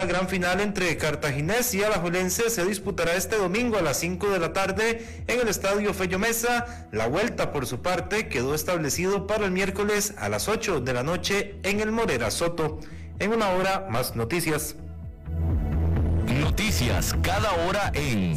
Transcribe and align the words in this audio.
La 0.00 0.06
gran 0.06 0.28
final 0.28 0.60
entre 0.60 0.96
Cartaginés 0.96 1.74
y 1.74 1.82
Alajuelense 1.82 2.50
se 2.50 2.64
disputará 2.64 3.16
este 3.16 3.34
domingo 3.34 3.78
a 3.78 3.82
las 3.82 3.98
5 3.98 4.30
de 4.30 4.38
la 4.38 4.52
tarde 4.52 5.04
en 5.26 5.40
el 5.40 5.48
Estadio 5.48 5.92
Fello 5.92 6.20
Mesa. 6.20 6.86
La 6.92 7.08
vuelta, 7.08 7.50
por 7.50 7.66
su 7.66 7.82
parte, 7.82 8.28
quedó 8.28 8.54
establecido 8.54 9.26
para 9.26 9.44
el 9.44 9.50
miércoles 9.50 10.14
a 10.16 10.28
las 10.28 10.46
8 10.46 10.82
de 10.82 10.92
la 10.92 11.02
noche 11.02 11.56
en 11.64 11.80
el 11.80 11.90
Morera 11.90 12.30
Soto. 12.30 12.78
En 13.18 13.32
una 13.32 13.48
hora, 13.48 13.88
más 13.90 14.14
noticias. 14.14 14.76
Noticias 16.28 17.16
cada 17.20 17.50
hora 17.66 17.90
en... 17.92 18.36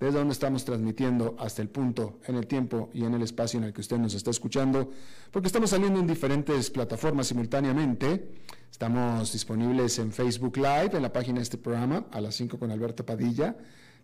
desde 0.00 0.18
donde 0.18 0.32
estamos 0.32 0.64
transmitiendo 0.64 1.36
hasta 1.38 1.60
el 1.60 1.68
punto, 1.68 2.20
en 2.26 2.36
el 2.36 2.46
tiempo 2.46 2.88
y 2.94 3.04
en 3.04 3.12
el 3.12 3.22
espacio 3.22 3.58
en 3.58 3.64
el 3.64 3.72
que 3.74 3.82
usted 3.82 3.98
nos 3.98 4.14
está 4.14 4.30
escuchando, 4.30 4.90
porque 5.30 5.46
estamos 5.46 5.70
saliendo 5.70 6.00
en 6.00 6.06
diferentes 6.06 6.70
plataformas 6.70 7.26
simultáneamente. 7.26 8.32
Estamos 8.70 9.32
disponibles 9.34 9.98
en 9.98 10.10
Facebook 10.10 10.56
Live, 10.56 10.90
en 10.94 11.02
la 11.02 11.12
página 11.12 11.36
de 11.36 11.42
este 11.42 11.58
programa, 11.58 12.06
a 12.12 12.20
las 12.22 12.34
5 12.36 12.58
con 12.58 12.70
Alberto 12.70 13.04
Padilla. 13.04 13.54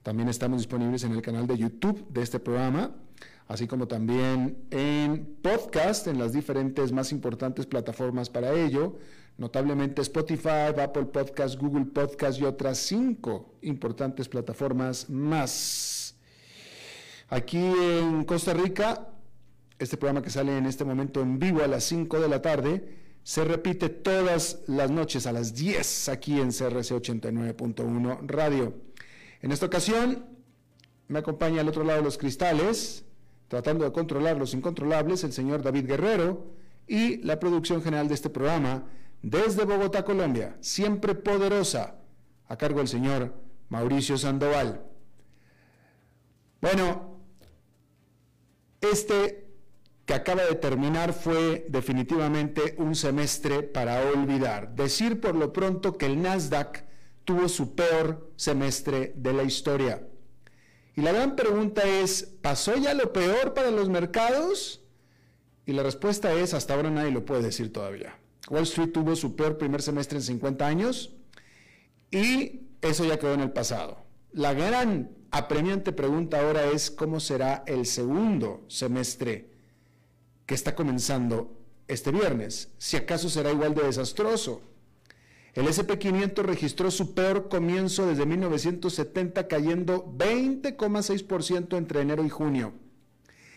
También 0.02 0.28
estamos 0.28 0.58
disponibles 0.58 1.02
en 1.04 1.12
el 1.12 1.22
canal 1.22 1.46
de 1.46 1.56
YouTube 1.56 2.06
de 2.10 2.22
este 2.22 2.40
programa, 2.40 2.90
así 3.48 3.66
como 3.66 3.88
también 3.88 4.58
en 4.70 5.38
podcast, 5.40 6.08
en 6.08 6.18
las 6.18 6.34
diferentes 6.34 6.92
más 6.92 7.10
importantes 7.10 7.64
plataformas 7.64 8.28
para 8.28 8.52
ello 8.52 8.98
notablemente 9.38 10.02
Spotify, 10.02 10.72
Apple 10.78 11.06
Podcast, 11.06 11.60
Google 11.60 11.86
Podcast 11.86 12.40
y 12.40 12.44
otras 12.44 12.78
cinco 12.78 13.54
importantes 13.62 14.28
plataformas 14.28 15.08
más. 15.10 15.95
Aquí 17.28 17.58
en 17.58 18.24
Costa 18.24 18.54
Rica, 18.54 19.08
este 19.78 19.96
programa 19.96 20.22
que 20.22 20.30
sale 20.30 20.56
en 20.56 20.66
este 20.66 20.84
momento 20.84 21.20
en 21.20 21.38
vivo 21.38 21.62
a 21.62 21.66
las 21.66 21.84
5 21.84 22.20
de 22.20 22.28
la 22.28 22.40
tarde, 22.40 22.96
se 23.24 23.44
repite 23.44 23.88
todas 23.88 24.60
las 24.68 24.90
noches 24.92 25.26
a 25.26 25.32
las 25.32 25.52
10 25.54 26.08
aquí 26.10 26.40
en 26.40 26.50
CRC 26.50 26.94
89.1 26.94 28.20
Radio. 28.28 28.74
En 29.42 29.50
esta 29.50 29.66
ocasión 29.66 30.24
me 31.08 31.18
acompaña 31.18 31.60
al 31.60 31.68
otro 31.68 31.82
lado 31.82 31.98
de 31.98 32.04
los 32.04 32.16
cristales, 32.16 33.04
tratando 33.48 33.84
de 33.84 33.90
controlar 33.90 34.36
los 34.36 34.54
incontrolables, 34.54 35.24
el 35.24 35.32
señor 35.32 35.62
David 35.62 35.86
Guerrero 35.86 36.46
y 36.86 37.16
la 37.18 37.40
producción 37.40 37.82
general 37.82 38.06
de 38.06 38.14
este 38.14 38.30
programa, 38.30 38.84
desde 39.22 39.64
Bogotá, 39.64 40.04
Colombia, 40.04 40.56
siempre 40.60 41.16
poderosa, 41.16 41.96
a 42.46 42.56
cargo 42.56 42.78
del 42.78 42.88
señor 42.88 43.34
Mauricio 43.68 44.16
Sandoval. 44.16 44.84
Bueno, 46.60 47.05
este 48.92 49.46
que 50.06 50.14
acaba 50.14 50.44
de 50.44 50.54
terminar 50.54 51.12
fue 51.12 51.66
definitivamente 51.68 52.76
un 52.78 52.94
semestre 52.94 53.62
para 53.62 54.00
olvidar. 54.08 54.74
Decir 54.74 55.20
por 55.20 55.34
lo 55.34 55.52
pronto 55.52 55.98
que 55.98 56.06
el 56.06 56.22
Nasdaq 56.22 56.84
tuvo 57.24 57.48
su 57.48 57.74
peor 57.74 58.32
semestre 58.36 59.12
de 59.16 59.32
la 59.32 59.42
historia. 59.42 60.06
Y 60.94 61.02
la 61.02 61.12
gran 61.12 61.36
pregunta 61.36 61.82
es, 61.82 62.22
¿pasó 62.40 62.76
ya 62.76 62.94
lo 62.94 63.12
peor 63.12 63.52
para 63.52 63.70
los 63.70 63.88
mercados? 63.88 64.80
Y 65.66 65.72
la 65.72 65.82
respuesta 65.82 66.32
es, 66.32 66.54
hasta 66.54 66.74
ahora 66.74 66.90
nadie 66.90 67.10
lo 67.10 67.24
puede 67.24 67.42
decir 67.42 67.72
todavía. 67.72 68.16
Wall 68.48 68.62
Street 68.62 68.92
tuvo 68.92 69.16
su 69.16 69.34
peor 69.34 69.58
primer 69.58 69.82
semestre 69.82 70.18
en 70.18 70.22
50 70.22 70.66
años 70.66 71.16
y 72.12 72.68
eso 72.80 73.04
ya 73.04 73.18
quedó 73.18 73.34
en 73.34 73.40
el 73.40 73.50
pasado. 73.50 74.06
La 74.32 74.54
gran 74.54 75.15
apremiante 75.30 75.92
pregunta 75.92 76.40
ahora 76.40 76.66
es 76.66 76.90
cómo 76.90 77.20
será 77.20 77.62
el 77.66 77.86
segundo 77.86 78.64
semestre 78.68 79.50
que 80.46 80.54
está 80.54 80.74
comenzando 80.74 81.56
este 81.88 82.10
viernes, 82.10 82.72
si 82.78 82.96
acaso 82.96 83.28
será 83.28 83.52
igual 83.52 83.74
de 83.74 83.84
desastroso. 83.84 84.62
El 85.54 85.68
SP500 85.68 86.42
registró 86.42 86.90
su 86.90 87.14
peor 87.14 87.48
comienzo 87.48 88.06
desde 88.06 88.26
1970, 88.26 89.46
cayendo 89.48 90.04
20,6% 90.18 91.78
entre 91.78 92.02
enero 92.02 92.24
y 92.24 92.28
junio. 92.28 92.74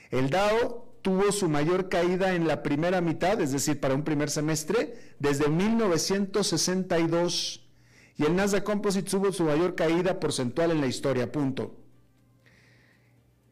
El 0.10 0.30
Dow 0.30 0.86
tuvo 1.02 1.32
su 1.32 1.50
mayor 1.50 1.90
caída 1.90 2.36
en 2.36 2.48
la 2.48 2.62
primera 2.64 3.02
mitad, 3.02 3.42
es 3.42 3.52
decir, 3.52 3.82
para 3.82 3.96
un 3.96 4.04
primer 4.04 4.30
semestre, 4.30 5.16
desde 5.20 5.50
1962. 5.50 7.69
Y 8.20 8.26
el 8.26 8.36
Nasdaq 8.36 8.66
Composite 8.66 9.10
tuvo 9.10 9.32
su 9.32 9.46
mayor 9.46 9.76
caída 9.76 10.20
porcentual 10.20 10.72
en 10.72 10.82
la 10.82 10.88
historia, 10.88 11.32
punto. 11.32 11.78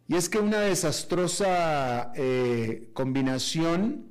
Y 0.09 0.15
es 0.15 0.27
que 0.27 0.39
una 0.39 0.59
desastrosa 0.59 2.11
eh, 2.15 2.89
combinación 2.93 4.07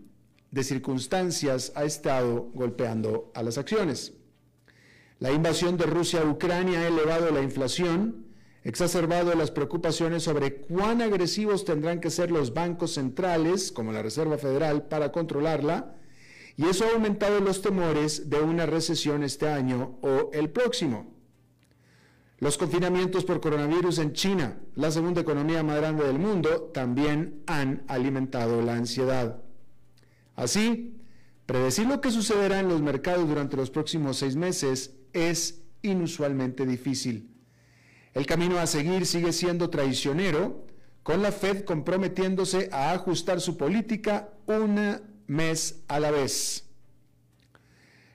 de 0.51 0.65
circunstancias 0.65 1.73
ha 1.77 1.85
estado 1.85 2.51
golpeando 2.55 3.31
a 3.35 3.43
las 3.43 3.59
acciones. 3.59 4.15
La 5.19 5.31
invasión 5.31 5.77
de 5.77 5.85
Rusia 5.85 6.23
a 6.23 6.25
Ucrania 6.25 6.81
ha 6.81 6.89
elevado 6.89 7.31
la 7.31 7.43
inflación, 7.43 8.25
exacerbado 8.65 9.35
las 9.35 9.51
preocupaciones 9.51 10.23
sobre 10.23 10.63
cuán 10.63 11.03
agresivos 11.03 11.67
tendrán 11.67 12.01
que 12.01 12.09
ser 12.09 12.31
los 12.31 12.55
bancos 12.55 12.95
centrales, 12.95 13.71
como 13.73 13.93
la 13.93 14.03
Reserva 14.03 14.39
Federal, 14.39 14.89
para 14.89 15.13
controlarla, 15.13 15.96
y 16.57 16.65
eso 16.65 16.85
ha 16.87 16.93
aumentado 16.93 17.41
los 17.41 17.61
temores 17.61 18.31
de 18.31 18.41
una 18.41 18.67
recesión 18.67 19.23
este 19.23 19.49
año 19.49 19.99
o 20.03 20.31
el 20.33 20.51
próximo. 20.51 21.15
Los 22.39 22.59
confinamientos 22.59 23.25
por 23.25 23.41
coronavirus 23.41 23.99
en 23.99 24.13
China, 24.13 24.59
la 24.75 24.91
segunda 24.91 25.21
economía 25.21 25.63
más 25.63 25.77
grande 25.77 26.05
del 26.05 26.19
mundo, 26.19 26.71
también 26.73 27.43
han 27.47 27.85
alimentado 27.89 28.61
la 28.63 28.75
ansiedad. 28.75 29.43
Así, 30.35 31.01
predecir 31.47 31.87
lo 31.87 32.01
que 32.01 32.11
sucederá 32.11 32.61
en 32.61 32.69
los 32.69 32.83
mercados 32.83 33.29
durante 33.29 33.57
los 33.57 33.71
próximos 33.71 34.19
seis 34.19 34.37
meses 34.37 34.95
es 35.13 35.63
inusualmente 35.83 36.67
difícil. 36.67 37.31
El 38.13 38.27
camino 38.27 38.59
a 38.59 38.67
seguir 38.67 39.07
sigue 39.07 39.33
siendo 39.33 39.71
traicionero, 39.71 40.67
con 41.03 41.23
la 41.23 41.33
Fed 41.33 41.65
comprometiéndose 41.65 42.69
a 42.73 42.93
ajustar 42.93 43.41
su 43.41 43.57
política 43.57 44.31
un 44.47 45.16
mes 45.27 45.83
a 45.89 46.01
la 46.01 46.11
vez. 46.11 46.65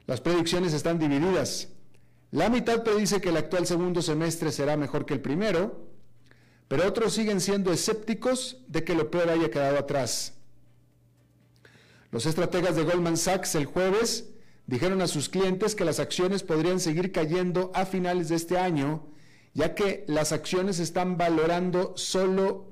Las 0.05 0.21
predicciones 0.21 0.73
están 0.73 0.99
divididas. 0.99 1.69
La 2.31 2.49
mitad 2.49 2.83
predice 2.83 3.21
que 3.21 3.29
el 3.29 3.37
actual 3.37 3.67
segundo 3.67 4.01
semestre 4.01 4.51
será 4.51 4.77
mejor 4.77 5.05
que 5.05 5.13
el 5.13 5.21
primero, 5.21 5.87
pero 6.67 6.87
otros 6.87 7.13
siguen 7.13 7.41
siendo 7.41 7.73
escépticos 7.73 8.57
de 8.67 8.83
que 8.83 8.95
lo 8.95 9.11
peor 9.11 9.29
haya 9.29 9.51
quedado 9.51 9.77
atrás. 9.77 10.33
Los 12.11 12.25
estrategas 12.25 12.75
de 12.75 12.83
Goldman 12.83 13.17
Sachs 13.17 13.55
el 13.55 13.65
jueves 13.65 14.29
dijeron 14.67 15.01
a 15.01 15.07
sus 15.07 15.29
clientes 15.29 15.75
que 15.75 15.85
las 15.85 15.99
acciones 15.99 16.43
podrían 16.43 16.79
seguir 16.79 17.11
cayendo 17.11 17.71
a 17.73 17.85
finales 17.85 18.29
de 18.29 18.35
este 18.35 18.57
año, 18.57 19.07
ya 19.53 19.75
que 19.75 20.05
las 20.07 20.31
acciones 20.31 20.79
están 20.79 21.17
valorando 21.17 21.93
solo 21.97 22.69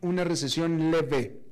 una 0.00 0.24
recesión 0.24 0.90
leve 0.90 1.43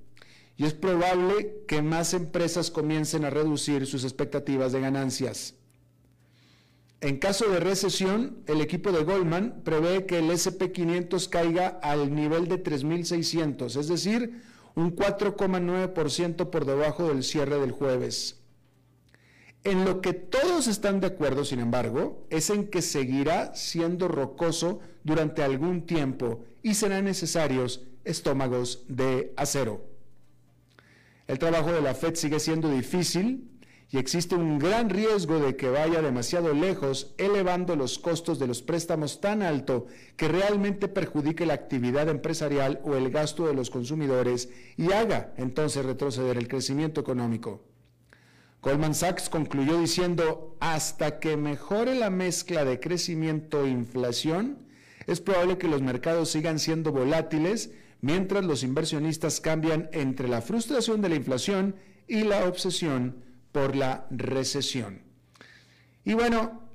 y 0.56 0.64
es 0.64 0.74
probable 0.74 1.64
que 1.66 1.82
más 1.82 2.14
empresas 2.14 2.70
comiencen 2.70 3.24
a 3.24 3.30
reducir 3.30 3.86
sus 3.86 4.04
expectativas 4.04 4.72
de 4.72 4.80
ganancias. 4.80 5.54
En 7.00 7.18
caso 7.18 7.48
de 7.50 7.58
recesión, 7.58 8.44
el 8.46 8.60
equipo 8.60 8.92
de 8.92 9.02
Goldman 9.02 9.62
prevé 9.64 10.06
que 10.06 10.18
el 10.18 10.30
SP500 10.30 11.28
caiga 11.28 11.66
al 11.82 12.14
nivel 12.14 12.46
de 12.46 12.62
3.600, 12.62 13.76
es 13.76 13.88
decir, 13.88 14.40
un 14.76 14.94
4,9% 14.94 16.50
por 16.50 16.64
debajo 16.64 17.08
del 17.08 17.24
cierre 17.24 17.58
del 17.58 17.72
jueves. 17.72 18.38
En 19.64 19.84
lo 19.84 20.00
que 20.00 20.12
todos 20.12 20.66
están 20.66 21.00
de 21.00 21.08
acuerdo, 21.08 21.44
sin 21.44 21.60
embargo, 21.60 22.26
es 22.30 22.50
en 22.50 22.68
que 22.68 22.82
seguirá 22.82 23.54
siendo 23.54 24.08
rocoso 24.08 24.80
durante 25.04 25.42
algún 25.42 25.86
tiempo 25.86 26.44
y 26.62 26.74
serán 26.74 27.04
necesarios 27.04 27.82
estómagos 28.04 28.84
de 28.88 29.32
acero. 29.36 29.91
El 31.26 31.38
trabajo 31.38 31.72
de 31.72 31.80
la 31.80 31.94
Fed 31.94 32.14
sigue 32.14 32.40
siendo 32.40 32.68
difícil 32.68 33.48
y 33.90 33.98
existe 33.98 34.34
un 34.34 34.58
gran 34.58 34.88
riesgo 34.88 35.38
de 35.38 35.54
que 35.54 35.68
vaya 35.68 36.00
demasiado 36.00 36.54
lejos, 36.54 37.14
elevando 37.18 37.76
los 37.76 37.98
costos 37.98 38.38
de 38.38 38.46
los 38.46 38.62
préstamos 38.62 39.20
tan 39.20 39.42
alto 39.42 39.86
que 40.16 40.28
realmente 40.28 40.88
perjudique 40.88 41.44
la 41.44 41.52
actividad 41.52 42.08
empresarial 42.08 42.80
o 42.84 42.94
el 42.94 43.10
gasto 43.10 43.46
de 43.46 43.54
los 43.54 43.68
consumidores 43.68 44.48
y 44.78 44.92
haga 44.92 45.34
entonces 45.36 45.84
retroceder 45.84 46.38
el 46.38 46.48
crecimiento 46.48 47.02
económico. 47.02 47.64
Goldman 48.62 48.94
Sachs 48.94 49.28
concluyó 49.28 49.78
diciendo, 49.78 50.56
hasta 50.60 51.18
que 51.18 51.36
mejore 51.36 51.94
la 51.94 52.08
mezcla 52.08 52.64
de 52.64 52.80
crecimiento 52.80 53.64
e 53.64 53.70
inflación, 53.70 54.58
es 55.06 55.20
probable 55.20 55.58
que 55.58 55.68
los 55.68 55.82
mercados 55.82 56.30
sigan 56.30 56.58
siendo 56.58 56.92
volátiles 56.92 57.72
mientras 58.02 58.44
los 58.44 58.62
inversionistas 58.62 59.40
cambian 59.40 59.88
entre 59.92 60.28
la 60.28 60.42
frustración 60.42 61.00
de 61.00 61.08
la 61.08 61.14
inflación 61.14 61.76
y 62.06 62.24
la 62.24 62.44
obsesión 62.44 63.24
por 63.52 63.74
la 63.74 64.06
recesión. 64.10 65.02
Y 66.04 66.14
bueno, 66.14 66.68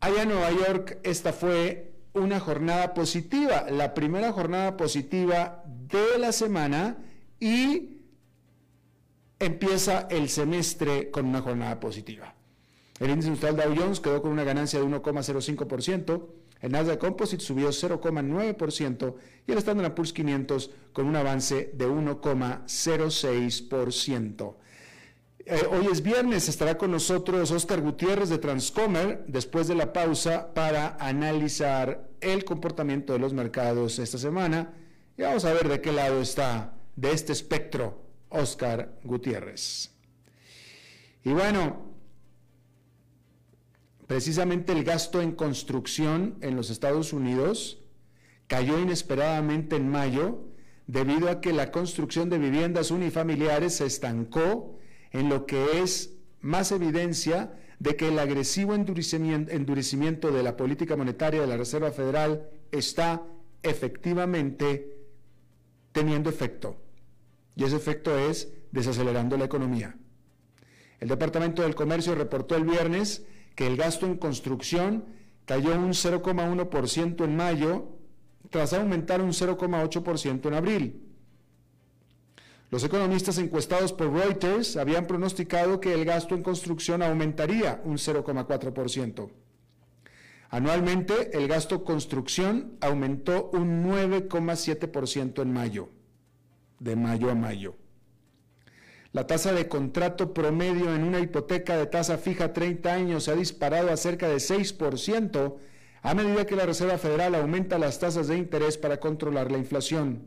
allá 0.00 0.22
en 0.22 0.30
Nueva 0.30 0.50
York 0.50 0.98
esta 1.04 1.32
fue 1.32 1.92
una 2.14 2.40
jornada 2.40 2.94
positiva, 2.94 3.66
la 3.70 3.94
primera 3.94 4.32
jornada 4.32 4.76
positiva 4.76 5.62
de 5.66 6.18
la 6.18 6.32
semana 6.32 6.96
y 7.38 7.98
empieza 9.38 10.08
el 10.10 10.28
semestre 10.28 11.10
con 11.10 11.26
una 11.26 11.42
jornada 11.42 11.78
positiva. 11.78 12.34
El 12.98 13.10
índice 13.10 13.28
industrial 13.28 13.56
Dow 13.56 13.74
Jones 13.76 14.00
quedó 14.00 14.22
con 14.22 14.30
una 14.30 14.44
ganancia 14.44 14.78
de 14.78 14.86
1,05%, 14.86 16.26
el 16.60 16.72
Nasdaq 16.72 16.98
Composite 16.98 17.42
subió 17.42 17.68
0,9% 17.68 19.14
y 19.46 19.52
el 19.52 19.58
Standard 19.58 19.94
Poor's 19.94 20.12
500 20.12 20.70
con 20.92 21.06
un 21.06 21.16
avance 21.16 21.70
de 21.74 21.88
1,06%. 21.88 24.54
Eh, 25.46 25.66
hoy 25.70 25.88
es 25.90 26.02
viernes, 26.02 26.48
estará 26.48 26.76
con 26.76 26.90
nosotros 26.90 27.50
Oscar 27.50 27.80
Gutiérrez 27.80 28.28
de 28.28 28.38
Transcomer 28.38 29.24
después 29.26 29.68
de 29.68 29.74
la 29.74 29.92
pausa 29.92 30.52
para 30.52 30.96
analizar 31.00 32.10
el 32.20 32.44
comportamiento 32.44 33.14
de 33.14 33.18
los 33.18 33.32
mercados 33.32 33.98
esta 33.98 34.18
semana 34.18 34.74
y 35.16 35.22
vamos 35.22 35.44
a 35.44 35.52
ver 35.52 35.68
de 35.68 35.80
qué 35.80 35.92
lado 35.92 36.20
está 36.20 36.74
de 36.94 37.12
este 37.12 37.32
espectro 37.32 38.02
Oscar 38.28 38.98
Gutiérrez. 39.02 39.90
Y 41.24 41.30
bueno, 41.30 41.89
precisamente 44.10 44.72
el 44.72 44.82
gasto 44.82 45.22
en 45.22 45.30
construcción 45.30 46.36
en 46.40 46.56
los 46.56 46.68
Estados 46.70 47.12
Unidos 47.12 47.78
cayó 48.48 48.80
inesperadamente 48.80 49.76
en 49.76 49.88
mayo 49.88 50.48
debido 50.88 51.28
a 51.28 51.40
que 51.40 51.52
la 51.52 51.70
construcción 51.70 52.28
de 52.28 52.38
viviendas 52.38 52.90
unifamiliares 52.90 53.76
se 53.76 53.86
estancó 53.86 54.76
en 55.12 55.28
lo 55.28 55.46
que 55.46 55.80
es 55.80 56.14
más 56.40 56.72
evidencia 56.72 57.56
de 57.78 57.94
que 57.94 58.08
el 58.08 58.18
agresivo 58.18 58.74
endurecimiento, 58.74 60.32
de 60.32 60.42
la 60.42 60.56
política 60.56 60.96
monetaria 60.96 61.42
de 61.42 61.46
la 61.46 61.56
Reserva 61.56 61.92
Federal 61.92 62.50
está 62.72 63.22
efectivamente 63.62 64.92
teniendo 65.92 66.30
efecto. 66.30 66.82
Y 67.54 67.62
ese 67.62 67.76
efecto 67.76 68.18
es 68.18 68.52
desacelerando 68.72 69.36
la 69.36 69.44
economía. 69.44 69.94
El 70.98 71.06
Departamento 71.06 71.62
del 71.62 71.76
Comercio 71.76 72.16
reportó 72.16 72.56
el 72.56 72.64
viernes 72.64 73.24
que 73.54 73.66
el 73.66 73.76
gasto 73.76 74.06
en 74.06 74.16
construcción 74.16 75.04
cayó 75.44 75.74
un 75.74 75.90
0,1% 75.90 77.24
en 77.24 77.36
mayo, 77.36 77.88
tras 78.50 78.72
aumentar 78.72 79.20
un 79.20 79.30
0,8% 79.30 80.46
en 80.46 80.54
abril. 80.54 81.10
Los 82.70 82.84
economistas 82.84 83.38
encuestados 83.38 83.92
por 83.92 84.12
Reuters 84.12 84.76
habían 84.76 85.06
pronosticado 85.06 85.80
que 85.80 85.92
el 85.92 86.04
gasto 86.04 86.36
en 86.36 86.42
construcción 86.42 87.02
aumentaría 87.02 87.80
un 87.84 87.96
0,4%. 87.96 89.30
Anualmente, 90.50 91.36
el 91.36 91.48
gasto 91.48 91.84
construcción 91.84 92.76
aumentó 92.80 93.50
un 93.52 93.84
9,7% 93.84 95.42
en 95.42 95.52
mayo, 95.52 95.88
de 96.78 96.96
mayo 96.96 97.30
a 97.30 97.34
mayo. 97.34 97.76
La 99.12 99.26
tasa 99.26 99.52
de 99.52 99.66
contrato 99.66 100.32
promedio 100.32 100.94
en 100.94 101.02
una 101.02 101.18
hipoteca 101.18 101.76
de 101.76 101.86
tasa 101.86 102.16
fija 102.16 102.52
30 102.52 102.92
años 102.92 103.24
se 103.24 103.32
ha 103.32 103.36
disparado 103.36 103.90
a 103.90 103.96
cerca 103.96 104.28
de 104.28 104.36
6% 104.36 105.56
a 106.02 106.14
medida 106.14 106.46
que 106.46 106.54
la 106.54 106.64
Reserva 106.64 106.96
Federal 106.96 107.34
aumenta 107.34 107.78
las 107.78 107.98
tasas 107.98 108.28
de 108.28 108.38
interés 108.38 108.78
para 108.78 109.00
controlar 109.00 109.50
la 109.50 109.58
inflación. 109.58 110.22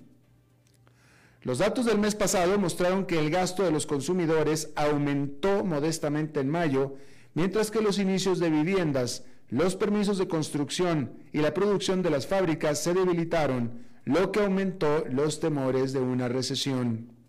Los 1.43 1.59
datos 1.59 1.85
del 1.85 1.97
mes 1.97 2.13
pasado 2.13 2.59
mostraron 2.59 3.05
que 3.05 3.19
el 3.19 3.29
gasto 3.29 3.63
de 3.63 3.71
los 3.71 3.85
consumidores 3.85 4.71
aumentó 4.75 5.63
modestamente 5.63 6.41
en 6.41 6.49
mayo, 6.49 6.95
mientras 7.33 7.71
que 7.71 7.81
los 7.81 7.99
inicios 7.99 8.39
de 8.39 8.49
viviendas, 8.49 9.23
los 9.49 9.75
permisos 9.75 10.17
de 10.17 10.27
construcción 10.27 11.13
y 11.31 11.39
la 11.39 11.53
producción 11.53 12.01
de 12.01 12.09
las 12.09 12.27
fábricas 12.27 12.83
se 12.83 12.93
debilitaron, 12.93 13.85
lo 14.03 14.31
que 14.31 14.41
aumentó 14.41 15.05
los 15.09 15.39
temores 15.39 15.93
de 15.93 15.99
una 15.99 16.27
recesión. 16.27 17.22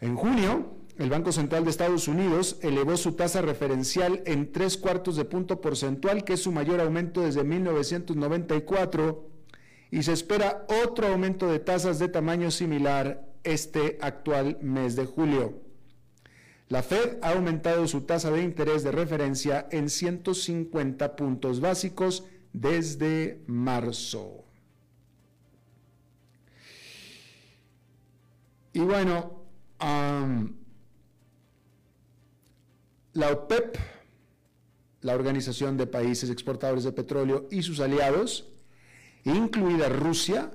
En 0.00 0.14
junio, 0.16 0.76
el 0.96 1.10
Banco 1.10 1.32
Central 1.32 1.64
de 1.64 1.70
Estados 1.70 2.08
Unidos 2.08 2.58
elevó 2.62 2.96
su 2.96 3.12
tasa 3.12 3.42
referencial 3.42 4.22
en 4.26 4.52
tres 4.52 4.76
cuartos 4.76 5.16
de 5.16 5.24
punto 5.24 5.60
porcentual, 5.60 6.24
que 6.24 6.34
es 6.34 6.42
su 6.42 6.52
mayor 6.52 6.80
aumento 6.80 7.20
desde 7.22 7.44
1994 7.44 9.28
y 9.90 10.02
se 10.02 10.12
espera 10.12 10.66
otro 10.84 11.06
aumento 11.06 11.50
de 11.50 11.58
tasas 11.60 11.98
de 11.98 12.08
tamaño 12.08 12.50
similar 12.50 13.26
este 13.44 13.98
actual 14.00 14.58
mes 14.60 14.96
de 14.96 15.06
julio. 15.06 15.62
La 16.68 16.82
Fed 16.82 17.18
ha 17.22 17.30
aumentado 17.30 17.88
su 17.88 18.02
tasa 18.02 18.30
de 18.30 18.42
interés 18.42 18.82
de 18.82 18.92
referencia 18.92 19.66
en 19.70 19.88
150 19.88 21.16
puntos 21.16 21.60
básicos 21.60 22.24
desde 22.52 23.42
marzo. 23.46 24.44
Y 28.74 28.80
bueno, 28.80 29.37
la 33.18 33.32
OPEP, 33.32 33.76
la 35.00 35.14
Organización 35.14 35.76
de 35.76 35.86
Países 35.86 36.30
Exportadores 36.30 36.84
de 36.84 36.92
Petróleo 36.92 37.48
y 37.50 37.62
sus 37.62 37.80
aliados, 37.80 38.48
incluida 39.24 39.88
Rusia, 39.88 40.52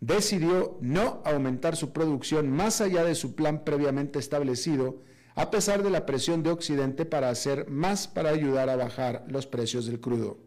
decidió 0.00 0.78
no 0.80 1.22
aumentar 1.24 1.76
su 1.76 1.92
producción 1.92 2.50
más 2.50 2.80
allá 2.80 3.04
de 3.04 3.14
su 3.14 3.34
plan 3.34 3.64
previamente 3.64 4.18
establecido, 4.18 5.02
a 5.34 5.50
pesar 5.50 5.82
de 5.82 5.90
la 5.90 6.06
presión 6.06 6.42
de 6.42 6.50
Occidente 6.50 7.04
para 7.04 7.30
hacer 7.30 7.68
más 7.68 8.08
para 8.08 8.30
ayudar 8.30 8.68
a 8.68 8.76
bajar 8.76 9.24
los 9.28 9.46
precios 9.46 9.86
del 9.86 10.00
crudo. 10.00 10.38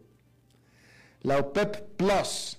La 1.22 1.38
OPEP 1.38 1.96
Plus 1.96 2.58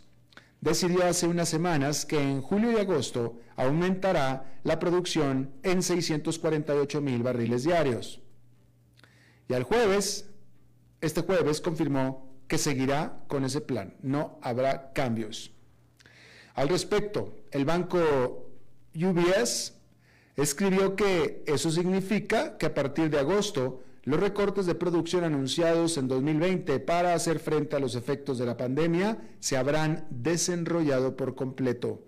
decidió 0.63 1.05
hace 1.05 1.27
unas 1.27 1.49
semanas 1.49 2.05
que 2.05 2.17
en 2.17 2.41
julio 2.41 2.71
y 2.71 2.77
agosto 2.77 3.37
aumentará 3.57 4.59
la 4.63 4.79
producción 4.79 5.51
en 5.61 5.83
648 5.83 7.01
mil 7.01 7.21
barriles 7.21 7.65
diarios. 7.65 8.21
Y 9.49 9.55
al 9.55 9.63
jueves, 9.63 10.29
este 11.01 11.21
jueves 11.21 11.59
confirmó 11.59 12.33
que 12.47 12.57
seguirá 12.57 13.25
con 13.27 13.43
ese 13.43 13.59
plan. 13.59 13.97
No 14.01 14.39
habrá 14.41 14.93
cambios. 14.93 15.51
Al 16.53 16.69
respecto, 16.69 17.35
el 17.51 17.65
banco 17.65 18.47
UBS 18.95 19.73
escribió 20.37 20.95
que 20.95 21.43
eso 21.45 21.71
significa 21.71 22.57
que 22.57 22.67
a 22.67 22.73
partir 22.73 23.09
de 23.09 23.19
agosto 23.19 23.83
los 24.03 24.19
recortes 24.19 24.65
de 24.65 24.75
producción 24.75 25.23
anunciados 25.23 25.97
en 25.97 26.07
2020 26.09 26.79
para 26.81 27.13
hacer 27.13 27.39
frente 27.39 27.75
a 27.75 27.79
los 27.79 27.95
efectos 27.95 28.37
de 28.37 28.45
la 28.45 28.57
pandemia 28.57 29.17
se 29.39 29.55
habrán 29.55 30.05
desenrollado 30.09 31.15
por 31.15 31.35
completo. 31.35 32.03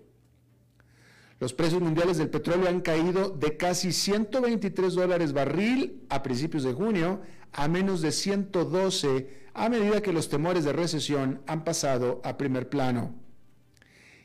Los 1.40 1.52
precios 1.52 1.82
mundiales 1.82 2.18
del 2.18 2.30
petróleo 2.30 2.68
han 2.68 2.80
caído 2.80 3.30
de 3.30 3.56
casi 3.56 3.92
123 3.92 4.94
dólares 4.94 5.32
barril 5.32 6.06
a 6.08 6.22
principios 6.22 6.64
de 6.64 6.72
junio 6.72 7.20
a 7.52 7.68
menos 7.68 8.02
de 8.02 8.12
112 8.12 9.46
a 9.54 9.68
medida 9.70 10.02
que 10.02 10.12
los 10.12 10.28
temores 10.28 10.64
de 10.64 10.72
recesión 10.72 11.40
han 11.46 11.64
pasado 11.64 12.20
a 12.24 12.36
primer 12.36 12.68
plano. 12.68 13.14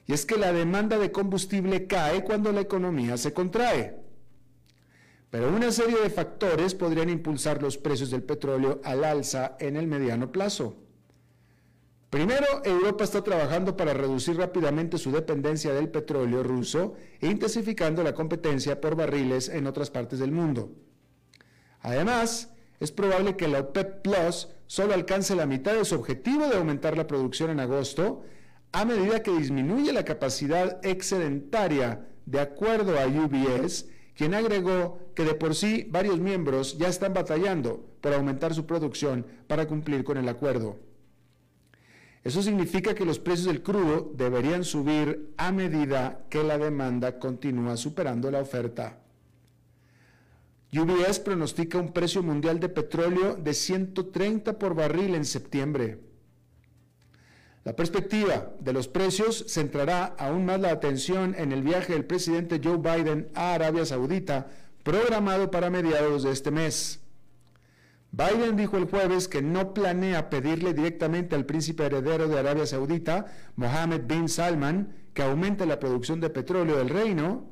Y 0.07 0.13
es 0.13 0.25
que 0.25 0.35
la 0.35 0.51
demanda 0.51 0.97
de 0.97 1.11
combustible 1.11 1.87
cae 1.87 2.23
cuando 2.25 2.51
la 2.51 2.61
economía 2.61 3.15
se 3.15 3.31
contrae. 3.31 3.95
Pero 5.31 5.47
una 5.47 5.71
serie 5.71 5.97
de 6.01 6.09
factores 6.09 6.75
podrían 6.75 7.09
impulsar 7.09 7.61
los 7.63 7.77
precios 7.77 8.11
del 8.11 8.21
petróleo 8.21 8.81
al 8.83 9.05
alza 9.05 9.55
en 9.59 9.77
el 9.77 9.88
mediano 9.88 10.31
plazo. 10.31 10.75
Primero, 12.09 12.45
Europa 12.65 13.05
está 13.05 13.23
trabajando 13.23 13.77
para 13.77 13.93
reducir 13.93 14.35
rápidamente 14.35 14.97
su 14.97 15.13
dependencia 15.13 15.73
del 15.73 15.88
petróleo 15.88 16.43
ruso 16.43 16.95
e 17.21 17.27
intensificando 17.27 18.03
la 18.03 18.13
competencia 18.13 18.81
por 18.81 18.97
barriles 18.97 19.47
en 19.47 19.65
otras 19.65 19.89
partes 19.89 20.19
del 20.19 20.33
mundo. 20.33 20.73
Además, 21.79 22.50
es 22.81 22.91
probable 22.91 23.38
que 23.38 23.47
la 23.47 23.61
OPEP 23.61 24.01
Plus 24.01 24.50
solo 24.67 24.93
alcance 24.93 25.33
la 25.38 25.45
mitad 25.45 25.73
de 25.73 25.85
su 25.85 25.95
objetivo 25.95 26.47
de 26.47 26.57
aumentar 26.57 26.97
la 26.97 27.07
producción 27.07 27.50
en 27.51 27.61
agosto 27.61 28.23
a 28.73 28.83
medida 28.83 29.23
que 29.23 29.31
disminuye 29.31 29.93
la 29.93 30.03
capacidad 30.03 30.85
excedentaria, 30.85 32.07
de 32.25 32.41
acuerdo 32.41 33.00
a 33.00 33.07
UBS, 33.07 33.85
quien 34.15 34.33
agregó 34.33 34.99
que 35.15 35.23
de 35.23 35.33
por 35.33 35.55
sí 35.55 35.87
varios 35.89 36.19
miembros 36.19 36.77
ya 36.77 36.87
están 36.87 37.13
batallando 37.13 37.85
por 38.01 38.13
aumentar 38.13 38.53
su 38.53 38.65
producción 38.65 39.25
para 39.47 39.67
cumplir 39.67 40.03
con 40.03 40.17
el 40.17 40.27
acuerdo. 40.27 40.77
Eso 42.23 42.43
significa 42.43 42.93
que 42.93 43.05
los 43.05 43.17
precios 43.17 43.47
del 43.47 43.63
crudo 43.63 44.11
deberían 44.15 44.63
subir 44.63 45.33
a 45.37 45.51
medida 45.51 46.25
que 46.29 46.43
la 46.43 46.57
demanda 46.57 47.17
continúa 47.17 47.77
superando 47.77 48.29
la 48.29 48.39
oferta. 48.39 48.99
UBS 50.73 51.19
pronostica 51.19 51.79
un 51.79 51.91
precio 51.91 52.21
mundial 52.21 52.59
de 52.59 52.69
petróleo 52.69 53.35
de 53.35 53.53
130 53.53 54.57
por 54.57 54.75
barril 54.75 55.15
en 55.15 55.25
septiembre. 55.25 55.99
La 57.63 57.75
perspectiva 57.75 58.53
de 58.59 58.73
los 58.73 58.87
precios 58.87 59.45
centrará 59.47 60.15
aún 60.17 60.45
más 60.45 60.59
la 60.59 60.71
atención 60.71 61.35
en 61.37 61.51
el 61.51 61.61
viaje 61.61 61.93
del 61.93 62.05
presidente 62.05 62.59
Joe 62.63 62.77
Biden 62.77 63.29
a 63.35 63.53
Arabia 63.53 63.85
Saudita, 63.85 64.47
programado 64.83 65.51
para 65.51 65.69
mediados 65.69 66.23
de 66.23 66.31
este 66.31 66.49
mes. 66.49 67.01
Biden 68.11 68.57
dijo 68.57 68.77
el 68.77 68.89
jueves 68.89 69.27
que 69.27 69.41
no 69.41 69.73
planea 69.73 70.29
pedirle 70.29 70.73
directamente 70.73 71.35
al 71.35 71.45
príncipe 71.45 71.85
heredero 71.85 72.27
de 72.27 72.39
Arabia 72.39 72.65
Saudita, 72.65 73.27
Mohammed 73.55 74.01
bin 74.05 74.27
Salman, 74.27 74.95
que 75.13 75.21
aumente 75.21 75.65
la 75.65 75.79
producción 75.79 76.19
de 76.19 76.29
petróleo 76.29 76.77
del 76.77 76.89
reino 76.89 77.45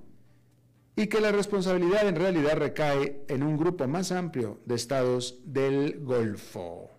y 0.96 1.08
que 1.08 1.22
la 1.22 1.32
responsabilidad 1.32 2.08
en 2.08 2.16
realidad 2.16 2.58
recae 2.58 3.24
en 3.28 3.44
un 3.44 3.58
grupo 3.58 3.88
más 3.88 4.12
amplio 4.12 4.60
de 4.66 4.76
estados 4.76 5.40
del 5.46 6.00
Golfo. 6.04 6.99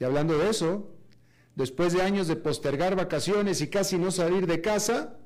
Y 0.00 0.04
hablando 0.04 0.38
de 0.38 0.48
eso, 0.48 0.90
después 1.54 1.92
de 1.92 2.00
años 2.02 2.26
de 2.26 2.34
postergar 2.34 2.96
vacaciones 2.96 3.60
y 3.60 3.68
casi 3.68 3.98
no 3.98 4.10
salir 4.10 4.46
de 4.46 4.62
casa, 4.62 5.18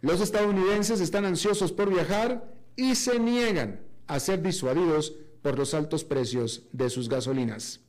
los 0.00 0.22
estadounidenses 0.22 1.00
están 1.00 1.26
ansiosos 1.26 1.70
por 1.70 1.90
viajar 1.90 2.50
y 2.76 2.94
se 2.94 3.20
niegan 3.20 3.80
a 4.06 4.18
ser 4.18 4.40
disuadidos 4.42 5.14
por 5.42 5.58
los 5.58 5.74
altos 5.74 6.04
precios 6.04 6.66
de 6.72 6.88
sus 6.88 7.10
gasolinas. 7.10 7.80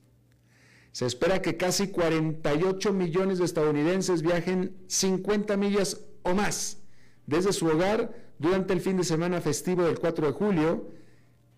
Se 0.92 1.06
espera 1.06 1.42
que 1.42 1.56
casi 1.56 1.88
48 1.88 2.92
millones 2.92 3.40
de 3.40 3.46
estadounidenses 3.46 4.22
viajen 4.22 4.76
50 4.88 5.56
millas 5.56 6.02
o 6.24 6.36
más 6.36 6.80
desde 7.26 7.54
su 7.54 7.68
hogar 7.68 8.14
durante 8.38 8.74
el 8.74 8.82
fin 8.82 8.98
de 8.98 9.06
semana 9.06 9.40
festivo 9.40 9.84
del 9.84 10.00
4 10.00 10.28
de 10.28 10.34
julio, 10.34 10.90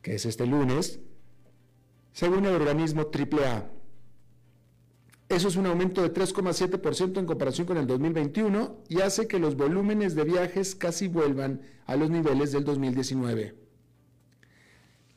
que 0.03 0.13
es 0.13 0.27
este 0.27 0.45
lunes, 0.45 0.99
según 2.11 2.45
el 2.45 2.53
organismo 2.53 3.09
AAA. 3.11 3.71
Eso 5.33 5.47
es 5.47 5.55
un 5.55 5.65
aumento 5.65 6.03
de 6.03 6.13
3,7% 6.13 7.17
en 7.17 7.25
comparación 7.25 7.65
con 7.65 7.77
el 7.77 7.87
2021 7.87 8.83
y 8.87 9.01
hace 9.01 9.27
que 9.27 9.39
los 9.39 9.57
volúmenes 9.57 10.13
de 10.13 10.25
viajes 10.25 10.75
casi 10.75 11.07
vuelvan 11.07 11.61
a 11.87 11.95
los 11.95 12.11
niveles 12.11 12.51
del 12.51 12.63
2019. 12.63 13.55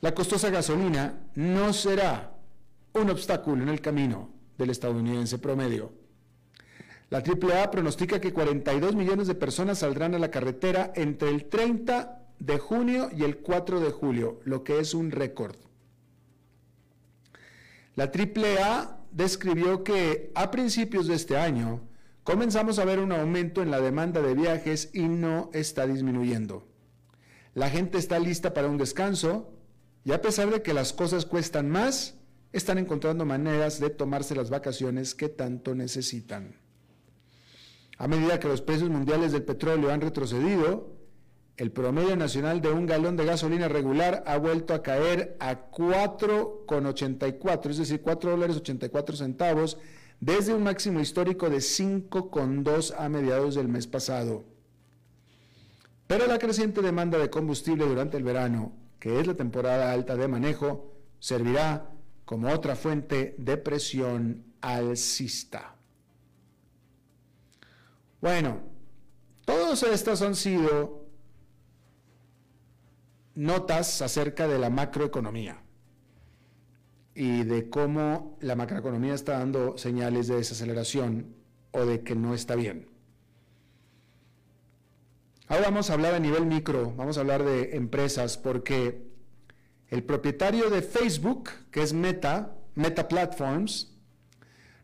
La 0.01 0.15
costosa 0.15 0.49
gasolina 0.49 1.21
no 1.35 1.71
será 1.71 2.35
un 2.93 3.11
obstáculo 3.11 3.61
en 3.61 3.69
el 3.69 3.79
camino 3.79 4.31
del 4.57 4.71
estadounidense 4.71 5.37
promedio. 5.37 5.93
La 7.11 7.19
AAA 7.19 7.69
pronostica 7.69 8.19
que 8.19 8.33
42 8.33 8.95
millones 8.95 9.27
de 9.27 9.35
personas 9.35 9.79
saldrán 9.79 10.15
a 10.15 10.19
la 10.19 10.31
carretera 10.31 10.93
entre 10.95 11.29
el 11.29 11.45
30 11.45 12.23
de 12.39 12.57
junio 12.57 13.11
y 13.15 13.23
el 13.23 13.37
4 13.37 13.79
de 13.81 13.91
julio, 13.91 14.39
lo 14.45 14.63
que 14.63 14.79
es 14.79 14.95
un 14.95 15.11
récord. 15.11 15.55
La 17.95 18.05
AAA 18.05 18.96
describió 19.17 19.83
que 19.83 20.31
a 20.35 20.51
principios 20.51 21.07
de 21.07 21.15
este 21.15 21.37
año 21.37 21.81
comenzamos 22.23 22.77
a 22.77 22.85
ver 22.85 22.99
un 22.99 23.11
aumento 23.11 23.63
en 23.63 23.71
la 23.71 23.81
demanda 23.81 24.21
de 24.21 24.35
viajes 24.35 24.91
y 24.93 25.07
no 25.07 25.49
está 25.53 25.87
disminuyendo. 25.87 26.67
La 27.55 27.71
gente 27.71 27.97
está 27.97 28.19
lista 28.19 28.53
para 28.53 28.67
un 28.67 28.77
descanso 28.77 29.51
y 30.05 30.11
a 30.11 30.21
pesar 30.21 30.51
de 30.51 30.61
que 30.61 30.71
las 30.71 30.93
cosas 30.93 31.25
cuestan 31.25 31.67
más, 31.67 32.13
están 32.53 32.77
encontrando 32.77 33.25
maneras 33.25 33.79
de 33.79 33.89
tomarse 33.89 34.35
las 34.35 34.51
vacaciones 34.51 35.15
que 35.15 35.29
tanto 35.29 35.73
necesitan. 35.73 36.55
A 37.97 38.07
medida 38.07 38.39
que 38.39 38.47
los 38.47 38.61
precios 38.61 38.91
mundiales 38.91 39.31
del 39.31 39.43
petróleo 39.43 39.89
han 39.89 40.01
retrocedido, 40.01 40.95
el 41.57 41.71
promedio 41.71 42.15
nacional 42.15 42.61
de 42.61 42.69
un 42.69 42.85
galón 42.85 43.17
de 43.17 43.25
gasolina 43.25 43.67
regular 43.67 44.23
ha 44.27 44.37
vuelto 44.37 44.75
a 44.75 44.83
caer 44.83 45.35
a 45.39 45.71
4,84, 45.71 47.69
es 47.71 47.77
decir, 47.77 48.01
4 48.01 48.29
dólares 48.31 48.57
84 48.57 49.15
centavos, 49.17 49.79
desde 50.19 50.53
un 50.53 50.61
máximo 50.63 50.99
histórico 50.99 51.49
de 51.49 51.57
5,2 51.57 52.93
a 52.95 53.09
mediados 53.09 53.55
del 53.55 53.67
mes 53.67 53.87
pasado. 53.87 54.45
Pero 56.05 56.27
la 56.27 56.37
creciente 56.37 56.83
demanda 56.83 57.17
de 57.17 57.31
combustible 57.31 57.85
durante 57.85 58.17
el 58.17 58.23
verano, 58.23 58.73
que 58.99 59.19
es 59.19 59.25
la 59.25 59.33
temporada 59.33 59.91
alta 59.91 60.15
de 60.15 60.27
manejo, 60.27 60.93
servirá 61.19 61.89
como 62.23 62.51
otra 62.51 62.75
fuente 62.75 63.33
de 63.39 63.57
presión 63.57 64.45
alcista. 64.61 65.75
Bueno, 68.21 68.59
todos 69.43 69.81
estos 69.83 70.21
han 70.21 70.35
sido 70.35 71.06
notas 73.37 74.01
acerca 74.01 74.47
de 74.47 74.57
la 74.57 74.71
macroeconomía 74.71 75.61
y 77.13 77.43
de 77.43 77.69
cómo 77.69 78.35
la 78.41 78.55
macroeconomía 78.55 79.13
está 79.13 79.37
dando 79.37 79.77
señales 79.77 80.27
de 80.27 80.37
desaceleración 80.37 81.35
o 81.69 81.85
de 81.85 82.01
que 82.01 82.15
no 82.15 82.33
está 82.33 82.55
bien. 82.55 82.89
Ahora 85.47 85.65
vamos 85.65 85.91
a 85.91 85.93
hablar 85.93 86.15
a 86.15 86.19
nivel 86.19 86.47
micro, 86.47 86.91
vamos 86.95 87.17
a 87.17 87.21
hablar 87.21 87.43
de 87.43 87.75
empresas, 87.75 88.39
porque 88.39 89.07
el 89.89 90.03
propietario 90.03 90.71
de 90.71 90.81
Facebook, 90.81 91.51
que 91.69 91.83
es 91.83 91.93
Meta, 91.93 92.55
Meta 92.73 93.07
Platforms, 93.07 93.95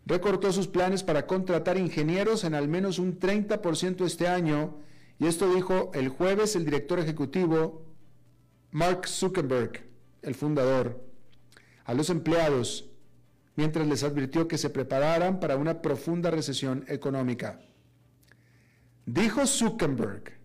recortó 0.06 0.54
sus 0.54 0.68
planes 0.68 1.02
para 1.02 1.26
contratar 1.26 1.80
ingenieros 1.80 2.44
en 2.44 2.54
al 2.54 2.68
menos 2.68 3.00
un 3.00 3.20
30% 3.20 4.06
este 4.06 4.28
año, 4.28 4.78
y 5.18 5.26
esto 5.26 5.52
dijo 5.52 5.90
el 5.96 6.10
jueves 6.10 6.56
el 6.56 6.66
director 6.66 7.00
ejecutivo 7.00 7.93
Mark 8.74 9.08
Zuckerberg, 9.08 9.84
el 10.24 10.34
fundador, 10.34 11.00
a 11.86 11.94
los 11.94 12.10
empleados 12.10 12.90
mientras 13.56 13.86
les 13.86 14.02
advirtió 14.02 14.48
que 14.48 14.58
se 14.58 14.72
prepararan 14.72 15.40
para 15.40 15.58
una 15.58 15.84
profunda 15.84 16.32
recesión 16.32 16.84
económica. 16.88 17.60
Dijo 19.06 19.46
Zuckerberg, 19.46 20.40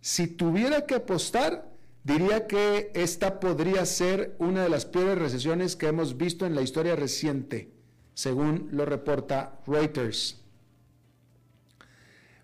si 0.00 0.26
tuviera 0.26 0.86
que 0.86 0.94
apostar, 0.94 1.70
diría 2.02 2.46
que 2.46 2.92
esta 2.94 3.40
podría 3.40 3.84
ser 3.84 4.36
una 4.38 4.62
de 4.62 4.70
las 4.70 4.86
peores 4.86 5.18
recesiones 5.18 5.76
que 5.76 5.88
hemos 5.88 6.16
visto 6.16 6.46
en 6.46 6.54
la 6.54 6.62
historia 6.62 6.96
reciente, 6.96 7.74
según 8.14 8.70
lo 8.72 8.86
reporta 8.86 9.60
Reuters. 9.66 10.45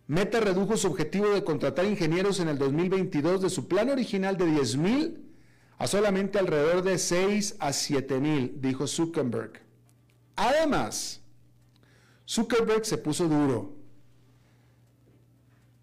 Meta 0.07 0.41
redujo 0.41 0.77
su 0.77 0.89
objetivo 0.89 1.31
de 1.31 1.45
contratar 1.45 1.85
ingenieros 1.85 2.41
en 2.41 2.49
el 2.49 2.59
2022 2.59 3.41
de 3.41 3.51
su 3.51 3.69
plan 3.69 3.89
original 3.89 4.37
de 4.37 4.47
10.000 4.47 5.21
a 5.79 5.87
solamente 5.87 6.39
alrededor 6.39 6.83
de 6.83 6.99
6 6.99 7.57
a 7.59 7.71
7.000, 7.71 8.55
dijo 8.61 8.87
Zuckerberg. 8.87 9.61
Además, 10.37 11.21
Zuckerberg 12.29 12.85
se 12.85 12.99
puso 12.99 13.29
duro 13.29 13.75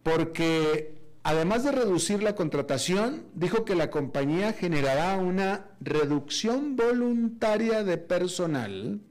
porque 0.04 1.02
además 1.24 1.64
de 1.64 1.72
reducir 1.72 2.24
la 2.24 2.36
contratación, 2.36 3.26
dijo 3.36 3.66
que 3.66 3.76
la 3.76 3.92
compañía 3.92 4.54
generará 4.54 5.18
una 5.18 5.72
reducción 5.80 6.76
voluntaria 6.76 7.84
de 7.84 7.98
personal. 7.98 9.02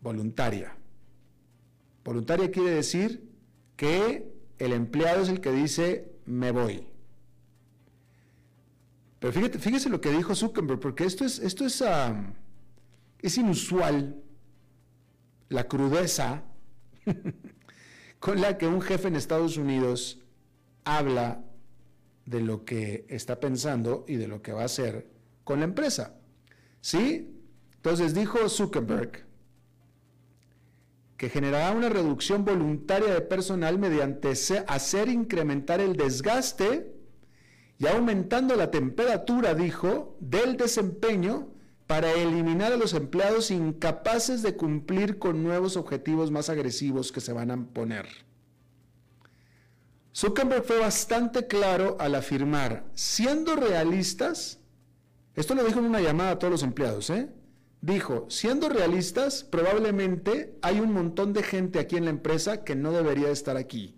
Voluntaria. 0.00 0.76
Voluntaria 2.04 2.50
quiere 2.50 2.70
decir 2.70 3.31
que 3.82 4.32
el 4.58 4.72
empleado 4.72 5.22
es 5.22 5.28
el 5.28 5.40
que 5.40 5.50
dice, 5.50 6.12
me 6.24 6.52
voy. 6.52 6.86
Pero 9.18 9.32
fíjate, 9.32 9.58
fíjese 9.58 9.88
lo 9.88 10.00
que 10.00 10.12
dijo 10.12 10.36
Zuckerberg, 10.36 10.78
porque 10.78 11.02
esto 11.02 11.24
es, 11.24 11.40
esto 11.40 11.66
es, 11.66 11.82
es 13.18 13.38
inusual, 13.38 14.22
la 15.48 15.66
crudeza 15.66 16.44
con 18.20 18.40
la 18.40 18.56
que 18.56 18.68
un 18.68 18.82
jefe 18.82 19.08
en 19.08 19.16
Estados 19.16 19.56
Unidos 19.56 20.20
habla 20.84 21.42
de 22.24 22.40
lo 22.40 22.64
que 22.64 23.04
está 23.08 23.40
pensando 23.40 24.04
y 24.06 24.14
de 24.14 24.28
lo 24.28 24.42
que 24.42 24.52
va 24.52 24.62
a 24.62 24.66
hacer 24.66 25.10
con 25.42 25.58
la 25.58 25.64
empresa. 25.64 26.20
¿Sí? 26.80 27.36
Entonces 27.74 28.14
dijo 28.14 28.48
Zuckerberg 28.48 29.26
que 31.22 31.30
generará 31.30 31.70
una 31.70 31.88
reducción 31.88 32.44
voluntaria 32.44 33.14
de 33.14 33.20
personal 33.20 33.78
mediante 33.78 34.32
hacer 34.66 35.08
incrementar 35.08 35.78
el 35.80 35.94
desgaste 35.94 36.96
y 37.78 37.86
aumentando 37.86 38.56
la 38.56 38.72
temperatura, 38.72 39.54
dijo, 39.54 40.16
del 40.18 40.56
desempeño 40.56 41.54
para 41.86 42.10
eliminar 42.10 42.72
a 42.72 42.76
los 42.76 42.92
empleados 42.92 43.52
incapaces 43.52 44.42
de 44.42 44.56
cumplir 44.56 45.20
con 45.20 45.44
nuevos 45.44 45.76
objetivos 45.76 46.32
más 46.32 46.48
agresivos 46.48 47.12
que 47.12 47.20
se 47.20 47.32
van 47.32 47.52
a 47.52 47.66
poner. 47.66 48.08
Zuckerberg 50.12 50.64
fue 50.64 50.80
bastante 50.80 51.46
claro 51.46 51.98
al 52.00 52.16
afirmar, 52.16 52.84
siendo 52.94 53.54
realistas, 53.54 54.58
esto 55.36 55.54
lo 55.54 55.62
dijo 55.62 55.78
en 55.78 55.84
una 55.84 56.00
llamada 56.00 56.32
a 56.32 56.38
todos 56.40 56.50
los 56.50 56.62
empleados, 56.64 57.10
¿eh? 57.10 57.28
Dijo, 57.82 58.26
siendo 58.30 58.68
realistas, 58.68 59.42
probablemente 59.42 60.56
hay 60.62 60.78
un 60.78 60.92
montón 60.92 61.32
de 61.32 61.42
gente 61.42 61.80
aquí 61.80 61.96
en 61.96 62.04
la 62.04 62.12
empresa 62.12 62.62
que 62.62 62.76
no 62.76 62.92
debería 62.92 63.28
estar 63.30 63.56
aquí. 63.56 63.96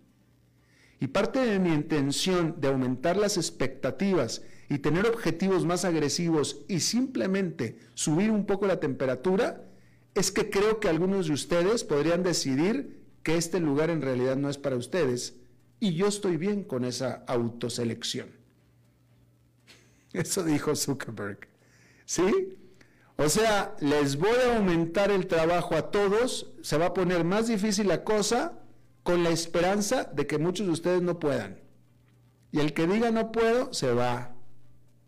Y 1.01 1.09
parte 1.09 1.41
de 1.41 1.59
mi 1.59 1.69
intención 1.69 2.57
de 2.59 2.69
aumentar 2.69 3.19
las 3.19 3.37
expectativas 3.37 4.41
y 4.71 4.79
tener 4.79 5.07
objetivos 5.07 5.67
más 5.67 5.85
agresivos 5.85 6.65
y 6.67 6.81
simplemente 6.81 7.79
subir 7.93 8.31
un 8.31 8.47
poco 8.47 8.67
la 8.67 8.81
temperatura 8.81 9.63
es 10.15 10.31
que 10.31 10.49
creo 10.49 10.81
que 10.81 10.89
algunos 10.89 11.27
de 11.27 11.35
ustedes 11.35 11.85
podrían 11.85 12.23
decidir 12.23 13.05
que 13.23 13.37
este 13.37 13.61
lugar 13.61 13.91
en 13.91 14.01
realidad 14.01 14.37
no 14.37 14.49
es 14.49 14.57
para 14.57 14.77
ustedes 14.77 15.37
y 15.79 15.93
yo 15.93 16.07
estoy 16.07 16.39
bien 16.39 16.65
con 16.65 16.87
esa 16.87 17.23
autoselección. 17.27 18.29
Eso 20.15 20.43
dijo 20.43 20.75
Zuckerberg. 20.75 21.49
¿Sí? 22.07 22.57
O 23.17 23.29
sea, 23.29 23.77
les 23.81 24.17
voy 24.17 24.37
a 24.45 24.57
aumentar 24.57 25.11
el 25.11 25.27
trabajo 25.27 25.77
a 25.77 25.91
todos, 25.91 26.53
se 26.63 26.77
va 26.77 26.87
a 26.87 26.95
poner 26.95 27.25
más 27.25 27.47
difícil 27.47 27.89
la 27.89 28.03
cosa 28.03 28.59
con 29.03 29.23
la 29.23 29.31
esperanza 29.31 30.05
de 30.05 30.27
que 30.27 30.39
muchos 30.39 30.67
de 30.67 30.73
ustedes 30.73 31.03
no 31.03 31.19
puedan. 31.19 31.61
Y 32.51 32.61
el 32.61 32.73
que 32.73 32.87
diga 32.87 33.11
no 33.11 33.33
puedo, 33.33 33.73
se 33.73 33.93
va. 33.93 34.35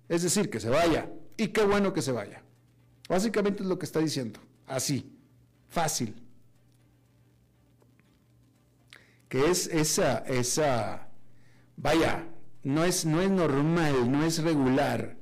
Es 0.08 0.22
decir, 0.22 0.50
que 0.50 0.60
se 0.60 0.68
vaya. 0.68 1.10
Y 1.36 1.48
qué 1.48 1.64
bueno 1.64 1.92
que 1.92 2.02
se 2.02 2.12
vaya. 2.12 2.42
Básicamente 3.08 3.62
es 3.62 3.68
lo 3.68 3.78
que 3.78 3.86
está 3.86 4.00
diciendo. 4.00 4.40
Así. 4.66 5.12
Fácil 5.68 6.26
que 9.28 9.50
es 9.50 9.66
esa, 9.66 10.18
esa, 10.18 11.08
vaya, 11.76 12.28
no 12.62 12.84
es, 12.84 13.04
no 13.04 13.20
es 13.20 13.30
normal, 13.30 14.10
no 14.10 14.24
es 14.24 14.42
regular 14.42 15.15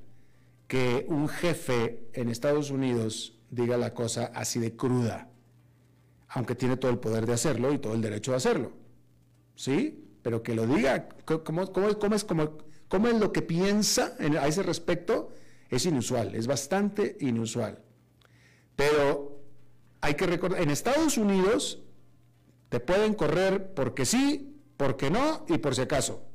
que 0.66 1.06
un 1.08 1.28
jefe 1.28 2.08
en 2.12 2.28
Estados 2.28 2.70
Unidos 2.70 3.38
diga 3.50 3.76
la 3.76 3.94
cosa 3.94 4.30
así 4.34 4.58
de 4.58 4.74
cruda, 4.76 5.28
aunque 6.28 6.54
tiene 6.54 6.76
todo 6.76 6.90
el 6.90 6.98
poder 6.98 7.26
de 7.26 7.34
hacerlo 7.34 7.72
y 7.72 7.78
todo 7.78 7.94
el 7.94 8.00
derecho 8.00 8.32
de 8.32 8.36
hacerlo. 8.38 8.72
¿Sí? 9.54 10.04
Pero 10.22 10.42
que 10.42 10.54
lo 10.54 10.66
diga, 10.66 11.08
¿cómo, 11.24 11.72
cómo, 11.72 11.88
es, 11.88 12.24
cómo, 12.24 12.58
cómo 12.88 13.08
es 13.08 13.20
lo 13.20 13.32
que 13.32 13.42
piensa 13.42 14.16
a 14.18 14.48
ese 14.48 14.62
respecto? 14.62 15.30
Es 15.68 15.86
inusual, 15.86 16.34
es 16.34 16.46
bastante 16.46 17.16
inusual. 17.20 17.78
Pero 18.74 19.40
hay 20.00 20.14
que 20.14 20.26
recordar, 20.26 20.60
en 20.62 20.70
Estados 20.70 21.18
Unidos 21.18 21.82
te 22.68 22.80
pueden 22.80 23.14
correr 23.14 23.72
porque 23.74 24.04
sí, 24.04 24.60
porque 24.76 25.10
no 25.10 25.44
y 25.48 25.58
por 25.58 25.74
si 25.74 25.82
acaso. 25.82 26.26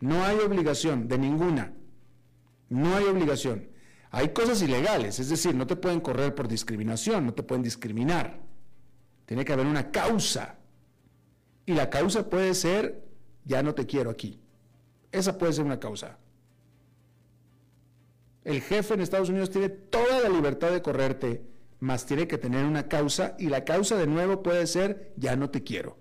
No 0.00 0.24
hay 0.24 0.38
obligación 0.38 1.08
de 1.08 1.18
ninguna. 1.18 1.74
No 2.70 2.96
hay 2.96 3.04
obligación. 3.04 3.68
Hay 4.10 4.30
cosas 4.30 4.62
ilegales, 4.62 5.20
es 5.20 5.28
decir, 5.28 5.54
no 5.54 5.66
te 5.66 5.76
pueden 5.76 6.00
correr 6.00 6.34
por 6.34 6.48
discriminación, 6.48 7.26
no 7.26 7.34
te 7.34 7.42
pueden 7.42 7.62
discriminar. 7.62 8.40
Tiene 9.26 9.44
que 9.44 9.52
haber 9.52 9.66
una 9.66 9.90
causa. 9.90 10.56
Y 11.66 11.74
la 11.74 11.90
causa 11.90 12.28
puede 12.28 12.54
ser, 12.54 13.04
ya 13.44 13.62
no 13.62 13.74
te 13.74 13.86
quiero 13.86 14.10
aquí. 14.10 14.40
Esa 15.12 15.36
puede 15.36 15.52
ser 15.52 15.64
una 15.64 15.78
causa. 15.78 16.18
El 18.42 18.62
jefe 18.62 18.94
en 18.94 19.02
Estados 19.02 19.28
Unidos 19.28 19.50
tiene 19.50 19.68
toda 19.68 20.20
la 20.20 20.30
libertad 20.30 20.70
de 20.70 20.82
correrte 20.82 21.50
más 21.80 22.04
tiene 22.04 22.28
que 22.28 22.38
tener 22.38 22.64
una 22.64 22.88
causa 22.88 23.34
y 23.38 23.48
la 23.48 23.64
causa 23.64 23.96
de 23.96 24.06
nuevo 24.06 24.42
puede 24.42 24.66
ser 24.66 25.12
ya 25.16 25.34
no 25.34 25.50
te 25.50 25.62
quiero. 25.62 25.96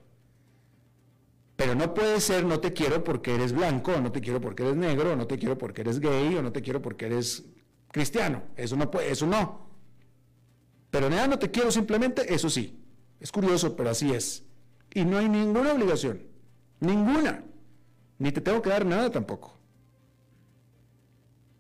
Pero 1.60 1.76
no 1.76 1.94
puede 1.94 2.22
ser 2.22 2.46
no 2.46 2.62
te 2.62 2.72
quiero 2.72 3.04
porque 3.04 3.36
eres 3.36 3.52
blanco, 3.52 3.92
no 4.00 4.14
te 4.14 4.22
quiero 4.22 4.40
porque 4.40 4.64
eres 4.64 4.78
negro, 4.78 5.18
no 5.18 5.28
te 5.28 5.38
quiero 5.38 5.58
porque 5.58 5.82
eres 5.82 6.00
gay, 6.00 6.34
o 6.38 6.42
no 6.42 6.54
te 6.54 6.62
quiero 6.62 6.82
porque 6.82 7.08
eres 7.08 7.44
cristiano. 7.92 8.44
Eso 8.56 8.78
no 8.78 8.90
puede, 8.90 9.12
eso 9.12 9.28
no. 9.28 9.68
Pero 10.90 11.10
nada, 11.10 11.28
no 11.28 11.38
te 11.38 11.52
quiero 11.52 11.70
simplemente, 11.70 12.34
eso 12.34 12.50
sí. 12.50 12.82
Es 13.20 13.30
curioso, 13.30 13.76
pero 13.76 13.90
así 13.90 14.14
es. 14.14 14.46
Y 14.94 15.04
no 15.04 15.18
hay 15.18 15.28
ninguna 15.28 15.74
obligación. 15.74 16.22
Ninguna. 16.80 17.44
Ni 18.20 18.32
te 18.32 18.40
tengo 18.40 18.62
que 18.62 18.70
dar 18.70 18.86
nada 18.86 19.12
tampoco. 19.12 19.54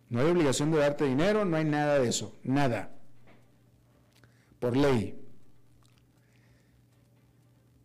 No 0.07 0.21
hay 0.21 0.27
obligación 0.27 0.71
de 0.71 0.77
darte 0.77 1.03
dinero, 1.03 1.43
no 1.43 1.57
hay 1.57 1.65
nada 1.65 1.99
de 1.99 2.07
eso. 2.07 2.37
Nada 2.41 2.95
por 4.61 4.77
ley. 4.77 5.18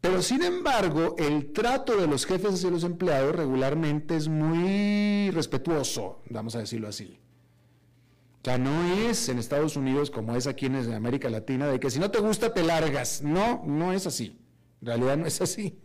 Pero 0.05 0.21
sin 0.21 0.43
embargo, 0.43 1.17
el 1.17 1.51
trato 1.55 1.97
de 1.97 2.07
los 2.07 2.27
jefes 2.27 2.53
hacia 2.53 2.69
los 2.69 2.85
empleados 2.85 3.35
regularmente 3.35 4.15
es 4.15 4.29
muy 4.29 5.31
respetuoso, 5.31 6.21
vamos 6.29 6.55
a 6.55 6.59
decirlo 6.59 6.89
así. 6.89 7.19
O 8.35 8.45
sea, 8.45 8.59
no 8.59 8.85
es 9.09 9.31
en 9.31 9.39
Estados 9.39 9.79
Unidos 9.79 10.11
como 10.11 10.37
es 10.37 10.47
aquí 10.47 10.67
en 10.67 10.93
América 10.93 11.31
Latina, 11.31 11.69
de 11.69 11.81
que 11.81 11.89
si 11.89 11.99
no 12.01 12.11
te 12.11 12.19
gusta 12.19 12.53
te 12.53 12.63
largas. 12.63 13.23
No, 13.23 13.65
no 13.65 13.95
es 13.95 14.07
así. 14.07 14.39
En 14.83 14.89
realidad 14.89 15.17
no 15.17 15.25
es 15.25 15.41
así. 15.41 15.79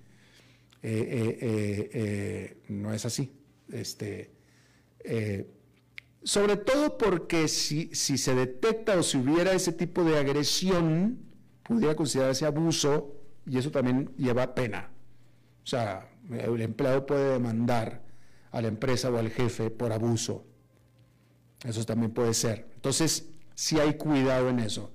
Eh, 0.84 1.38
eh, 1.42 1.90
eh, 1.94 2.58
no 2.68 2.94
es 2.94 3.06
así. 3.06 3.32
Este, 3.72 4.34
sobre 6.24 6.58
todo 6.58 6.98
porque 6.98 7.48
si, 7.48 7.96
se 7.96 8.36
detecta 8.36 8.98
o 9.00 9.02
si 9.04 9.18
hubiera 9.18 9.54
ese 9.54 9.72
tipo 9.72 10.04
de 10.04 10.18
agresión, 10.18 11.20
pudiera 11.64 11.96
considerarse 11.96 12.46
abuso 12.46 13.16
y 13.50 13.58
eso 13.58 13.72
también 13.72 14.12
lleva 14.18 14.54
pena. 14.56 14.90
O 15.64 15.68
sea, 15.68 16.10
el 16.30 16.62
empleado 16.62 17.06
puede 17.06 17.34
demandar 17.34 18.02
a 18.52 18.62
la 18.62 18.68
empresa 18.68 19.10
o 19.10 19.18
al 19.18 19.30
jefe 19.30 19.70
por 19.70 19.92
abuso. 19.92 20.46
Eso 21.64 21.86
también 21.86 22.12
puede 22.12 22.34
ser. 22.34 22.70
Entonces, 22.76 23.30
sí 23.56 23.80
hay 23.80 23.96
cuidado 23.96 24.50
en 24.50 24.60
eso. 24.60 24.92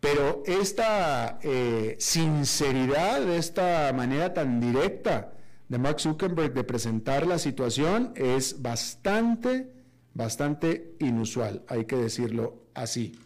Pero 0.00 0.42
esta 0.46 1.38
eh, 1.42 1.96
sinceridad, 1.98 3.22
esta 3.30 3.92
manera 3.94 4.34
tan 4.34 4.60
directa 4.60 5.32
de 5.68 5.78
Mark 5.78 6.00
Zuckerberg 6.00 6.52
de 6.52 6.64
presentar 6.64 7.26
la 7.26 7.38
situación 7.38 8.12
es 8.16 8.60
bastante 8.60 9.72
bastante 10.14 10.94
inusual, 10.98 11.62
hay 11.68 11.84
que 11.84 11.96
decirlo 11.96 12.66
así. 12.74 13.18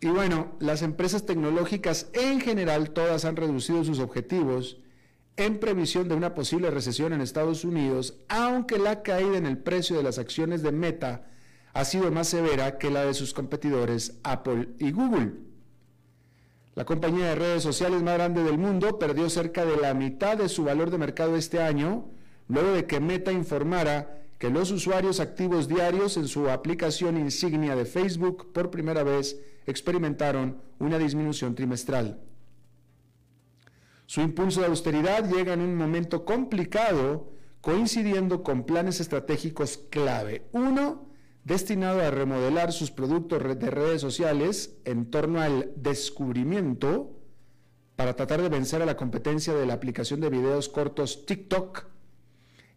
Y 0.00 0.08
bueno, 0.08 0.52
las 0.60 0.82
empresas 0.82 1.26
tecnológicas 1.26 2.08
en 2.14 2.40
general 2.40 2.90
todas 2.90 3.26
han 3.26 3.36
reducido 3.36 3.84
sus 3.84 3.98
objetivos 3.98 4.78
en 5.36 5.60
previsión 5.60 6.08
de 6.08 6.14
una 6.14 6.34
posible 6.34 6.70
recesión 6.70 7.12
en 7.12 7.20
Estados 7.20 7.64
Unidos, 7.64 8.18
aunque 8.28 8.78
la 8.78 9.02
caída 9.02 9.36
en 9.36 9.46
el 9.46 9.58
precio 9.58 9.96
de 9.96 10.02
las 10.02 10.18
acciones 10.18 10.62
de 10.62 10.72
Meta 10.72 11.26
ha 11.72 11.84
sido 11.84 12.10
más 12.10 12.28
severa 12.28 12.78
que 12.78 12.90
la 12.90 13.04
de 13.04 13.14
sus 13.14 13.34
competidores 13.34 14.18
Apple 14.22 14.70
y 14.78 14.90
Google. 14.90 15.32
La 16.74 16.84
compañía 16.84 17.26
de 17.26 17.34
redes 17.34 17.62
sociales 17.62 18.02
más 18.02 18.14
grande 18.14 18.42
del 18.42 18.56
mundo 18.56 18.98
perdió 18.98 19.28
cerca 19.28 19.64
de 19.64 19.76
la 19.76 19.92
mitad 19.92 20.36
de 20.36 20.48
su 20.48 20.64
valor 20.64 20.90
de 20.90 20.98
mercado 20.98 21.36
este 21.36 21.60
año, 21.62 22.06
luego 22.48 22.72
de 22.72 22.86
que 22.86 23.00
Meta 23.00 23.32
informara 23.32 24.22
que 24.40 24.48
los 24.48 24.70
usuarios 24.70 25.20
activos 25.20 25.68
diarios 25.68 26.16
en 26.16 26.26
su 26.26 26.48
aplicación 26.48 27.18
insignia 27.18 27.76
de 27.76 27.84
Facebook 27.84 28.54
por 28.54 28.70
primera 28.70 29.02
vez 29.02 29.38
experimentaron 29.66 30.62
una 30.78 30.96
disminución 30.96 31.54
trimestral. 31.54 32.22
Su 34.06 34.22
impulso 34.22 34.62
de 34.62 34.68
austeridad 34.68 35.30
llega 35.30 35.52
en 35.52 35.60
un 35.60 35.76
momento 35.76 36.24
complicado, 36.24 37.34
coincidiendo 37.60 38.42
con 38.42 38.64
planes 38.64 38.98
estratégicos 38.98 39.76
clave. 39.90 40.48
Uno, 40.52 41.10
destinado 41.44 42.00
a 42.00 42.10
remodelar 42.10 42.72
sus 42.72 42.90
productos 42.90 43.42
de 43.42 43.70
redes 43.70 44.00
sociales 44.00 44.74
en 44.86 45.10
torno 45.10 45.42
al 45.42 45.70
descubrimiento 45.76 47.14
para 47.94 48.16
tratar 48.16 48.40
de 48.40 48.48
vencer 48.48 48.80
a 48.80 48.86
la 48.86 48.96
competencia 48.96 49.52
de 49.52 49.66
la 49.66 49.74
aplicación 49.74 50.18
de 50.20 50.30
videos 50.30 50.70
cortos 50.70 51.26
TikTok. 51.26 51.84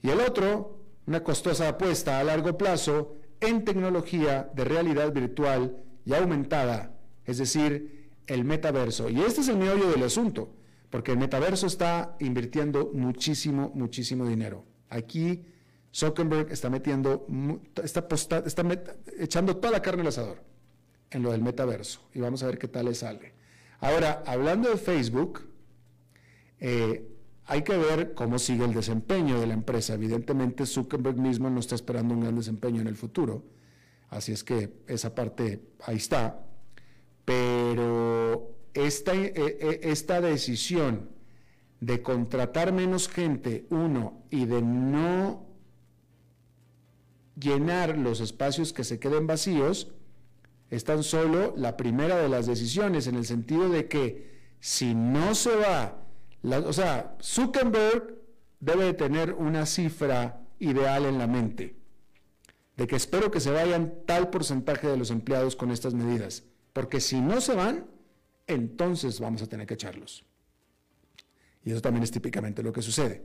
Y 0.02 0.10
el 0.10 0.20
otro, 0.20 0.83
una 1.06 1.24
costosa 1.24 1.70
apuesta 1.70 2.20
a 2.20 2.24
largo 2.24 2.58
plazo 2.58 3.18
en 3.40 3.66
tecnología 3.66 4.50
de 4.54 4.64
realidad 4.64 5.12
virtual 5.14 5.78
y 6.06 6.14
aumentada, 6.14 6.96
es 7.26 7.38
decir, 7.38 8.12
el 8.28 8.46
metaverso. 8.46 9.10
Y 9.10 9.22
este 9.22 9.42
es 9.42 9.50
el 9.50 9.58
meollo 9.58 9.90
del 9.90 10.04
asunto, 10.04 10.56
porque 10.90 11.12
el 11.12 11.18
metaverso 11.18 11.68
está 11.68 12.16
invirtiendo 12.20 12.92
muchísimo, 12.94 13.72
muchísimo 13.74 14.26
dinero. 14.26 14.66
Aquí 14.90 15.44
Zuckerberg 15.94 16.52
está 16.52 16.70
metiendo, 16.70 17.28
está, 17.84 18.08
echando 19.20 19.58
toda 19.58 19.72
la 19.72 19.82
carne 19.82 20.02
al 20.02 20.08
asador 20.08 20.42
en 21.12 21.22
lo 21.22 21.32
del 21.32 21.42
metaverso 21.42 22.02
y 22.14 22.20
vamos 22.20 22.42
a 22.44 22.48
ver 22.48 22.58
qué 22.58 22.68
tal 22.68 22.86
le 22.86 22.96
sale. 22.96 23.34
Ahora, 23.80 24.24
hablando 24.26 24.70
de 24.70 24.78
Facebook, 24.78 25.42
eh, 26.60 27.13
hay 27.46 27.64
que 27.64 27.78
ver 27.78 28.14
cómo 28.14 28.40
sigue 28.40 28.66
el 28.66 28.74
desempeño 28.74 29.40
de 29.40 29.48
la 29.48 29.54
empresa. 29.54 29.94
Evidentemente, 29.96 30.66
Zuckerberg 30.66 31.18
mismo 31.18 31.50
no 31.50 31.60
está 31.60 31.76
esperando 31.76 32.14
un 32.14 32.22
gran 32.22 32.36
desempeño 32.36 32.82
en 32.82 32.88
el 32.88 32.96
futuro, 32.96 33.44
así 34.10 34.32
es 34.32 34.44
que 34.44 34.82
esa 34.88 35.14
parte 35.14 35.62
ahí 35.86 35.98
está. 35.98 36.46
Pero 37.26 38.58
esta, 38.74 39.14
eh, 39.14 39.34
eh, 39.36 39.80
esta 39.84 40.22
decisión 40.22 41.10
de 41.80 42.02
contratar 42.02 42.72
menos 42.72 43.10
gente, 43.10 43.66
uno, 43.70 44.24
y 44.30 44.46
de 44.46 44.62
no 44.62 45.46
llenar 47.38 47.98
los 47.98 48.22
espacios 48.22 48.72
que 48.72 48.84
se 48.84 49.00
queden 49.00 49.28
vacíos, 49.28 49.92
es 50.70 50.84
tan 50.86 51.04
solo 51.04 51.54
la 51.58 51.76
primera 51.76 52.18
de 52.18 52.30
las 52.30 52.46
decisiones, 52.46 53.08
en 53.08 53.16
el 53.16 53.26
sentido 53.26 53.70
de 53.70 53.88
que 53.88 54.32
si 54.60 54.96
no 54.96 55.36
se 55.36 55.56
va, 55.56 56.03
o 56.44 56.74
sea, 56.74 57.16
Zuckerberg 57.22 58.16
debe 58.60 58.86
de 58.86 58.94
tener 58.94 59.34
una 59.34 59.66
cifra 59.66 60.42
ideal 60.60 61.06
en 61.06 61.18
la 61.18 61.28
mente, 61.28 61.76
de 62.78 62.88
que 62.88 62.96
espero 62.96 63.32
que 63.32 63.40
se 63.40 63.52
vayan 63.52 63.94
tal 64.06 64.30
porcentaje 64.30 64.88
de 64.88 64.98
los 64.98 65.12
empleados 65.12 65.56
con 65.56 65.72
estas 65.72 65.94
medidas, 65.94 66.44
porque 66.74 67.00
si 67.00 67.22
no 67.22 67.42
se 67.42 67.56
van, 67.56 67.88
entonces 68.48 69.20
vamos 69.20 69.42
a 69.42 69.48
tener 69.48 69.68
que 69.68 69.76
echarlos. 69.76 70.26
Y 71.64 71.72
eso 71.72 71.82
también 71.82 72.04
es 72.04 72.12
típicamente 72.12 72.62
lo 72.62 72.74
que 72.74 72.82
sucede. 72.82 73.24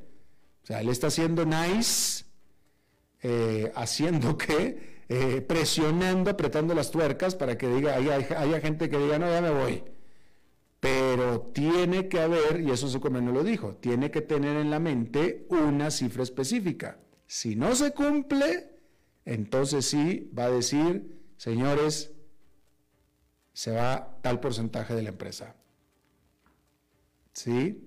O 0.62 0.66
sea, 0.66 0.80
él 0.80 0.88
está 0.88 1.08
haciendo 1.08 1.44
nice, 1.44 2.24
eh, 3.22 3.72
haciendo 3.74 4.36
que 4.36 4.98
eh, 5.08 5.40
presionando, 5.40 6.30
apretando 6.30 6.74
las 6.74 6.90
tuercas 6.90 7.34
para 7.34 7.56
que 7.56 7.66
diga, 7.66 7.94
haya, 7.94 8.60
gente 8.60 8.90
que 8.90 8.98
diga, 8.98 9.18
no, 9.18 9.30
ya 9.30 9.40
me 9.40 9.50
voy. 9.50 9.82
Pero 10.80 11.40
tiene 11.52 12.08
que 12.08 12.20
haber, 12.20 12.60
y 12.60 12.70
eso 12.70 12.88
Zuckerberg 12.88 13.24
no 13.24 13.32
lo 13.32 13.42
dijo, 13.42 13.74
tiene 13.76 14.10
que 14.10 14.20
tener 14.20 14.56
en 14.56 14.70
la 14.70 14.78
mente 14.78 15.46
una 15.48 15.90
cifra 15.90 16.22
específica. 16.22 16.98
Si 17.26 17.56
no 17.56 17.74
se 17.74 17.92
cumple, 17.92 18.70
entonces 19.24 19.86
sí 19.86 20.30
va 20.36 20.44
a 20.44 20.50
decir, 20.50 21.20
señores, 21.36 22.12
se 23.52 23.72
va 23.72 24.18
tal 24.22 24.38
porcentaje 24.38 24.94
de 24.94 25.02
la 25.02 25.08
empresa. 25.08 25.56
¿Sí? 27.32 27.84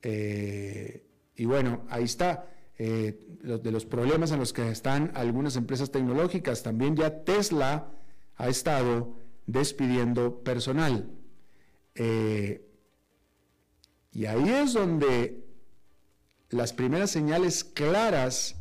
Eh, 0.00 1.04
y 1.36 1.44
bueno, 1.44 1.84
ahí 1.88 2.04
está. 2.04 2.48
Eh, 2.78 3.18
de 3.42 3.70
los 3.70 3.84
problemas 3.84 4.32
en 4.32 4.38
los 4.38 4.52
que 4.52 4.68
están 4.68 5.12
algunas 5.14 5.56
empresas 5.56 5.90
tecnológicas. 5.90 6.62
También 6.62 6.96
ya 6.96 7.24
Tesla 7.24 7.90
ha 8.36 8.48
estado 8.48 9.16
despidiendo 9.46 10.42
personal. 10.42 11.10
Eh, 11.94 12.66
y 14.12 14.26
ahí 14.26 14.48
es 14.48 14.74
donde 14.74 15.44
las 16.50 16.72
primeras 16.72 17.10
señales 17.10 17.64
claras 17.64 18.56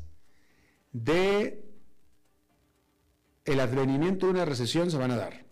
de 0.93 1.65
el 3.45 3.59
advenimiento 3.59 4.27
de 4.27 4.33
una 4.33 4.45
recesión 4.45 4.91
se 4.91 4.97
van 4.97 5.11
a 5.11 5.17
dar. 5.17 5.45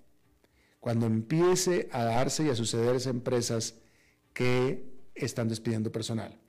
Cuando 0.80 1.06
empiece 1.06 1.90
a 1.92 2.04
darse 2.04 2.46
y 2.46 2.50
a 2.50 2.56
sucederse 2.56 3.10
empresas 3.10 3.76
que 4.34 4.86
están 5.16 5.50
despidiendo 5.50 5.92
personal. 5.92 6.40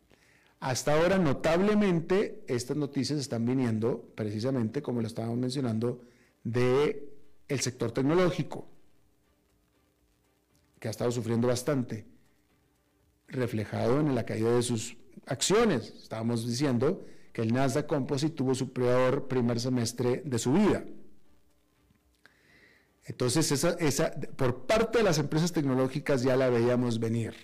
Hasta 0.60 0.92
ahora, 0.92 1.18
notablemente, 1.18 2.44
estas 2.46 2.76
noticias 2.76 3.18
están 3.18 3.46
viniendo, 3.46 4.12
precisamente 4.14 4.82
como 4.82 5.00
lo 5.00 5.06
estábamos 5.06 5.38
mencionando, 5.38 6.02
del 6.44 7.08
el 7.48 7.60
sector 7.60 7.92
tecnológico, 7.92 8.69
que 10.80 10.88
ha 10.88 10.90
estado 10.90 11.12
sufriendo 11.12 11.46
bastante, 11.46 12.06
reflejado 13.28 14.00
en 14.00 14.14
la 14.14 14.24
caída 14.24 14.52
de 14.52 14.62
sus 14.62 14.96
acciones. 15.26 15.94
Estábamos 16.02 16.46
diciendo 16.46 17.04
que 17.32 17.42
el 17.42 17.52
Nasdaq 17.52 17.86
Composite 17.86 18.34
tuvo 18.34 18.54
su 18.54 18.72
peor 18.72 19.28
primer 19.28 19.60
semestre 19.60 20.22
de 20.24 20.38
su 20.38 20.52
vida. 20.52 20.84
Entonces, 23.04 23.50
esa, 23.52 24.12
por 24.36 24.66
parte 24.66 24.98
de 24.98 25.04
las 25.04 25.18
empresas 25.18 25.52
tecnológicas 25.52 26.22
ya 26.22 26.36
la 26.36 26.48
veíamos 26.48 26.98
venir. 26.98 27.34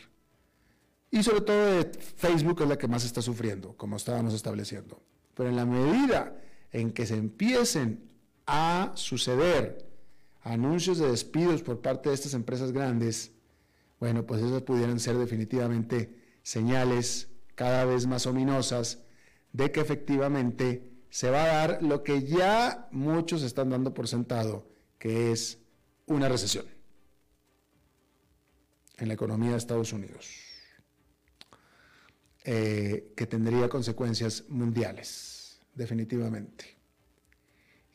Y 1.11 1.22
sobre 1.22 1.40
todo 1.42 1.66
de 1.66 1.85
Facebook 2.16 2.62
es 2.62 2.68
la 2.68 2.79
que 2.79 2.88
más 2.88 3.05
está 3.05 3.22
sufriendo, 3.22 3.77
como 3.77 3.96
estábamos 3.96 4.35
estableciendo. 4.35 5.03
Pero 5.35 5.49
en 5.49 5.57
la 5.57 5.66
medida 5.66 6.37
en 6.72 6.92
que 6.92 7.07
se 7.07 7.16
empiecen 7.16 8.11
a 8.46 8.92
suceder 8.94 9.87
anuncios 10.46 10.98
de 10.98 11.11
despidos 11.11 11.62
por 11.62 11.80
parte 11.80 12.09
de 12.09 12.14
estas 12.14 12.32
empresas 12.35 12.70
grandes, 12.70 13.32
bueno, 13.98 14.26
pues 14.26 14.42
esas 14.42 14.62
pudieran 14.62 15.00
ser 15.00 15.18
definitivamente 15.18 16.38
señales 16.42 17.28
cada 17.54 17.85
vez 17.85 18.06
más 18.06 18.26
ominosas 18.26 19.02
de 19.52 19.72
que 19.72 19.80
efectivamente 19.80 20.92
se 21.11 21.30
va 21.30 21.42
a 21.42 21.46
dar 21.46 21.82
lo 21.82 22.04
que 22.04 22.22
ya 22.22 22.88
muchos 22.92 23.42
están 23.42 23.70
dando 23.70 23.92
por 23.92 24.06
sentado, 24.06 24.68
que 24.98 25.32
es 25.32 25.59
una 26.06 26.28
recesión 26.28 26.66
en 28.98 29.09
la 29.09 29.14
economía 29.14 29.50
de 29.50 29.56
Estados 29.56 29.92
Unidos. 29.92 30.30
Eh, 32.44 33.12
que 33.16 33.26
tendría 33.26 33.68
consecuencias 33.68 34.44
mundiales, 34.48 35.61
definitivamente. 35.74 36.78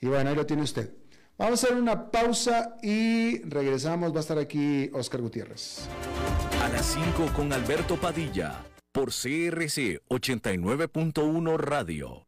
Y 0.02 0.08
bueno, 0.08 0.30
ahí 0.30 0.36
lo 0.36 0.46
tiene 0.46 0.64
usted. 0.64 1.01
Vamos 1.42 1.64
a 1.64 1.66
hacer 1.66 1.80
una 1.80 2.12
pausa 2.12 2.78
y 2.84 3.42
regresamos. 3.42 4.14
Va 4.14 4.18
a 4.18 4.20
estar 4.20 4.38
aquí 4.38 4.92
Oscar 4.94 5.22
Gutiérrez. 5.22 5.88
A 6.64 6.70
las 6.70 6.86
5 6.86 7.34
con 7.36 7.52
Alberto 7.52 7.98
Padilla, 7.98 8.64
por 8.92 9.08
CRC 9.08 10.04
89.1 10.08 11.58
Radio. 11.58 12.28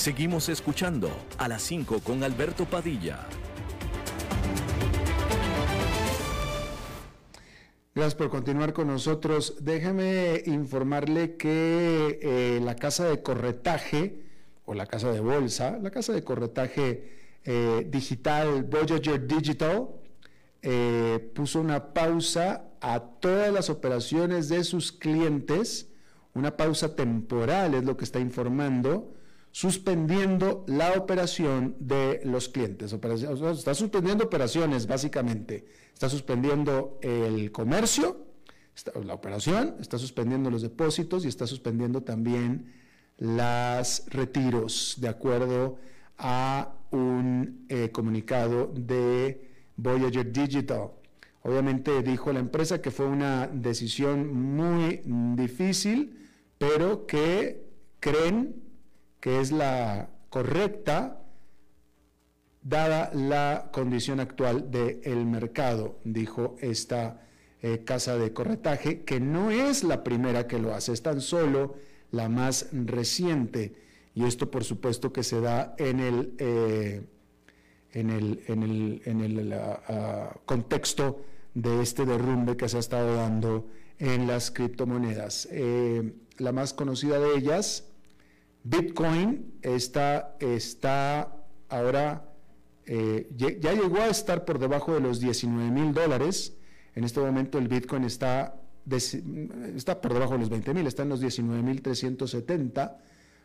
Seguimos 0.00 0.48
escuchando 0.48 1.10
a 1.36 1.46
las 1.46 1.60
5 1.60 2.00
con 2.00 2.24
Alberto 2.24 2.64
Padilla. 2.64 3.18
Gracias 7.94 8.14
por 8.14 8.30
continuar 8.30 8.72
con 8.72 8.86
nosotros. 8.86 9.56
Déjeme 9.60 10.42
informarle 10.46 11.36
que 11.36 12.18
eh, 12.22 12.60
la 12.64 12.76
casa 12.76 13.10
de 13.10 13.20
corretaje 13.20 14.22
o 14.64 14.72
la 14.72 14.86
casa 14.86 15.12
de 15.12 15.20
bolsa, 15.20 15.78
la 15.82 15.90
casa 15.90 16.14
de 16.14 16.24
corretaje 16.24 17.36
eh, 17.44 17.86
digital 17.86 18.64
Voyager 18.64 19.26
Digital, 19.26 19.90
eh, 20.62 21.30
puso 21.34 21.60
una 21.60 21.92
pausa 21.92 22.70
a 22.80 23.00
todas 23.00 23.52
las 23.52 23.68
operaciones 23.68 24.48
de 24.48 24.64
sus 24.64 24.92
clientes, 24.92 25.90
una 26.32 26.56
pausa 26.56 26.96
temporal 26.96 27.74
es 27.74 27.84
lo 27.84 27.98
que 27.98 28.04
está 28.04 28.18
informando, 28.18 29.19
suspendiendo 29.52 30.64
la 30.68 30.92
operación 30.92 31.76
de 31.80 32.20
los 32.24 32.48
clientes. 32.48 32.92
está 32.92 33.74
suspendiendo 33.74 34.24
operaciones, 34.24 34.86
básicamente. 34.86 35.66
Está 35.92 36.08
suspendiendo 36.08 36.98
el 37.02 37.50
comercio, 37.52 38.26
la 39.04 39.14
operación, 39.14 39.76
está 39.80 39.98
suspendiendo 39.98 40.50
los 40.50 40.62
depósitos 40.62 41.24
y 41.24 41.28
está 41.28 41.46
suspendiendo 41.46 42.02
también 42.02 42.72
los 43.18 44.04
retiros, 44.08 44.96
de 44.98 45.08
acuerdo 45.08 45.78
a 46.16 46.74
un 46.90 47.66
eh, 47.68 47.90
comunicado 47.90 48.72
de 48.74 49.50
Voyager 49.76 50.32
Digital. 50.32 50.90
Obviamente 51.42 52.02
dijo 52.02 52.32
la 52.32 52.40
empresa 52.40 52.80
que 52.80 52.90
fue 52.90 53.06
una 53.06 53.46
decisión 53.46 54.32
muy 54.34 55.02
difícil, 55.36 56.28
pero 56.58 57.06
que 57.06 57.66
creen 57.98 58.69
que 59.20 59.40
es 59.40 59.52
la 59.52 60.08
correcta 60.28 61.20
dada 62.62 63.10
la 63.14 63.70
condición 63.72 64.20
actual 64.20 64.70
del 64.70 65.24
mercado, 65.26 65.98
dijo 66.04 66.56
esta 66.60 67.22
eh, 67.62 67.84
casa 67.84 68.16
de 68.16 68.32
corretaje, 68.32 69.02
que 69.02 69.20
no 69.20 69.50
es 69.50 69.84
la 69.84 70.02
primera 70.02 70.46
que 70.46 70.58
lo 70.58 70.74
hace, 70.74 70.92
es 70.92 71.02
tan 71.02 71.20
solo 71.20 71.76
la 72.10 72.28
más 72.28 72.68
reciente. 72.72 73.74
Y 74.14 74.24
esto 74.24 74.50
por 74.50 74.64
supuesto 74.64 75.12
que 75.12 75.22
se 75.22 75.40
da 75.40 75.74
en 75.78 76.00
el, 76.00 76.34
eh, 76.38 77.02
en 77.92 78.10
el, 78.10 78.42
en 78.46 78.62
el, 78.62 79.02
en 79.04 79.20
el 79.20 79.52
ah, 79.52 80.36
contexto 80.44 81.24
de 81.54 81.82
este 81.82 82.04
derrumbe 82.04 82.56
que 82.56 82.68
se 82.68 82.76
ha 82.76 82.80
estado 82.80 83.14
dando 83.14 83.68
en 83.98 84.26
las 84.26 84.50
criptomonedas. 84.50 85.48
Eh, 85.50 86.14
la 86.38 86.52
más 86.52 86.72
conocida 86.72 87.18
de 87.18 87.36
ellas, 87.36 87.89
Bitcoin, 88.62 89.54
está, 89.62 90.36
está 90.40 91.34
ahora, 91.68 92.28
eh, 92.86 93.28
ya 93.36 93.72
llegó 93.72 93.98
a 93.98 94.08
estar 94.08 94.44
por 94.44 94.58
debajo 94.58 94.94
de 94.94 95.00
los 95.00 95.20
19 95.20 95.70
mil 95.70 95.92
dólares. 95.92 96.56
En 96.94 97.04
este 97.04 97.20
momento 97.20 97.58
el 97.58 97.68
Bitcoin 97.68 98.04
está, 98.04 98.60
está 98.86 100.00
por 100.00 100.12
debajo 100.12 100.34
de 100.34 100.40
los 100.40 100.50
20 100.50 100.74
mil, 100.74 100.86
está 100.86 101.02
en 101.04 101.08
los 101.08 101.20
19 101.20 101.62
mil 101.62 101.80
370. 101.80 102.98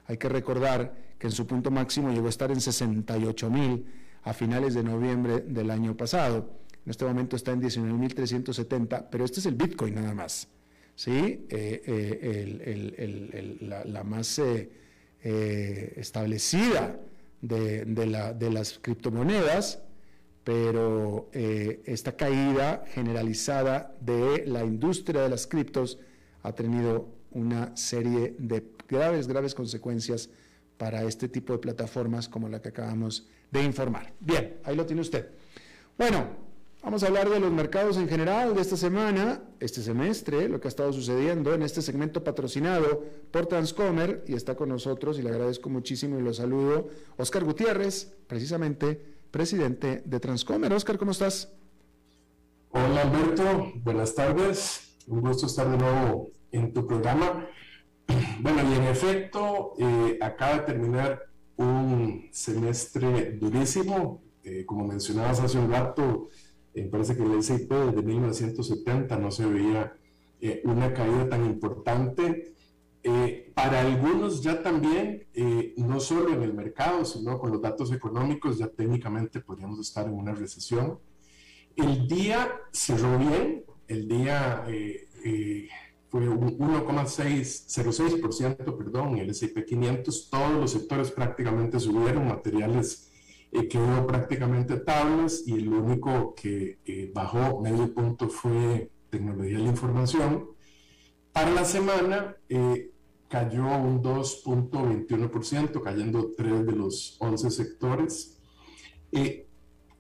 Hay 0.08 0.18
que 0.18 0.30
recordar 0.30 0.96
que 1.18 1.28
en 1.28 1.34
su 1.34 1.48
punto 1.48 1.72
máximo 1.72 2.12
llegó 2.12 2.28
a 2.28 2.30
estar 2.30 2.52
en 2.52 2.62
68 2.62 3.50
mil 3.50 3.86
a 4.24 4.34
finales 4.34 4.74
de 4.74 4.84
noviembre 4.84 5.42
del 5.42 5.72
año 5.72 5.96
pasado. 5.96 6.50
En 6.86 6.92
este 6.92 7.06
momento 7.06 7.36
está 7.36 7.52
en 7.52 7.62
19.370, 7.62 9.08
pero 9.10 9.26
este 9.26 9.40
es 9.40 9.46
el 9.48 9.56
Bitcoin 9.56 9.96
nada 9.96 10.14
más. 10.14 10.48
¿sí? 10.96 11.46
Eh, 11.50 11.82
eh, 11.86 13.58
la, 13.86 14.04
más 14.04 14.40
eh, 14.40 14.70
establecida 15.26 17.00
de, 17.42 18.50
las 18.52 18.80
criptomonedas, 18.80 19.82
pero 20.44 21.30
esta 21.34 22.16
caída 22.16 22.86
generalizada 22.94 23.96
de 24.00 24.46
la 24.46 24.64
industria 24.64 25.24
de 25.24 25.30
las 25.30 25.48
criptos 25.48 25.98
ha 26.44 26.54
tenido 26.54 27.08
una 27.32 27.76
serie 27.76 28.36
de 28.38 28.64
graves, 28.88 29.28
graves 29.28 29.56
consecuencias 29.56 30.30
para 30.78 31.04
este 31.04 31.28
tipo 31.28 31.54
de 31.54 31.60
plataformas 31.60 32.30
como 32.30 32.48
la 32.50 32.62
que 32.62 32.70
acabamos 32.70 33.28
de 33.52 33.64
informar. 33.64 34.14
Bien, 34.20 34.58
ahí 34.64 34.76
lo 34.76 34.86
tiene 34.86 35.02
usted. 35.02 35.30
Bueno, 35.98 36.45
Vamos 36.86 37.02
a 37.02 37.08
hablar 37.08 37.32
de 37.32 37.40
los 37.40 37.52
mercados 37.52 37.98
en 37.98 38.08
general 38.08 38.54
de 38.54 38.62
esta 38.62 38.78
semana, 38.78 39.42
este 39.60 39.82
semestre, 39.82 40.48
lo 40.48 40.62
que 40.62 40.68
ha 40.68 40.70
estado 40.70 40.94
sucediendo 40.94 41.52
en 41.56 41.64
este 41.64 41.82
segmento 41.82 42.24
patrocinado 42.24 43.04
por 43.32 43.48
Transcomer 43.48 44.24
y 44.28 44.36
está 44.36 44.56
con 44.56 44.70
nosotros 44.70 45.18
y 45.18 45.24
le 45.24 45.30
agradezco 45.30 45.68
muchísimo 45.68 46.20
y 46.20 46.22
lo 46.22 46.32
saludo, 46.32 46.90
Oscar 47.18 47.44
Gutiérrez, 47.44 48.16
precisamente 48.28 49.04
presidente 49.32 50.04
de 50.06 50.20
Transcomer. 50.20 50.72
Oscar, 50.74 51.00
¿cómo 51.00 51.10
estás? 51.10 51.52
Hola 52.70 53.02
Alberto, 53.02 53.74
buenas 53.78 54.14
tardes, 54.14 54.96
un 55.08 55.22
gusto 55.22 55.48
estar 55.48 55.68
de 55.68 55.78
nuevo 55.80 56.30
en 56.52 56.72
tu 56.72 56.86
programa. 56.86 57.50
Bueno, 58.42 58.62
y 58.70 58.76
en 58.76 58.84
efecto, 58.84 59.74
eh, 59.80 60.20
acaba 60.22 60.60
de 60.60 60.66
terminar 60.66 61.24
un 61.56 62.30
semestre 62.32 63.32
durísimo, 63.32 64.22
eh, 64.44 64.64
como 64.68 64.86
mencionabas 64.86 65.40
hace 65.40 65.58
un 65.58 65.72
rato, 65.72 66.28
me 66.84 66.90
parece 66.90 67.16
que 67.16 67.24
el 67.24 67.40
S&P 67.40 67.74
desde 67.74 68.02
1970 68.02 69.18
no 69.18 69.32
se 69.32 69.46
veía 69.46 69.96
eh, 70.42 70.62
una 70.66 70.94
caída 70.94 71.30
tan 71.30 71.46
importante. 71.46 72.54
Eh, 73.02 73.54
para 73.54 73.80
algunos 73.82 74.42
ya 74.42 74.62
también, 74.62 75.26
eh, 75.34 75.74
no 75.78 76.00
solo 76.00 76.34
en 76.34 76.44
el 76.44 76.54
mercado, 76.54 77.06
sino 77.06 77.40
con 77.40 77.52
los 77.52 77.62
datos 77.62 77.94
económicos, 77.94 78.58
ya 78.58 78.68
técnicamente 78.68 79.40
podríamos 79.40 79.80
estar 79.80 80.06
en 80.08 80.14
una 80.14 80.34
recesión. 80.34 81.00
El 81.76 82.08
día 82.08 82.52
cerró 82.72 83.18
bien, 83.18 83.64
el 83.88 84.08
día 84.08 84.66
fue 86.10 86.30
un 86.30 86.58
1,06%, 86.58 88.78
perdón, 88.78 89.18
el 89.18 89.30
S&P 89.30 89.66
500, 89.66 90.30
todos 90.30 90.54
los 90.54 90.72
sectores 90.72 91.12
prácticamente 91.12 91.80
subieron, 91.80 92.28
materiales 92.28 93.12
eh, 93.56 93.68
quedó 93.70 94.06
prácticamente 94.06 94.76
tablas 94.78 95.44
y 95.46 95.54
el 95.54 95.70
único 95.70 96.36
que 96.36 96.78
bajó 97.14 97.62
medio 97.62 97.94
punto 97.94 98.28
fue 98.28 98.92
tecnología 99.10 99.58
de 99.58 99.64
la 99.64 99.70
información. 99.70 100.50
Para 101.32 101.52
la 101.52 101.64
semana 101.64 102.36
eh, 102.50 102.92
cayó 103.30 103.66
un 103.66 104.04
2.21%, 104.04 105.82
cayendo 105.82 106.32
3 106.36 106.66
de 106.66 106.72
los 106.74 107.16
11 107.20 107.50
sectores. 107.50 108.38
Eh, 109.14 109.48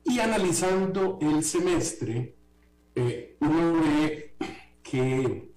y 0.03 0.19
analizando 0.19 1.17
el 1.21 1.43
semestre, 1.43 2.35
uno 3.39 3.81
ve 3.81 4.35
que, 4.83 5.51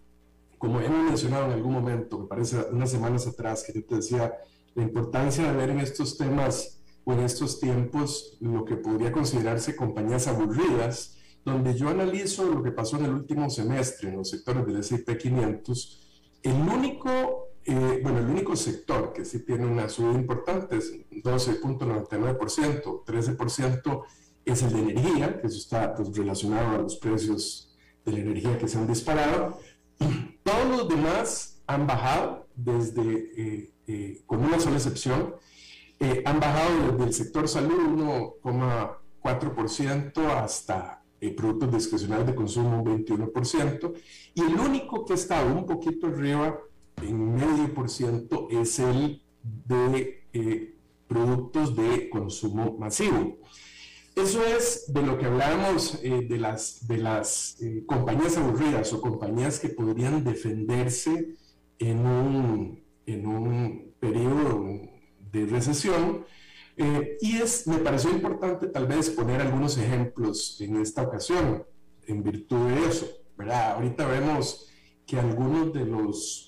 como 0.56 0.80
hemos 0.80 1.04
mencionado 1.04 1.46
en 1.46 1.52
algún 1.52 1.72
momento, 1.72 2.18
me 2.20 2.26
parece 2.26 2.58
unas 2.70 2.90
semanas 2.90 3.26
atrás, 3.26 3.64
que 3.66 3.72
yo 3.72 3.84
te 3.84 3.96
decía 3.96 4.34
la 4.74 4.82
importancia 4.84 5.50
de 5.50 5.56
ver 5.56 5.70
en 5.70 5.80
estos 5.80 6.16
temas 6.16 6.77
en 7.12 7.20
estos 7.20 7.60
tiempos 7.60 8.36
lo 8.40 8.64
que 8.64 8.76
podría 8.76 9.12
considerarse 9.12 9.76
compañías 9.76 10.28
aburridas, 10.28 11.16
donde 11.44 11.74
yo 11.74 11.88
analizo 11.88 12.44
lo 12.44 12.62
que 12.62 12.70
pasó 12.70 12.98
en 12.98 13.06
el 13.06 13.12
último 13.12 13.48
semestre 13.48 14.10
en 14.10 14.16
los 14.16 14.30
sectores 14.30 14.66
del 14.66 14.76
S&P 14.80 15.16
500, 15.16 16.08
el 16.42 16.54
único, 16.54 17.48
eh, 17.64 18.00
bueno, 18.02 18.18
el 18.18 18.26
único 18.26 18.54
sector 18.56 19.12
que 19.12 19.24
sí 19.24 19.40
tiene 19.40 19.66
una 19.66 19.88
subida 19.88 20.14
importante 20.14 20.76
es 20.76 20.92
12.99%, 21.10 23.04
13% 23.04 24.04
es 24.44 24.62
el 24.62 24.72
de 24.72 24.78
energía, 24.78 25.40
que 25.40 25.46
eso 25.46 25.58
está 25.58 25.94
pues, 25.94 26.16
relacionado 26.16 26.76
a 26.76 26.78
los 26.82 26.96
precios 26.96 27.76
de 28.04 28.12
la 28.12 28.18
energía 28.20 28.58
que 28.58 28.68
se 28.68 28.78
han 28.78 28.86
disparado. 28.86 29.58
Todos 30.42 30.68
los 30.68 30.88
demás 30.88 31.62
han 31.66 31.86
bajado 31.86 32.48
desde, 32.54 33.02
eh, 33.36 33.72
eh, 33.86 34.22
con 34.26 34.44
una 34.44 34.58
sola 34.58 34.76
excepción, 34.76 35.34
eh, 36.00 36.22
han 36.24 36.38
bajado 36.38 36.92
desde 36.92 37.04
el 37.04 37.12
sector 37.12 37.48
salud 37.48 38.32
1,4% 38.42 40.26
hasta 40.26 41.02
eh, 41.20 41.34
productos 41.34 41.72
discrecionales 41.72 42.28
de 42.28 42.36
consumo 42.36 42.80
un 42.82 43.04
21%, 43.04 43.94
y 44.34 44.42
el 44.42 44.60
único 44.60 45.04
que 45.04 45.14
ha 45.14 45.16
estado 45.16 45.52
un 45.52 45.66
poquito 45.66 46.06
arriba, 46.06 46.56
en 47.02 47.34
medio 47.34 47.74
por 47.74 47.90
ciento, 47.90 48.46
es 48.50 48.78
el 48.78 49.20
de 49.42 50.24
eh, 50.32 50.76
productos 51.08 51.74
de 51.74 52.08
consumo 52.10 52.76
masivo. 52.78 53.38
Eso 54.14 54.44
es 54.44 54.92
de 54.92 55.02
lo 55.02 55.18
que 55.18 55.26
hablábamos 55.26 56.00
de 56.02 56.38
las, 56.38 56.86
de 56.88 56.98
las 56.98 57.56
compañías 57.86 58.36
aburridas 58.36 58.92
o 58.92 59.00
compañías 59.00 59.60
que 59.60 59.68
podrían 59.68 60.24
defenderse 60.24 61.36
en 61.78 62.04
un, 62.04 62.82
en 63.06 63.26
un 63.28 63.94
periodo 64.00 64.97
de 65.32 65.46
recesión. 65.46 66.24
Eh, 66.76 67.18
y 67.20 67.38
es, 67.38 67.66
me 67.66 67.78
pareció 67.78 68.10
importante 68.10 68.68
tal 68.68 68.86
vez 68.86 69.10
poner 69.10 69.40
algunos 69.40 69.76
ejemplos 69.78 70.60
en 70.60 70.76
esta 70.76 71.02
ocasión, 71.02 71.64
en 72.06 72.22
virtud 72.22 72.68
de 72.68 72.86
eso. 72.86 73.08
¿verdad? 73.36 73.72
Ahorita 73.72 74.06
vemos 74.06 74.68
que 75.06 75.18
algunos 75.18 75.72
de 75.72 75.84
los 75.84 76.44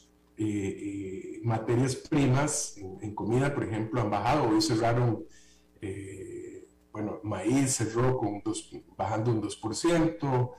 materias 1.43 1.97
primas 1.97 2.77
en, 2.79 3.14
comida, 3.14 3.55
por 3.55 3.64
ejemplo, 3.64 4.01
han 4.01 4.11
bajado. 4.11 4.49
Hoy 4.49 4.62
cerraron, 4.62 5.25
bueno, 6.93 7.21
maíz 7.23 7.75
cerró 7.77 8.16
con 8.16 8.40
dos, 8.43 8.71
bajando 8.97 9.33
un 9.33 9.43
2%, 9.43 10.51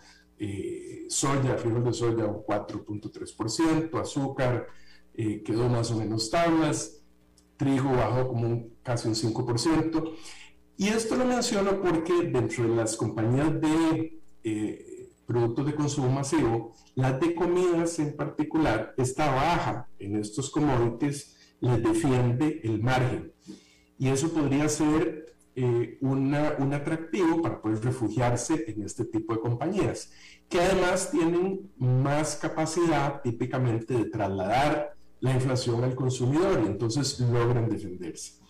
soya, 1.09 1.57
frijol 1.57 1.83
de 1.83 1.93
soya 1.93 2.25
un 2.25 2.43
4.3%, 2.43 3.99
azúcar 3.99 4.67
quedó 5.13 5.67
más 5.67 5.91
o 5.91 5.97
menos 5.97 6.29
tablas, 6.29 7.00
trigo 7.61 7.91
bajó 7.91 8.27
como 8.29 8.47
un, 8.47 8.73
casi 8.81 9.07
un 9.07 9.13
5%. 9.13 10.13
Y 10.77 10.87
esto 10.87 11.15
lo 11.15 11.25
menciono 11.25 11.79
porque 11.79 12.13
dentro 12.23 12.63
de 12.63 12.75
las 12.75 12.97
compañías 12.97 13.61
de 13.61 14.19
eh, 14.43 15.09
productos 15.27 15.67
de 15.67 15.75
consumo 15.75 16.09
masivo, 16.09 16.73
las 16.95 17.19
de 17.19 17.35
comidas 17.35 17.99
en 17.99 18.15
particular, 18.15 18.95
esta 18.97 19.31
baja 19.31 19.87
en 19.99 20.15
estos 20.15 20.49
commodities 20.49 21.37
les 21.59 21.83
defiende 21.83 22.61
el 22.63 22.81
margen. 22.81 23.31
Y 23.99 24.07
eso 24.07 24.33
podría 24.33 24.67
ser 24.67 25.35
eh, 25.55 25.99
una, 26.01 26.55
un 26.57 26.73
atractivo 26.73 27.43
para 27.43 27.61
poder 27.61 27.83
refugiarse 27.85 28.65
en 28.67 28.81
este 28.81 29.05
tipo 29.05 29.35
de 29.35 29.39
compañías, 29.39 30.11
que 30.49 30.59
además 30.59 31.11
tienen 31.11 31.71
más 31.77 32.37
capacidad 32.37 33.21
típicamente 33.21 33.93
de 33.93 34.05
trasladar 34.05 34.95
la 35.21 35.33
inflación 35.33 35.83
al 35.83 35.95
consumidor 35.95 36.61
y 36.63 36.67
entonces 36.67 37.19
logran 37.19 37.67
defenderse. 37.69 38.41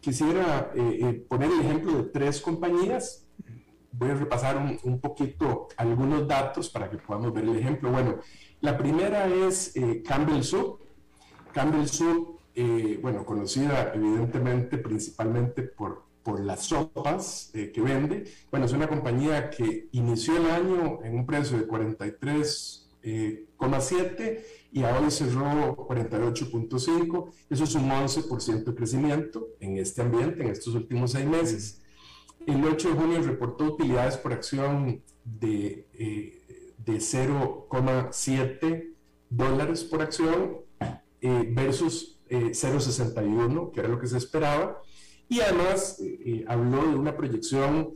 Quisiera 0.00 0.72
eh, 0.74 0.98
eh, 1.00 1.26
poner 1.28 1.50
el 1.50 1.60
ejemplo 1.60 1.94
de 1.94 2.04
tres 2.04 2.40
compañías. 2.40 3.26
Voy 3.92 4.10
a 4.10 4.14
repasar 4.14 4.78
un, 4.84 5.00
poquito 5.00 5.68
algunos 5.76 6.28
datos 6.28 6.68
para 6.68 6.90
que 6.90 6.98
podamos 6.98 7.32
ver 7.32 7.44
el 7.44 7.56
ejemplo. 7.56 7.90
Bueno, 7.90 8.18
la 8.60 8.76
primera 8.76 9.26
es 9.26 9.74
eh, 9.74 10.02
Campbell 10.06 10.42
Soup. 10.42 10.80
Campbell 11.52 11.86
Soup, 11.86 12.40
bueno, 13.00 13.24
conocida 13.24 13.92
evidentemente 13.94 14.76
principalmente 14.78 15.62
por, 15.62 16.04
por 16.22 16.40
las 16.40 16.66
sopas 16.66 17.50
que 17.52 17.80
vende. 17.80 18.24
Bueno, 18.50 18.66
es 18.66 18.72
una 18.72 18.88
compañía 18.88 19.48
que 19.50 19.88
inició 19.92 20.36
el 20.36 20.50
año 20.50 20.98
en 21.02 21.14
un 21.16 21.24
precio 21.26 21.56
de 21.58 21.66
43,7 21.66 24.44
y 24.76 24.84
ahora 24.84 25.10
cerró 25.10 25.74
48.5. 25.74 27.30
Eso 27.48 27.64
es 27.64 27.74
un 27.76 27.88
11% 27.88 28.64
de 28.64 28.74
crecimiento 28.74 29.48
en 29.58 29.78
este 29.78 30.02
ambiente 30.02 30.42
en 30.42 30.50
estos 30.50 30.74
últimos 30.74 31.12
seis 31.12 31.24
meses. 31.24 31.80
El 32.46 32.62
8 32.62 32.90
de 32.90 32.94
junio 32.94 33.22
reportó 33.22 33.64
utilidades 33.64 34.18
por 34.18 34.34
acción 34.34 35.02
de, 35.24 35.88
eh, 35.94 36.74
de 36.76 36.92
0,7 36.98 38.92
dólares 39.30 39.82
por 39.82 40.02
acción 40.02 40.58
eh, 41.22 41.50
versus 41.54 42.20
0,61, 42.28 43.68
eh, 43.68 43.70
que 43.72 43.80
era 43.80 43.88
lo 43.88 43.98
que 43.98 44.08
se 44.08 44.18
esperaba. 44.18 44.82
Y 45.26 45.40
además 45.40 46.02
habló 46.48 46.82
de 46.86 46.96
una 46.96 47.16
proyección 47.16 47.94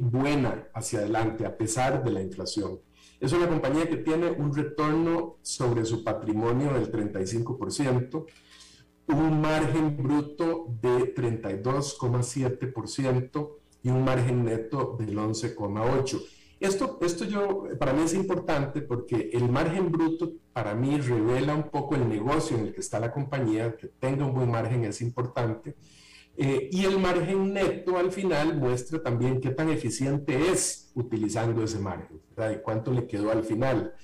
buena 0.00 0.66
hacia 0.74 0.98
adelante 0.98 1.46
a 1.46 1.56
pesar 1.56 2.02
de 2.02 2.10
la 2.10 2.20
inflación. 2.20 2.80
Es 3.22 3.32
una 3.32 3.48
compañía 3.48 3.88
que 3.88 3.96
tiene 3.98 4.32
un 4.32 4.52
retorno 4.52 5.36
sobre 5.42 5.84
su 5.84 6.02
patrimonio 6.02 6.72
del 6.72 6.90
35%, 6.90 8.26
un 9.06 9.40
margen 9.40 9.96
bruto 9.96 10.66
de 10.82 11.14
32,7% 11.14 13.50
y 13.84 13.90
un 13.90 14.04
margen 14.04 14.44
neto 14.44 14.96
del 14.98 15.16
11,8%. 15.16 16.20
Esto, 16.58 16.98
esto 17.02 17.24
yo, 17.24 17.68
para 17.78 17.92
mí 17.92 18.02
es 18.02 18.14
importante 18.14 18.82
porque 18.82 19.30
el 19.32 19.48
margen 19.48 19.92
bruto 19.92 20.32
para 20.52 20.74
mí 20.74 20.98
revela 20.98 21.54
un 21.54 21.70
poco 21.70 21.94
el 21.94 22.08
negocio 22.08 22.56
en 22.56 22.66
el 22.66 22.74
que 22.74 22.80
está 22.80 22.98
la 22.98 23.12
compañía, 23.12 23.76
que 23.76 23.86
tenga 23.86 24.24
un 24.24 24.34
buen 24.34 24.50
margen 24.50 24.84
es 24.84 25.00
importante. 25.00 25.76
Eh, 26.36 26.70
y 26.72 26.84
el 26.84 26.98
margen 26.98 27.52
neto 27.52 27.98
al 27.98 28.10
final 28.10 28.56
muestra 28.56 29.02
también 29.02 29.40
qué 29.40 29.50
tan 29.50 29.68
eficiente 29.68 30.50
es 30.50 30.90
utilizando 30.94 31.62
ese 31.62 31.78
margen, 31.78 32.20
¿verdad? 32.34 32.56
y 32.58 32.62
cuánto 32.62 32.92
le 32.92 33.06
quedó 33.06 33.30
al 33.30 33.44
final. 33.44 33.94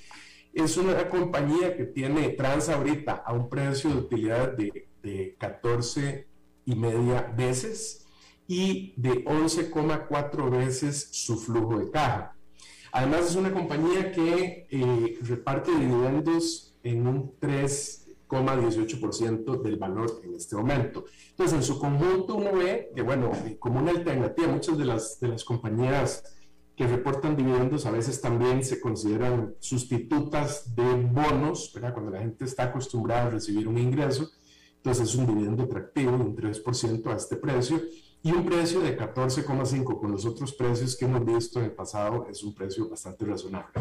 Es 0.53 0.77
una 0.77 1.09
compañía 1.09 1.77
que 1.77 1.85
tiene 1.85 2.31
trans 2.31 2.69
ahorita 2.69 3.23
a 3.25 3.33
un 3.33 3.49
precio 3.49 3.91
de 3.91 3.97
utilidad 3.97 4.53
de, 4.53 4.89
de 5.03 5.37
14 5.39 6.27
y 6.67 6.75
media 6.75 7.23
veces 7.37 8.07
y 8.47 8.95
de 8.97 9.25
11,4 9.25 10.51
veces 10.51 11.09
su 11.13 11.39
flujo 11.39 11.79
de 11.79 11.91
caja. 11.91 12.35
Además 12.93 13.27
es 13.31 13.37
una 13.37 13.53
compañía 13.53 14.11
que 14.13 14.67
eh, 14.71 15.19
reparte 15.23 15.71
dividendos 15.71 16.75
en 16.83 17.07
un 17.07 17.35
3 17.39 18.08
18% 18.29 19.63
del 19.63 19.77
valor 19.77 20.21
en 20.23 20.35
este 20.35 20.57
momento. 20.57 21.05
Entonces, 21.31 21.57
en 21.57 21.63
su 21.63 21.79
conjunto 21.79 22.37
uno 22.37 22.53
ve 22.53 22.91
que, 22.95 23.03
bueno, 23.03 23.33
como 23.59 23.81
una 23.81 23.91
alternativa, 23.91 24.49
muchas 24.49 24.77
de 24.77 24.85
las, 24.85 25.19
de 25.21 25.29
las 25.29 25.45
compañías 25.45 26.23
que 26.77 26.87
reportan 26.87 27.37
dividendos 27.37 27.87
a 27.87 27.91
veces 27.91 28.21
también 28.21 28.63
se 28.63 28.81
consideran 28.81 29.57
sustitutas 29.59 30.77
de 30.77 30.95
bonos, 30.95 31.73
¿verdad? 31.75 31.93
cuando 31.93 32.13
la 32.13 32.21
gente 32.21 32.45
está 32.45 32.65
acostumbrada 32.65 33.27
a 33.27 33.31
recibir 33.31 33.67
un 33.67 33.79
ingreso, 33.79 34.31
entonces 34.77 35.09
es 35.09 35.15
un 35.17 35.27
dividendo 35.27 35.65
atractivo 35.65 36.13
de 36.13 36.25
un 36.25 36.37
3% 36.37 37.07
a 37.13 37.17
este 37.17 37.37
precio 37.37 37.81
y 38.23 38.33
un 38.33 38.45
precio 38.45 38.81
de 38.81 38.99
14,5 38.99 40.01
con 40.01 40.11
los 40.11 40.27
otros 40.27 40.53
precios 40.53 40.97
que 40.97 41.05
hemos 41.05 41.25
visto 41.25 41.61
en 41.61 41.67
el 41.67 41.73
pasado 41.73 42.27
es 42.29 42.43
un 42.43 42.55
precio 42.55 42.89
bastante 42.89 43.25
razonable. 43.25 43.73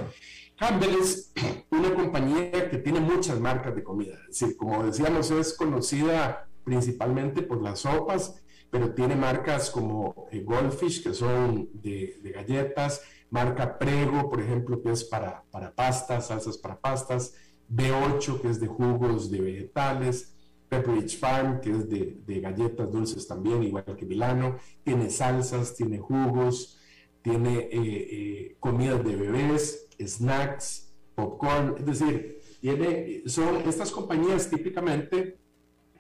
Campbell 0.56 0.96
es 1.02 1.34
una 1.72 1.94
compañía 1.94 2.70
que 2.70 2.78
tiene 2.78 3.00
muchas 3.00 3.40
marcas 3.40 3.76
de 3.76 3.84
comida, 3.84 4.16
es 4.30 4.40
decir, 4.40 4.58
como 4.58 4.84
decíamos, 4.84 5.32
es 5.32 5.56
conocida 5.56 6.48
principalmente 6.64 7.42
por 7.42 7.62
las 7.62 7.80
sopas, 7.80 8.42
pero 8.70 8.94
tiene 8.94 9.16
marcas 9.16 9.70
como 9.70 10.28
eh, 10.32 10.44
Goldfish, 10.44 11.02
que 11.02 11.14
son 11.14 11.70
de, 11.74 12.20
galletas, 12.36 13.02
marca 13.30 13.78
Prego, 13.78 14.30
por 14.30 14.42
ejemplo, 14.42 14.82
que 14.82 14.92
es 14.92 15.04
para, 15.06 15.44
para 15.50 15.74
pastas, 15.74 16.28
salsas 16.28 16.58
para 16.58 16.78
pastas, 16.78 17.34
B8, 17.72 18.42
que 18.42 18.50
es 18.50 18.60
de 18.60 18.68
jugos 18.68 19.32
de 19.32 19.42
vegetales, 19.42 20.37
Pepperidge 20.70 21.18
Farm, 21.18 21.62
que 21.62 21.72
es 21.72 21.90
de, 21.90 22.40
galletas 22.42 22.92
dulces 22.92 23.28
también, 23.28 23.64
igual 23.64 23.86
que 23.98 24.06
Milano, 24.06 24.58
tiene 24.84 25.10
salsas, 25.10 25.76
tiene 25.76 25.98
jugos, 25.98 26.80
tiene 27.22 27.58
eh, 27.58 27.70
eh, 27.72 28.58
comidas 28.60 29.04
de 29.04 29.16
bebés, 29.16 29.88
snacks, 30.00 30.94
popcorn, 31.16 31.76
es 31.80 31.86
decir, 31.86 32.42
tiene, 32.62 33.24
son 33.26 33.58
estas 33.68 33.92
compañías 33.92 34.50
típicamente, 34.50 35.38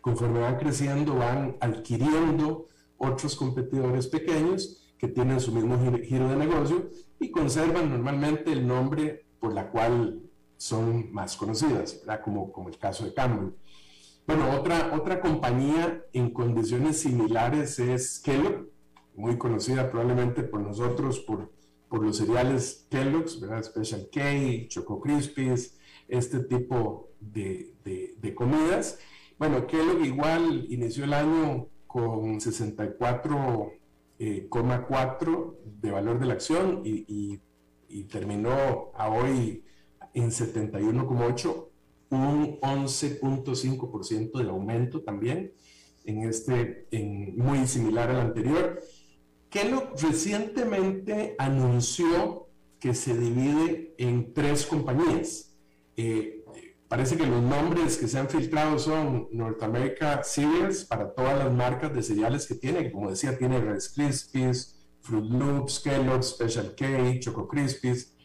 conforme 0.01 0.39
van 0.39 0.57
creciendo, 0.57 1.15
van 1.15 1.57
adquiriendo 1.59 2.67
otros 2.97 3.35
competidores 3.35 4.07
pequeños 4.07 4.83
que 4.97 5.07
tienen 5.07 5.39
su 5.39 5.51
mismo 5.51 5.77
giro 6.03 6.29
de 6.29 6.35
negocio 6.35 6.89
y 7.19 7.31
conservan 7.31 7.89
normalmente 7.89 8.51
el 8.51 8.65
nombre 8.65 9.25
por 9.39 9.53
la 9.53 9.69
cual 9.69 10.21
son 10.57 11.11
más 11.11 11.37
conocidas, 11.37 12.01
Como, 12.23 12.51
como 12.51 12.69
el 12.69 12.77
caso 12.77 13.05
de 13.05 13.13
Campbell. 13.13 13.51
Bueno, 14.27 14.51
otra, 14.51 14.93
otra 14.93 15.21
compañía 15.21 16.03
en 16.11 16.31
condiciones 16.31 16.99
similares 16.99 17.79
es 17.79 18.19
Kellogg, 18.19 18.67
muy 19.15 19.37
conocida 19.37 19.89
probablemente 19.89 20.43
por 20.43 20.59
nosotros 20.59 21.21
por, 21.21 21.53
por 21.87 22.03
los 22.03 22.17
cereales 22.17 22.85
Kellogg's, 22.91 23.39
¿verdad? 23.39 23.63
Special 23.63 24.09
K, 24.11 24.67
Choco 24.67 24.99
Crispies, 24.99 25.79
este 26.09 26.41
tipo 26.41 27.11
de, 27.21 27.73
de, 27.85 28.35
comidas. 28.35 28.99
Bueno, 29.39 29.65
Kellogg 29.65 30.03
igual 30.03 30.65
inició 30.67 31.05
el 31.05 31.13
año 31.13 31.69
con 31.87 32.41
64,4 32.41 33.71
eh, 34.19 34.49
de 35.79 35.91
valor 35.91 36.19
de 36.19 36.25
la 36.25 36.33
acción 36.33 36.81
y, 36.83 37.05
y, 37.07 37.39
y 37.87 38.03
terminó 38.03 38.91
a 38.93 39.09
hoy 39.09 39.63
en 40.13 40.31
71,8 40.31 41.66
un 42.09 42.59
11.5% 42.61 44.41
de 44.41 44.49
aumento 44.49 45.01
también, 45.01 45.53
en 46.05 46.23
este, 46.23 46.87
en, 46.91 47.37
muy 47.37 47.67
similar 47.67 48.09
al 48.09 48.21
anterior. 48.21 48.81
Kellogg 49.49 49.93
recientemente 50.01 51.35
anunció 51.37 52.47
que 52.79 52.93
se 52.93 53.17
divide 53.17 53.95
en 53.97 54.33
tres 54.33 54.65
compañías. 54.65 55.55
Eh, 55.95 56.43
parece 56.87 57.17
que 57.17 57.25
los 57.25 57.41
nombres 57.41 57.97
que 57.97 58.07
se 58.07 58.19
han 58.19 58.29
filtrado 58.29 58.77
son 58.79 59.27
North 59.31 59.61
America 59.63 60.21
Cereals 60.23 60.85
para 60.85 61.13
todas 61.13 61.37
las 61.37 61.53
marcas 61.53 61.93
de 61.93 62.03
cereales 62.03 62.47
que 62.47 62.55
tiene, 62.55 62.91
como 62.91 63.09
decía, 63.09 63.37
tiene 63.37 63.59
Rice 63.59 63.89
Krispies, 63.95 64.77
Fruit 65.01 65.31
Loops, 65.31 65.79
Kellogg, 65.79 66.23
Special 66.23 66.75
K, 66.75 67.19
Choco 67.19 67.47
Krispies, 67.47 68.16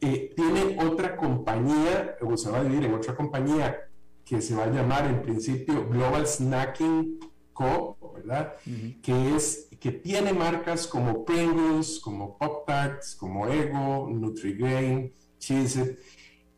eh, 0.00 0.32
tiene 0.34 0.78
otra 0.84 1.16
compañía, 1.16 2.16
o 2.20 2.36
se 2.36 2.50
va 2.50 2.58
a 2.58 2.64
dividir 2.64 2.84
en 2.84 2.94
otra 2.94 3.16
compañía 3.16 3.88
que 4.24 4.40
se 4.40 4.54
va 4.54 4.64
a 4.64 4.70
llamar 4.70 5.06
en 5.06 5.22
principio 5.22 5.88
Global 5.88 6.26
Snacking 6.26 7.18
Co., 7.52 7.96
¿verdad? 8.14 8.54
Que 9.02 9.34
es 9.34 9.68
que 9.80 9.90
tiene 9.90 10.32
marcas 10.32 10.86
como 10.86 11.24
Pringles, 11.24 11.98
como 12.00 12.36
Pop 12.36 12.66
Tarts, 12.66 13.16
como 13.16 13.48
Ego, 13.48 14.08
Nutrigrain, 14.10 15.12
Cheez 15.38 15.78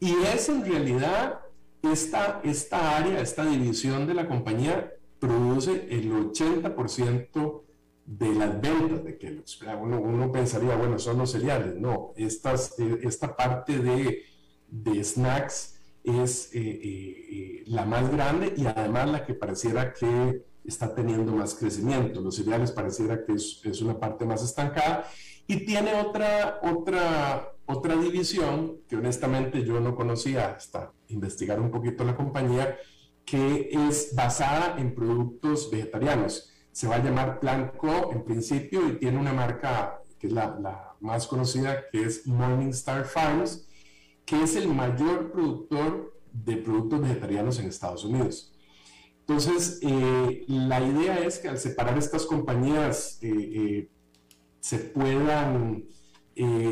y 0.01 0.15
es 0.35 0.49
en 0.49 0.65
realidad 0.65 1.41
esta, 1.83 2.41
esta 2.43 2.97
área, 2.97 3.21
esta 3.21 3.45
división 3.45 4.07
de 4.07 4.15
la 4.15 4.27
compañía 4.27 4.93
produce 5.19 5.87
el 5.91 6.11
80% 6.11 7.63
de 8.07 8.35
las 8.35 8.61
ventas 8.61 9.05
de 9.05 9.19
Kellogg's. 9.19 9.61
Uno, 9.81 10.33
pensaría, 10.33 10.77
bueno, 10.77 10.99
son 10.99 11.19
los 11.19 11.31
cereales. 11.31 11.77
No, 11.77 12.13
estas, 12.17 12.79
eh, 12.79 13.01
esta 13.03 13.37
parte 13.37 13.79
de, 13.79 14.25
de 14.69 15.05
snacks 15.05 15.79
es 16.03 16.51
eh, 16.55 16.61
eh, 16.61 17.65
la 17.67 17.85
más 17.85 18.11
grande 18.11 18.55
y 18.57 18.67
además 18.67 19.11
la 19.11 19.25
que 19.25 19.35
pareciera 19.35 19.93
que 19.93 20.45
está 20.65 20.95
teniendo 20.95 21.33
más 21.33 21.55
crecimiento. 21.55 22.21
Los 22.21 22.37
cereales 22.37 22.73
pareciera 22.73 23.25
que 23.25 23.35
es, 23.35 23.61
es 23.65 23.81
una 23.83 23.99
parte 23.99 24.25
más 24.25 24.43
estancada 24.43 25.07
y 25.47 25.65
tiene 25.65 25.95
otra, 25.95 26.61
otra, 26.63 27.53
otra 27.67 27.97
división 27.97 28.79
que 28.89 28.97
honestamente 28.97 29.65
yo 29.65 29.81
no 29.81 29.95
conocía 29.95 30.53
hasta 30.53 30.93
investigar 31.09 31.61
un 31.61 31.71
poquito 31.71 32.05
la 32.05 32.17
compañía, 32.17 32.79
que 33.25 33.71
es 33.73 34.15
basada 34.15 34.77
en 34.79 34.95
productos 34.95 35.71
vegetarianos. 35.71 36.50
Se 36.81 36.89
va 36.89 36.97
a 36.97 37.05
llamar 37.05 37.41
Plant 37.41 37.77
Co 37.77 38.11
en 38.11 38.25
principio 38.25 38.89
y 38.89 38.93
tiene 38.93 39.19
una 39.19 39.35
marca 39.35 40.01
que 40.19 40.29
es 40.29 40.33
la, 40.33 40.59
la 40.59 40.97
más 41.01 41.27
conocida, 41.27 41.91
que 41.93 42.05
es 42.05 42.27
Morningstar 42.27 43.05
Farms, 43.05 43.69
que 44.25 44.43
es 44.43 44.57
el 44.57 44.67
mayor 44.67 45.31
productor 45.31 46.19
de 46.33 46.57
productos 46.57 47.03
vegetarianos 47.03 47.59
en 47.59 47.67
Estados 47.67 48.07
Unidos. 48.07 48.55
Entonces, 49.19 49.79
eh, 49.83 50.47
la 50.49 50.81
idea 50.81 51.19
es 51.19 51.39
que 51.41 51.49
al 51.49 51.59
separar 51.59 51.99
estas 51.99 52.25
compañías 52.25 53.19
eh, 53.21 53.29
eh, 53.31 53.89
se 54.61 54.79
puedan 54.79 55.85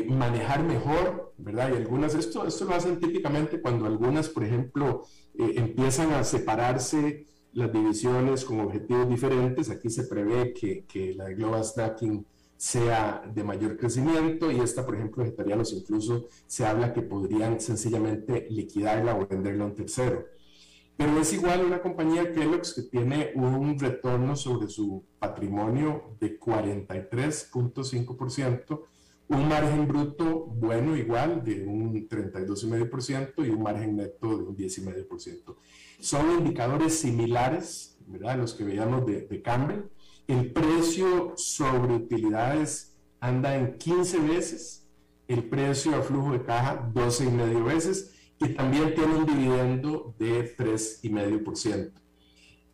manejar 0.08 0.62
mejor, 0.62 1.34
¿verdad? 1.36 1.70
Y 1.70 1.76
algunas, 1.76 2.14
esto, 2.14 2.46
esto 2.46 2.64
lo 2.64 2.74
hacen 2.74 2.98
típicamente 2.98 3.60
cuando 3.60 3.84
algunas, 3.84 4.30
por 4.30 4.42
ejemplo, 4.42 5.04
empiezan 5.34 6.12
a 6.12 6.24
separarse 6.24 7.27
las 7.52 7.72
divisiones 7.72 8.44
con 8.44 8.60
objetivos 8.60 9.08
diferentes. 9.08 9.70
Aquí 9.70 9.90
se 9.90 10.04
prevé 10.04 10.52
que, 10.52 10.84
que 10.84 11.14
la 11.14 11.26
de 11.26 11.34
Global 11.34 11.64
Snacking 11.64 12.26
sea 12.58 13.22
de 13.32 13.42
mayor 13.44 13.76
crecimiento 13.76 14.50
y 14.50 14.58
esta, 14.58 14.84
por 14.84 14.96
ejemplo, 14.96 15.22
vegetarianos 15.22 15.72
incluso 15.72 16.26
se 16.46 16.66
habla 16.66 16.92
que 16.92 17.02
podrían 17.02 17.60
sencillamente 17.60 18.48
liquidarla 18.50 19.16
o 19.16 19.24
venderla 19.26 19.62
a 19.64 19.68
un 19.68 19.76
tercero. 19.76 20.26
Pero 20.96 21.20
es 21.20 21.32
igual 21.32 21.64
una 21.64 21.80
compañía 21.80 22.32
Kellogg's 22.32 22.74
que 22.74 22.82
tiene 22.82 23.30
un 23.36 23.78
retorno 23.78 24.34
sobre 24.34 24.66
su 24.68 25.04
patrimonio 25.20 26.16
de 26.18 26.40
43.5%, 26.40 28.82
un 29.28 29.48
margen 29.48 29.86
bruto 29.86 30.46
bueno 30.46 30.96
igual 30.96 31.44
de 31.44 31.64
un 31.64 31.94
32,5% 32.08 33.46
y 33.46 33.50
un 33.50 33.62
margen 33.62 33.94
neto 33.94 34.36
de 34.36 34.42
un 34.42 34.56
10,5%. 34.56 35.54
Son 35.98 36.30
indicadores 36.38 36.98
similares, 36.98 37.98
¿verdad? 38.06 38.38
Los 38.38 38.54
que 38.54 38.64
veíamos 38.64 39.06
de, 39.06 39.22
de 39.22 39.42
Campbell. 39.42 39.84
El 40.26 40.52
precio 40.52 41.34
sobre 41.36 41.94
utilidades 41.94 42.96
anda 43.20 43.56
en 43.56 43.78
15 43.78 44.18
veces, 44.20 44.86
el 45.26 45.44
precio 45.48 45.96
a 45.96 46.02
flujo 46.02 46.32
de 46.32 46.42
caja 46.42 46.90
12,5 46.94 47.64
veces 47.64 48.14
y 48.40 48.48
también 48.50 48.94
tiene 48.94 49.14
un 49.16 49.26
dividendo 49.26 50.14
de 50.18 50.56
3,5%. 50.56 51.92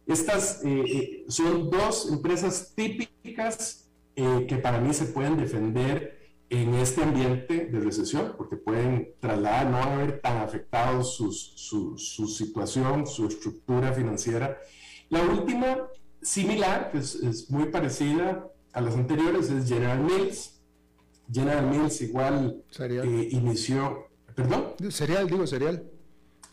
Estas 0.07 0.62
eh, 0.64 0.85
eh, 0.87 1.25
son 1.29 1.70
dos 1.70 2.11
empresas 2.11 2.75
típicas 2.75 3.89
eh, 4.16 4.47
que 4.47 4.57
para 4.57 4.81
mí 4.81 4.93
se 4.93 5.07
pueden 5.07 5.37
defender 5.37 6.24
en 6.62 6.74
este 6.74 7.02
ambiente 7.02 7.66
de 7.66 7.80
recesión, 7.80 8.34
porque 8.36 8.57
pueden 8.57 9.14
trasladar, 9.20 9.66
no 9.66 9.78
van 9.78 9.92
a 9.92 9.96
ver 9.96 10.20
tan 10.20 10.38
afectados 10.38 11.16
su, 11.16 11.32
su, 11.32 12.28
situación, 12.28 13.07
su 13.07 13.26
estructura 13.26 13.92
financiera. 13.92 14.59
La 15.09 15.22
última, 15.22 15.88
similar, 16.22 16.90
que 16.90 16.98
es, 16.98 17.14
es, 17.16 17.50
muy 17.50 17.66
parecida 17.66 18.50
a 18.72 18.80
las 18.80 18.94
anteriores, 18.94 19.50
es 19.50 19.68
General 19.68 20.00
Mills. 20.00 20.61
General 21.32 21.66
Mills 21.66 22.00
igual 22.02 22.62
inició 23.30 24.09
¿Perdón? 24.34 24.74
Cereal, 24.90 25.28
digo, 25.28 25.46
cereal. 25.46 25.90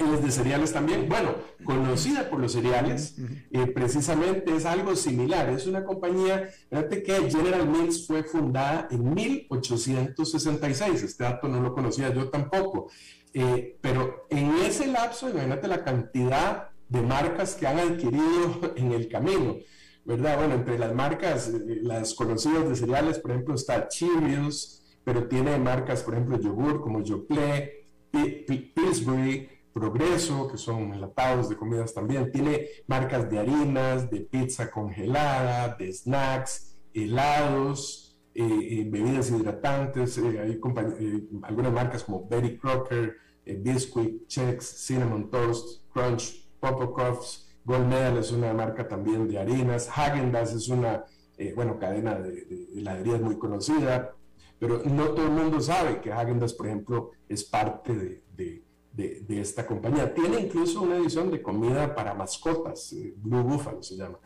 Es 0.01 0.23
de 0.23 0.31
cereales 0.31 0.73
también. 0.73 1.07
Bueno, 1.07 1.35
conocida 1.63 2.29
por 2.29 2.39
los 2.39 2.53
cereales, 2.53 3.15
eh, 3.51 3.67
precisamente 3.67 4.55
es 4.55 4.65
algo 4.65 4.95
similar. 4.95 5.49
Es 5.49 5.67
una 5.67 5.83
compañía, 5.83 6.49
fíjate 6.69 7.03
que 7.03 7.29
General 7.29 7.67
Mills 7.67 8.07
fue 8.07 8.23
fundada 8.23 8.87
en 8.89 9.13
1866. 9.13 11.03
Este 11.03 11.23
dato 11.23 11.47
no 11.47 11.61
lo 11.61 11.73
conocía 11.73 12.11
yo 12.13 12.29
tampoco. 12.29 12.89
Eh, 13.33 13.77
pero 13.79 14.25
en 14.29 14.55
ese 14.57 14.87
lapso, 14.87 15.29
imagínate 15.29 15.67
la 15.67 15.83
cantidad 15.83 16.69
de 16.89 17.01
marcas 17.01 17.55
que 17.55 17.67
han 17.67 17.79
adquirido 17.79 18.73
en 18.75 18.91
el 18.91 19.07
camino. 19.07 19.57
¿Verdad? 20.03 20.37
Bueno, 20.37 20.55
entre 20.55 20.79
las 20.79 20.95
marcas, 20.95 21.47
eh, 21.49 21.79
las 21.83 22.15
conocidas 22.15 22.67
de 22.67 22.75
cereales, 22.75 23.19
por 23.19 23.31
ejemplo, 23.31 23.53
está 23.53 23.87
Cheerios, 23.87 24.81
pero 25.03 25.27
tiene 25.27 25.59
marcas, 25.59 26.01
por 26.01 26.15
ejemplo, 26.15 26.39
yogur 26.39 26.81
como 26.81 27.03
Yoplait, 27.03 27.81
Pillsbury, 28.11 29.47
Progreso, 29.74 30.47
que 30.47 30.57
son 30.57 30.93
enlatados 30.93 31.49
de 31.49 31.55
comidas 31.55 31.93
también. 31.93 32.32
Tiene 32.32 32.67
marcas 32.88 33.30
de 33.30 33.39
harinas, 33.39 34.09
de 34.09 34.22
pizza 34.22 34.69
congelada, 34.69 35.76
de 35.76 35.91
snacks, 35.93 36.78
helados, 36.93 38.19
eh, 38.34 38.43
eh, 38.43 38.88
bebidas 38.89 39.32
hidratantes. 39.32 40.17
Eh, 40.17 40.39
hay 40.39 40.59
algunas 41.43 41.74
marcas 41.74 42.03
como 42.03 42.28
Betty 42.28 42.57
Crocker, 42.57 43.15
Biscuit, 43.45 44.28
Chex, 44.28 44.86
Cinnamon 44.86 45.30
Toast, 45.30 45.86
Crunch, 45.93 46.49
Popo 46.59 46.93
Puffs. 46.93 47.47
Gold 47.63 47.88
Medal 47.88 48.17
es 48.17 48.32
una 48.32 48.53
marca 48.53 48.88
también 48.88 49.28
de 49.28 49.39
harinas. 49.39 49.88
Häagen-Dazs 49.88 50.53
es 50.53 50.67
una, 50.67 51.05
bueno, 51.55 51.78
cadena 51.78 52.19
de, 52.19 52.45
de 52.45 52.67
heladerías 52.76 53.22
muy 53.22 53.38
conocida 53.38 54.15
pero 54.61 54.80
no 54.86 55.09
todo 55.15 55.26
el 55.26 55.32
mundo 55.32 55.59
sabe 55.59 56.01
que 56.01 56.11
Häagen-Dazs, 56.11 56.53
por 56.53 56.67
ejemplo, 56.67 57.09
es 57.28 57.43
parte 57.43 58.22
de, 58.36 58.63
de, 58.93 59.41
esta 59.41 59.65
compañía. 59.65 60.13
Tiene 60.13 60.39
incluso 60.39 60.81
una 60.81 60.97
edición 60.97 61.31
de 61.31 61.41
comida 61.41 61.95
para 61.95 62.13
mascotas, 62.13 62.93
eh, 62.93 63.13
Blue 63.17 63.43
Buffalo 63.43 63.81
se 63.81 63.95
llama. 63.95 64.19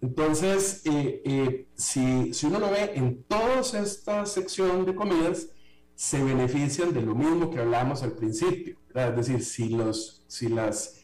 Entonces, 0.00 0.82
eh, 0.84 1.22
eh, 1.24 1.68
si, 1.74 2.32
si, 2.34 2.46
uno 2.46 2.58
lo 2.58 2.70
ve 2.70 2.92
en 2.94 3.24
toda 3.24 3.60
esta 3.60 4.26
sección 4.26 4.84
de 4.84 4.94
comidas, 4.94 5.48
se 5.94 6.22
benefician 6.22 6.92
de 6.92 7.02
lo 7.02 7.14
mismo 7.14 7.50
que 7.50 7.60
hablábamos 7.60 8.02
al 8.02 8.12
principio. 8.12 8.78
Es 8.94 9.16
decir, 9.16 9.42
si, 9.44 9.68
los, 9.70 10.24
si 10.26 10.48
las, 10.48 11.00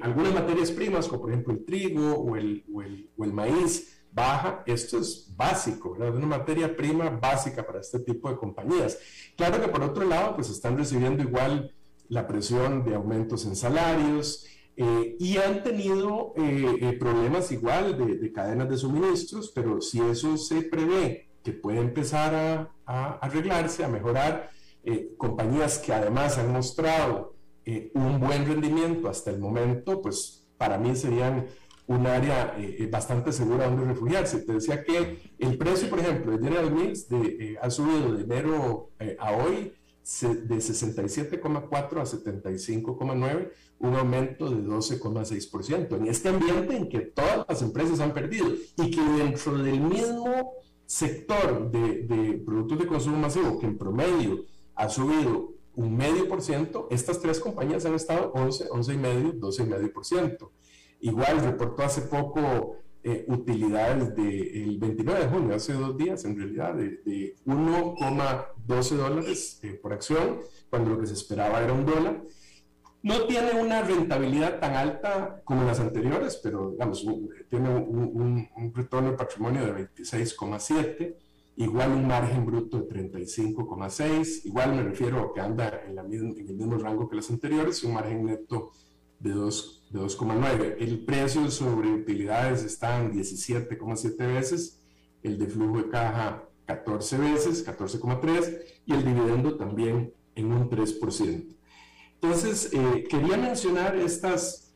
algunas 0.00 0.34
materias 0.34 0.70
primas, 0.70 1.08
como 1.08 1.22
por 1.22 1.30
ejemplo 1.30 1.54
el 1.54 1.64
trigo 1.64 2.14
o 2.14 2.36
el, 2.36 2.64
o 2.72 2.82
el, 2.82 3.10
o 3.16 3.24
el 3.24 3.32
maíz, 3.32 3.96
baja, 4.16 4.62
esto 4.66 4.98
es 4.98 5.32
básico, 5.36 5.92
¿verdad? 5.92 6.16
Una 6.16 6.26
materia 6.26 6.74
prima 6.74 7.10
básica 7.10 7.64
para 7.64 7.80
este 7.80 8.00
tipo 8.00 8.30
de 8.30 8.36
compañías. 8.36 8.98
Claro 9.36 9.60
que 9.60 9.68
por 9.68 9.82
otro 9.82 10.04
lado, 10.04 10.34
pues 10.34 10.48
están 10.48 10.76
recibiendo 10.76 11.22
igual 11.22 11.75
la 12.08 12.26
presión 12.26 12.84
de 12.84 12.94
aumentos 12.94 13.46
en 13.46 13.56
salarios 13.56 14.46
eh, 14.76 15.16
y 15.18 15.38
han 15.38 15.62
tenido 15.62 16.34
eh, 16.36 16.76
eh, 16.80 16.92
problemas 16.98 17.50
igual 17.52 17.96
de, 17.96 18.32
cadenas 18.32 18.68
de 18.68 18.76
suministros, 18.76 19.50
pero 19.54 19.80
si 19.80 20.00
eso 20.00 20.36
se 20.36 20.62
prevé 20.62 21.28
que 21.42 21.52
puede 21.52 21.80
empezar 21.80 22.34
a, 22.34 22.72
a 22.84 23.14
arreglarse, 23.18 23.84
a 23.84 23.88
mejorar, 23.88 24.50
compañías 25.16 25.78
que 25.78 25.92
además 25.92 26.38
han 26.38 26.52
mostrado 26.52 27.34
un 27.94 28.20
buen 28.20 28.46
rendimiento 28.46 29.08
hasta 29.08 29.32
el 29.32 29.40
momento, 29.40 30.00
pues 30.00 30.46
para 30.56 30.78
mí 30.78 30.94
serían 30.94 31.46
un 31.86 32.06
área 32.06 32.56
eh, 32.58 32.76
eh, 32.80 32.86
bastante 32.90 33.32
segura 33.32 33.66
donde 33.66 33.84
refugiarse. 33.84 34.40
Te 34.40 34.54
decía 34.54 34.82
que 34.82 35.18
el 35.38 35.56
precio, 35.56 35.88
por 35.88 36.00
ejemplo, 36.00 36.32
de 36.32 36.44
General 36.44 36.70
Mills 36.70 37.08
de, 37.08 37.36
eh, 37.38 37.56
ha 37.60 37.70
subido 37.70 38.14
de 38.14 38.22
enero 38.22 38.90
a 39.18 39.32
hoy 39.32 39.72
de 40.06 40.56
67,4 40.56 41.72
a 41.72 42.04
75,9, 42.04 43.50
un 43.80 43.94
aumento 43.96 44.48
de 44.48 44.62
12,6%. 44.62 45.96
En 45.96 46.06
este 46.06 46.28
ambiente 46.28 46.76
en 46.76 46.88
que 46.88 47.00
todas 47.00 47.44
las 47.48 47.60
empresas 47.62 47.98
han 47.98 48.14
perdido 48.14 48.46
y 48.76 48.90
que 48.90 49.02
dentro 49.02 49.58
del 49.58 49.80
mismo 49.80 50.52
sector 50.86 51.72
de, 51.72 52.04
de 52.04 52.32
productos 52.34 52.78
de 52.78 52.86
consumo 52.86 53.18
masivo, 53.18 53.58
que 53.58 53.66
en 53.66 53.76
promedio 53.76 54.44
ha 54.76 54.88
subido 54.88 55.54
un 55.74 55.96
medio 55.96 56.28
por 56.28 56.40
ciento, 56.40 56.86
estas 56.90 57.20
tres 57.20 57.40
compañías 57.40 57.84
han 57.84 57.94
estado 57.94 58.30
11, 58.32 58.68
11 58.70 58.94
y 58.94 58.96
medio, 58.96 59.32
12 59.32 59.62
y 59.62 59.66
medio 59.66 59.92
por 59.92 60.04
ciento. 60.04 60.52
Igual 61.00 61.40
reportó 61.40 61.82
hace 61.82 62.02
poco 62.02 62.76
eh, 63.08 63.24
utilidades 63.28 64.16
del 64.16 64.78
29 64.80 65.20
de 65.20 65.28
junio, 65.28 65.54
hace 65.54 65.74
dos 65.74 65.96
días 65.96 66.24
en 66.24 66.36
realidad, 66.36 66.74
de, 66.74 67.36
1,12 67.46 68.96
dólares 68.96 69.60
eh, 69.62 69.78
por 69.80 69.92
acción, 69.92 70.40
cuando 70.68 70.90
lo 70.90 71.00
que 71.00 71.06
se 71.06 71.12
esperaba 71.12 71.62
era 71.62 71.72
un 71.72 71.86
dólar. 71.86 72.24
No 73.04 73.26
tiene 73.28 73.52
una 73.62 73.82
rentabilidad 73.82 74.58
tan 74.58 74.74
alta 74.74 75.40
como 75.44 75.62
las 75.62 75.78
anteriores, 75.78 76.40
pero 76.42 76.72
digamos, 76.72 77.06
tiene 77.48 77.68
un, 77.70 78.72
retorno 78.74 79.12
de 79.12 79.16
patrimonio 79.16 79.64
de 79.66 79.88
26,7, 79.88 81.14
igual 81.58 81.92
un 81.92 82.08
margen 82.08 82.44
bruto 82.44 82.80
de 82.80 82.88
35,6, 82.88 84.46
igual 84.46 84.74
me 84.74 84.82
refiero 84.82 85.20
a 85.20 85.32
que 85.32 85.40
anda 85.40 85.80
en, 85.86 85.94
la 85.94 86.02
en 86.02 86.44
el 86.48 86.56
mismo 86.56 86.76
rango 86.76 87.08
que 87.08 87.14
las 87.14 87.30
anteriores, 87.30 87.84
un 87.84 87.94
margen 87.94 88.24
neto 88.24 88.72
de 89.20 89.30
2,9. 89.96 90.76
El 90.78 91.04
precio 91.04 91.50
sobre 91.50 91.92
utilidades 91.92 92.62
está 92.62 93.00
en 93.00 93.12
17,7 93.12 94.16
veces, 94.18 94.80
el 95.22 95.38
de 95.38 95.46
flujo 95.46 95.78
de 95.78 95.88
caja 95.88 96.48
14 96.66 97.18
veces, 97.18 97.66
14,3, 97.66 98.60
y 98.84 98.92
el 98.92 99.04
dividendo 99.04 99.56
también 99.56 100.12
en 100.34 100.52
un 100.52 100.68
3%. 100.68 101.56
Entonces, 102.14 102.70
eh, 102.72 103.04
quería 103.08 103.36
mencionar 103.36 103.96
estas, 103.96 104.74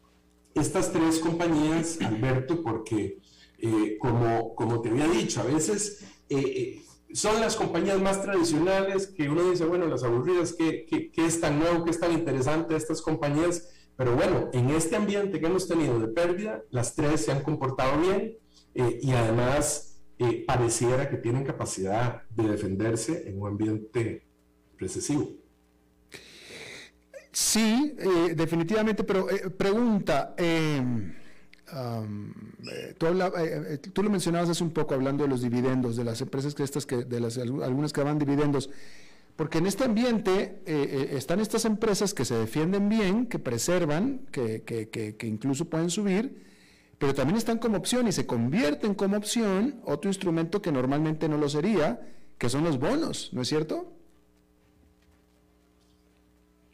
estas 0.54 0.92
tres 0.92 1.18
compañías, 1.18 1.98
Alberto, 2.00 2.62
porque 2.62 3.18
eh, 3.58 3.96
como, 3.98 4.54
como 4.54 4.80
te 4.80 4.90
había 4.90 5.08
dicho, 5.08 5.40
a 5.40 5.44
veces 5.44 6.04
eh, 6.28 6.82
son 7.12 7.40
las 7.40 7.56
compañías 7.56 8.00
más 8.00 8.22
tradicionales 8.22 9.08
que 9.08 9.28
uno 9.28 9.50
dice, 9.50 9.64
bueno, 9.64 9.86
las 9.86 10.04
aburridas, 10.04 10.52
¿qué, 10.52 10.86
qué, 10.86 11.26
es 11.26 11.40
tan 11.40 11.58
nuevo, 11.58 11.84
qué 11.84 11.90
es 11.90 12.00
tan 12.00 12.12
interesante 12.12 12.76
estas 12.76 13.02
compañías? 13.02 13.68
Pero 14.01 14.16
bueno, 14.16 14.48
en 14.55 14.70
este 14.70 14.96
ambiente 14.96 15.38
que 15.38 15.44
hemos 15.44 15.68
tenido 15.68 16.01
de 16.01 16.09
pérdida, 16.09 16.62
las 16.70 16.94
tres 16.94 17.22
se 17.22 17.32
han 17.32 17.42
comportado 17.42 18.01
bien 18.01 18.34
y 18.74 19.12
además 19.12 20.01
pareciera 20.46 21.11
que 21.11 21.18
tienen 21.18 21.44
capacidad 21.44 22.22
de 22.30 22.48
defenderse 22.48 23.28
en 23.28 23.42
un 23.42 23.48
ambiente 23.48 24.26
recesivo. 24.78 25.32
Sí, 27.30 27.94
eh, 27.98 28.34
definitivamente, 28.34 29.05
pero 29.05 29.28
eh, 29.28 29.51
pregunta, 29.51 30.34
em, 30.38 31.12
eh, 32.72 32.94
tú, 33.92 34.03
lo 34.03 34.09
mencionabas 34.09 34.48
hace 34.48 34.64
un 34.64 34.70
poco 34.70 34.94
hablando 34.94 35.24
de 35.24 35.28
los 35.28 35.42
dividendos, 35.42 35.96
de 35.96 36.05
las 36.05 36.22
empresas 36.22 36.55
que 36.55 36.62
estas, 36.62 36.86
que, 36.86 37.05
de 37.05 37.20
las 37.20 37.36
algunas 37.36 37.92
que 37.92 38.03
van 38.03 38.18
dividendos, 38.18 38.70
porque 39.41 39.57
en 39.57 39.66
este 39.66 39.84
ambiente 39.84 40.61
están 41.16 41.41
estas 41.41 41.64
empresas 41.64 42.12
que 42.12 42.26
se 42.26 42.34
defienden 42.34 42.91
bien, 42.91 43.24
que 43.24 43.38
preservan, 43.38 44.26
que, 44.30 45.16
incluso 45.22 45.64
pueden 45.64 45.88
subir, 45.88 46.45
pero 46.99 47.14
también 47.14 47.38
están 47.38 47.57
como 47.57 47.78
opción 47.78 48.07
y 48.07 48.12
se 48.12 48.26
convierten 48.26 48.93
como 48.93 49.16
opción 49.16 49.80
otro 49.86 50.11
instrumento 50.11 50.61
que 50.61 50.70
normalmente 50.70 51.26
no 51.26 51.38
lo 51.38 51.49
sería, 51.49 52.07
que 52.36 52.51
son 52.51 52.64
los 52.64 52.78
bonos, 52.78 53.30
¿no 53.32 53.41
es 53.41 53.49
cierto? 53.49 53.91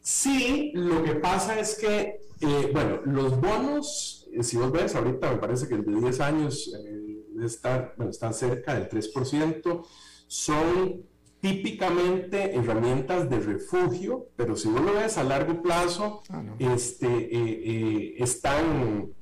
Sí, 0.01 0.73
lo 0.73 1.05
que 1.05 1.13
pasa 1.13 1.57
es 1.57 1.77
que, 1.77 2.19
eh, 2.41 2.69
bueno, 2.73 2.99
los 3.05 3.39
bonos, 3.39 4.27
eh, 4.33 4.43
si 4.43 4.57
vos 4.57 4.73
ves, 4.73 4.93
ahorita 4.93 5.31
me 5.31 5.37
parece 5.37 5.69
que 5.69 5.75
el 5.75 5.85
de 5.85 6.01
10 6.01 6.19
años 6.19 6.69
eh, 6.77 7.45
estar, 7.45 7.93
bueno, 7.95 8.11
están 8.11 8.33
cerca 8.33 8.73
del 8.73 8.89
3%, 8.89 9.85
son 10.27 11.16
típicamente 11.39 12.55
herramientas 12.55 13.29
de 13.29 13.39
refugio, 13.39 14.27
pero 14.35 14.55
si 14.55 14.69
vos 14.69 14.81
lo 14.81 14.93
ves 14.93 15.17
a 15.17 15.23
largo 15.23 15.61
plazo, 15.61 16.21
ah, 16.29 16.43
este, 16.59 18.21
están 18.21 19.13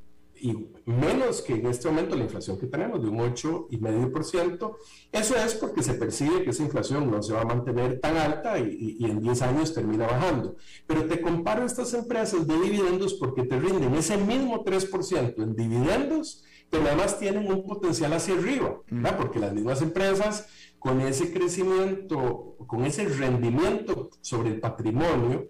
y 0.46 0.68
menos 0.86 1.42
que 1.42 1.54
en 1.56 1.66
este 1.66 1.88
momento 1.90 2.16
la 2.16 2.24
inflación 2.24 2.60
que 2.60 2.68
tenemos 2.68 3.02
de 3.02 3.10
un 3.10 3.18
8,5%. 3.18 4.76
Eso 5.12 5.36
es 5.36 5.56
porque 5.56 5.82
se 5.82 5.96
percibe 5.96 6.44
que 6.44 6.52
esa 6.52 6.64
inflación 6.64 7.10
no 7.10 7.24
se 7.24 7.34
va 7.34 7.42
a 7.42 7.46
mantener 7.46 8.00
tan 8.00 8.18
alta 8.18 8.60
y, 8.60 9.04
en 9.06 9.22
10 9.22 9.42
años 9.42 9.74
termina 9.74 10.06
bajando. 10.06 10.56
Pero 10.86 11.06
te 11.06 11.22
comparo 11.22 11.66
estas 11.66 11.94
empresas 11.94 12.46
de 12.46 12.60
dividendos 12.60 13.16
porque 13.16 13.44
te 13.44 13.60
rinden 13.60 13.96
ese 13.96 14.18
mismo 14.18 14.64
3% 14.64 15.42
en 15.42 15.56
dividendos, 15.56 16.44
pero 16.70 16.86
además 16.86 17.18
tienen 17.18 17.52
un 17.52 17.64
potencial 17.64 18.14
hacia 18.14 18.36
arriba, 18.36 18.82
¿verdad? 18.90 19.18
Porque 19.18 19.40
las 19.40 19.54
mismas 19.54 19.82
empresas 19.82 20.48
con 20.86 21.02
ese 21.02 21.34
crecimiento, 21.34 22.58
con 22.68 22.86
ese 22.86 23.06
rendimiento 23.06 24.12
sobre 24.22 24.50
el 24.50 24.60
patrimonio, 24.60 25.50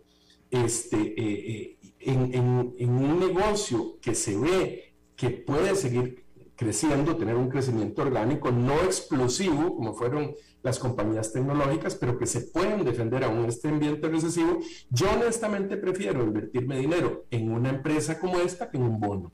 este, 0.49 0.95
eh, 0.95 1.77
eh, 1.99 2.73
en, 2.79 2.89
un 2.89 3.19
negocio 3.19 3.97
que 4.01 4.15
se 4.15 4.37
ve 4.37 4.95
que 5.17 5.31
puede 5.31 5.75
seguir 5.75 6.23
creciendo, 6.55 7.17
tener 7.17 7.35
un 7.35 7.49
crecimiento 7.49 8.03
orgánico 8.03 8.49
no 8.49 8.75
explosivo, 8.75 9.75
como 9.75 9.93
fueron 9.93 10.33
las 10.63 10.79
compañías 10.79 11.33
tecnológicas, 11.33 11.95
pero 11.95 12.17
que 12.17 12.27
se 12.27 12.39
pueden 12.39 12.85
defender 12.85 13.25
aún 13.25 13.39
en 13.39 13.49
este 13.49 13.67
ambiente 13.67 14.07
recesivo, 14.07 14.59
yo 14.89 15.07
honestamente 15.11 15.75
prefiero 15.75 16.23
invertirme 16.23 16.79
dinero 16.79 17.25
en 17.29 17.51
una 17.51 17.71
empresa 17.71 18.21
como 18.21 18.39
esta 18.39 18.69
que 18.69 18.77
en 18.77 18.83
un 18.83 19.01
bono. 19.01 19.33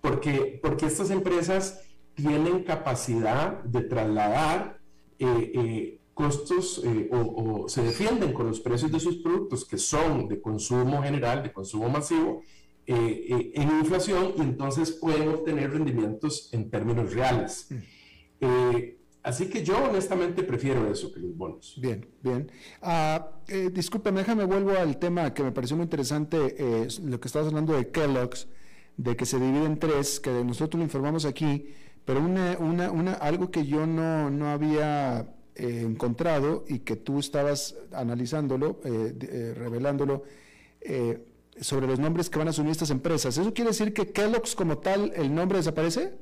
Porque, 0.00 0.58
porque 0.60 0.86
estas 0.86 1.10
empresas 1.10 1.80
tienen 2.14 2.64
capacidad 2.64 3.62
de 3.62 3.82
trasladar 3.82 4.77
eh, 5.18 5.52
eh, 5.54 6.00
costos 6.14 6.82
eh, 6.84 7.08
o, 7.12 7.68
se 7.68 7.82
defienden 7.82 8.32
con 8.32 8.46
los 8.46 8.60
precios 8.60 8.90
de 8.90 9.00
sus 9.00 9.18
productos 9.18 9.64
que 9.64 9.78
son 9.78 10.28
de 10.28 10.40
consumo 10.40 11.02
general, 11.02 11.42
de 11.42 11.52
consumo 11.52 11.88
masivo, 11.88 12.42
eh, 12.86 13.52
en 13.54 13.68
inflación 13.80 14.32
y 14.36 14.40
entonces 14.40 14.92
pueden 14.92 15.28
obtener 15.28 15.70
rendimientos 15.70 16.48
en 16.52 16.70
términos 16.70 17.12
reales. 17.12 17.68
Mm. 17.70 18.44
así 19.22 19.48
que 19.50 19.62
yo 19.62 19.76
honestamente 19.84 20.42
prefiero 20.42 20.90
eso 20.90 21.12
que 21.12 21.20
los 21.20 21.36
bonos. 21.36 21.78
Bien, 21.80 22.08
bien. 22.22 22.50
Discúlpame, 23.72 24.20
déjame 24.20 24.44
vuelvo 24.44 24.70
al 24.70 24.98
tema 24.98 25.34
que 25.34 25.42
me 25.42 25.52
pareció 25.52 25.76
muy 25.76 25.84
interesante, 25.84 26.88
lo 27.04 27.20
que 27.20 27.28
estabas 27.28 27.48
hablando 27.48 27.74
de 27.74 27.90
Kellogg's, 27.90 28.48
de 28.96 29.16
que 29.16 29.26
se 29.26 29.38
divide 29.38 29.66
en 29.66 29.78
tres, 29.78 30.18
que 30.18 30.30
nosotros 30.44 30.78
lo 30.78 30.84
informamos 30.84 31.24
aquí, 31.24 31.68
pero 32.08 32.20
una, 32.20 32.56
una, 32.58 32.90
una, 32.90 33.12
algo 33.12 33.50
que 33.50 33.66
yo 33.66 33.86
no, 33.86 34.30
no 34.30 34.48
había 34.48 35.28
eh, 35.54 35.82
encontrado 35.84 36.64
y 36.66 36.78
que 36.78 36.96
tú 36.96 37.18
estabas 37.18 37.76
analizándolo, 37.92 38.80
eh, 38.82 39.14
eh, 39.20 39.54
revelándolo, 39.54 40.22
sobre 41.60 41.86
los 41.86 41.98
nombres 41.98 42.30
que 42.30 42.38
van 42.38 42.46
a 42.46 42.50
asumir 42.52 42.72
estas 42.72 42.88
empresas. 42.88 43.36
¿Eso 43.36 43.52
quiere 43.52 43.72
decir 43.72 43.92
que 43.92 44.10
Kellogg's 44.10 44.54
como 44.54 44.78
tal, 44.78 45.12
el 45.16 45.34
nombre 45.34 45.58
desaparece? 45.58 46.14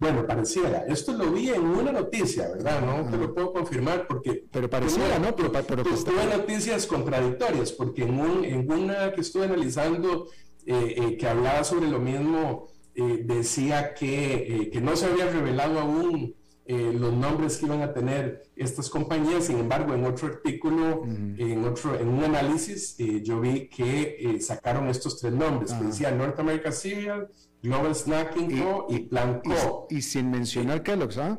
Bueno, 0.00 0.26
pareciera. 0.26 0.84
Esto 0.88 1.12
lo 1.12 1.30
vi 1.30 1.50
en 1.50 1.64
una 1.64 1.92
noticia, 1.92 2.48
¿verdad? 2.48 2.80
No 2.80 3.08
te 3.08 3.16
lo 3.16 3.32
puedo 3.32 3.52
confirmar 3.52 4.08
porque... 4.08 4.46
Pero 4.50 4.68
pareciera, 4.68 5.20
¿no? 5.20 5.36
Pero, 5.36 5.52
pero, 5.52 5.84
tuve 5.84 6.26
noticias 6.36 6.86
contradictorias 6.86 7.70
porque 7.70 8.02
en, 8.02 8.18
un, 8.18 8.44
en 8.44 8.68
una 8.68 9.12
que 9.12 9.20
estuve 9.20 9.44
analizando 9.44 10.26
que 10.66 11.28
hablaba 11.28 11.62
sobre 11.62 11.86
lo 11.86 12.00
mismo, 12.00 12.73
decía 12.94 13.94
que, 13.94 14.70
que 14.72 14.80
no 14.80 14.96
se 14.96 15.06
había 15.06 15.30
revelado 15.30 15.80
aún 15.80 16.34
eh, 16.66 16.94
los 16.98 17.12
nombres 17.12 17.58
que 17.58 17.66
iban 17.66 17.82
a 17.82 17.92
tener 17.92 18.44
estas 18.56 18.88
compañías. 18.88 19.44
Sin 19.44 19.58
embargo, 19.58 19.92
en 19.92 20.04
otro 20.06 20.28
artículo, 20.28 21.04
en, 21.04 21.64
otro, 21.64 21.98
en 21.98 22.08
un 22.08 22.24
análisis, 22.24 22.98
eh, 22.98 23.20
yo 23.22 23.38
vi 23.40 23.68
que 23.68 24.16
eh, 24.18 24.40
sacaron 24.40 24.88
estos 24.88 25.20
tres 25.20 25.34
nombres, 25.34 25.74
que 25.74 25.84
decía 25.84 26.10
North 26.10 26.38
America 26.40 26.72
Cereal, 26.72 27.28
Global 27.62 27.94
Snacking 27.94 28.62
Co. 28.62 28.86
y, 28.88 29.00
Plan 29.00 29.42
Co. 29.44 29.86
Y, 29.90 30.00
sin 30.00 30.30
mencionar 30.30 30.82
Kellogg's, 30.82 31.18
¿ah? 31.18 31.38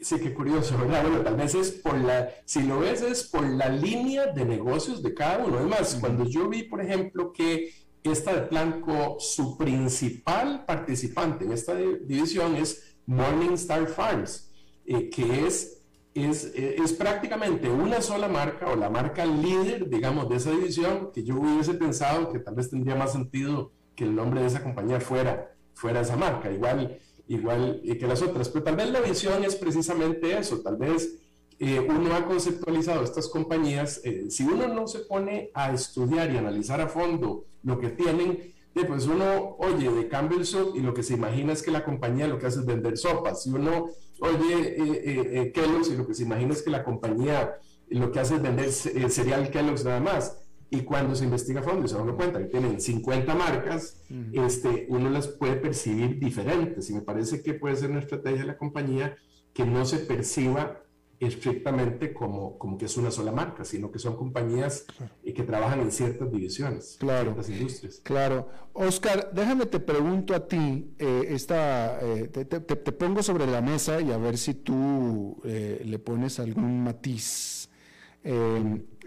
Sí, 0.00 0.16
qué 0.20 0.32
curioso, 0.32 0.78
¿verdad? 0.78 1.02
Bueno, 1.02 1.20
tal 1.20 1.36
vez 1.36 1.54
es 1.54 1.70
por 1.72 1.96
la, 1.98 2.28
si 2.44 2.62
lo 2.62 2.80
ves, 2.80 3.02
es 3.02 3.24
por 3.24 3.48
la 3.48 3.68
línea 3.68 4.26
de 4.26 4.44
negocios 4.44 5.02
de 5.02 5.12
cada 5.12 5.44
uno. 5.44 5.58
Además, 5.58 5.96
cuando 6.00 6.24
yo 6.24 6.48
vi, 6.48 6.64
por 6.64 6.80
ejemplo, 6.80 7.32
que 7.32 7.70
esta 8.04 8.34
de 8.34 8.42
Planco, 8.42 9.16
su 9.18 9.56
principal 9.56 10.64
participante 10.66 11.44
en 11.44 11.52
esta 11.52 11.74
división 11.74 12.54
es 12.54 12.96
Morningstar 13.06 13.86
Farms, 13.86 14.50
eh, 14.84 15.08
que 15.08 15.46
es, 15.46 15.82
es, 16.14 16.52
es, 16.54 16.92
prácticamente 16.92 17.68
una 17.68 18.02
sola 18.02 18.28
marca 18.28 18.70
o 18.70 18.76
la 18.76 18.90
marca 18.90 19.24
líder, 19.24 19.88
digamos, 19.88 20.28
de 20.28 20.36
esa 20.36 20.50
división, 20.50 21.10
que 21.12 21.24
yo 21.24 21.36
hubiese 21.36 21.74
pensado 21.74 22.30
que 22.30 22.38
tal 22.38 22.54
vez 22.54 22.68
tendría 22.68 22.94
más 22.94 23.12
sentido 23.12 23.72
que 23.96 24.04
el 24.04 24.14
nombre 24.14 24.42
de 24.42 24.48
esa 24.48 24.62
compañía 24.62 25.00
fuera, 25.00 25.56
fuera 25.72 26.02
esa 26.02 26.16
marca, 26.16 26.50
igual, 26.52 26.98
igual 27.26 27.80
que 27.82 28.06
las 28.06 28.20
otras. 28.20 28.50
Pero 28.50 28.64
tal 28.64 28.76
vez 28.76 28.90
la 28.90 29.00
visión 29.00 29.42
es 29.44 29.56
precisamente 29.56 30.38
eso, 30.38 30.60
tal 30.60 30.76
vez 30.76 31.23
eh, 31.68 31.80
uno 31.80 32.14
ha 32.14 32.26
conceptualizado 32.26 33.02
estas 33.02 33.28
compañías, 33.28 34.00
eh, 34.04 34.26
si 34.30 34.44
uno 34.44 34.68
no 34.68 34.86
se 34.86 35.00
pone 35.00 35.50
a 35.54 35.72
estudiar 35.72 36.30
y 36.32 36.36
analizar 36.36 36.80
a 36.80 36.88
fondo 36.88 37.46
lo 37.62 37.78
que 37.78 37.90
tienen, 37.90 38.54
pues 38.82 39.06
uno 39.06 39.56
oye 39.58 39.90
de 39.90 40.08
Campbell 40.08 40.44
Soup 40.44 40.74
y 40.76 40.80
lo 40.80 40.92
que 40.92 41.02
se 41.02 41.14
imagina 41.14 41.52
es 41.52 41.62
que 41.62 41.70
la 41.70 41.84
compañía 41.84 42.26
lo 42.26 42.38
que 42.38 42.46
hace 42.46 42.60
es 42.60 42.66
vender 42.66 42.98
sopas. 42.98 43.44
Si 43.44 43.50
uno 43.50 43.88
oye 44.20 44.54
eh, 44.54 45.02
eh, 45.04 45.30
eh, 45.32 45.52
Kellogg's 45.52 45.90
y 45.90 45.96
lo 45.96 46.06
que 46.06 46.14
se 46.14 46.24
imagina 46.24 46.52
es 46.52 46.62
que 46.62 46.70
la 46.70 46.84
compañía 46.84 47.54
lo 47.88 48.10
que 48.10 48.20
hace 48.20 48.36
es 48.36 48.42
vender 48.42 48.70
cereal 48.72 49.50
Kellogg's 49.50 49.84
nada 49.84 50.00
más. 50.00 50.40
Y 50.70 50.80
cuando 50.80 51.14
se 51.14 51.24
investiga 51.24 51.60
a 51.60 51.62
fondo 51.62 51.84
y 51.84 51.88
se 51.88 51.96
da 51.96 52.02
cuenta 52.12 52.40
que 52.40 52.46
tienen 52.46 52.80
50 52.80 53.32
marcas, 53.36 54.02
este, 54.32 54.86
uno 54.88 55.08
las 55.08 55.28
puede 55.28 55.54
percibir 55.54 56.18
diferentes. 56.18 56.90
Y 56.90 56.94
me 56.94 57.02
parece 57.02 57.42
que 57.42 57.54
puede 57.54 57.76
ser 57.76 57.90
una 57.90 58.00
estrategia 58.00 58.40
de 58.40 58.46
la 58.46 58.56
compañía 58.56 59.16
que 59.52 59.64
no 59.64 59.84
se 59.84 59.98
perciba 59.98 60.82
estrictamente 61.20 62.12
como, 62.12 62.58
como 62.58 62.76
que 62.76 62.86
es 62.86 62.96
una 62.96 63.10
sola 63.10 63.32
marca, 63.32 63.64
sino 63.64 63.90
que 63.90 63.98
son 63.98 64.16
compañías 64.16 64.86
y 65.22 65.32
que 65.32 65.42
trabajan 65.42 65.80
en 65.80 65.90
ciertas 65.90 66.30
divisiones, 66.30 66.96
claro, 66.98 67.32
ciertas 67.32 67.48
industrias. 67.50 68.00
Claro. 68.02 68.48
Oscar, 68.72 69.30
déjame 69.32 69.66
te 69.66 69.80
pregunto 69.80 70.34
a 70.34 70.46
ti, 70.48 70.94
eh, 70.98 71.26
esta, 71.28 72.00
eh, 72.00 72.28
te, 72.28 72.60
pongo 72.60 73.22
sobre 73.22 73.46
la 73.46 73.60
mesa 73.60 74.00
y 74.00 74.10
a 74.10 74.18
ver 74.18 74.36
si 74.36 74.54
tú 74.54 75.40
eh, 75.44 75.82
le 75.84 75.98
pones 75.98 76.40
algún 76.40 76.82
matiz 76.82 77.68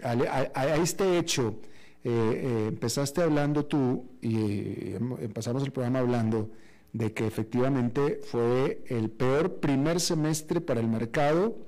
a, 0.02 0.76
este 0.76 1.18
hecho. 1.18 1.60
eh, 2.04 2.66
empezaste 2.68 3.22
hablando 3.22 3.66
tú 3.66 4.08
y 4.22 4.94
empezamos 5.20 5.62
el 5.64 5.72
programa 5.72 5.98
hablando 5.98 6.50
de 6.92 7.12
que 7.12 7.26
efectivamente 7.26 8.20
fue 8.22 8.82
el 8.86 9.10
peor 9.10 9.56
primer 9.56 10.00
semestre 10.00 10.60
para 10.60 10.80
el 10.80 10.88
mercado 10.88 11.67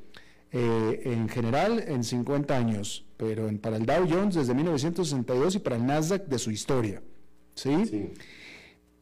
en 0.53 1.29
general 1.29 1.85
en 1.87 2.03
50 2.03 2.57
años, 2.57 3.07
pero 3.17 3.49
para 3.61 3.77
el 3.77 3.87
Dow 3.87 4.07
Jones 4.09 4.35
desde 4.35 4.55
1962 4.55 5.57
y 5.57 5.59
para 5.61 5.77
el 5.77 5.87
Nasdaq 5.87 6.27
de 6.27 6.39
su 6.39 6.51
historia. 6.51 7.03
¿sí? 7.55 7.87
sí. 7.87 8.13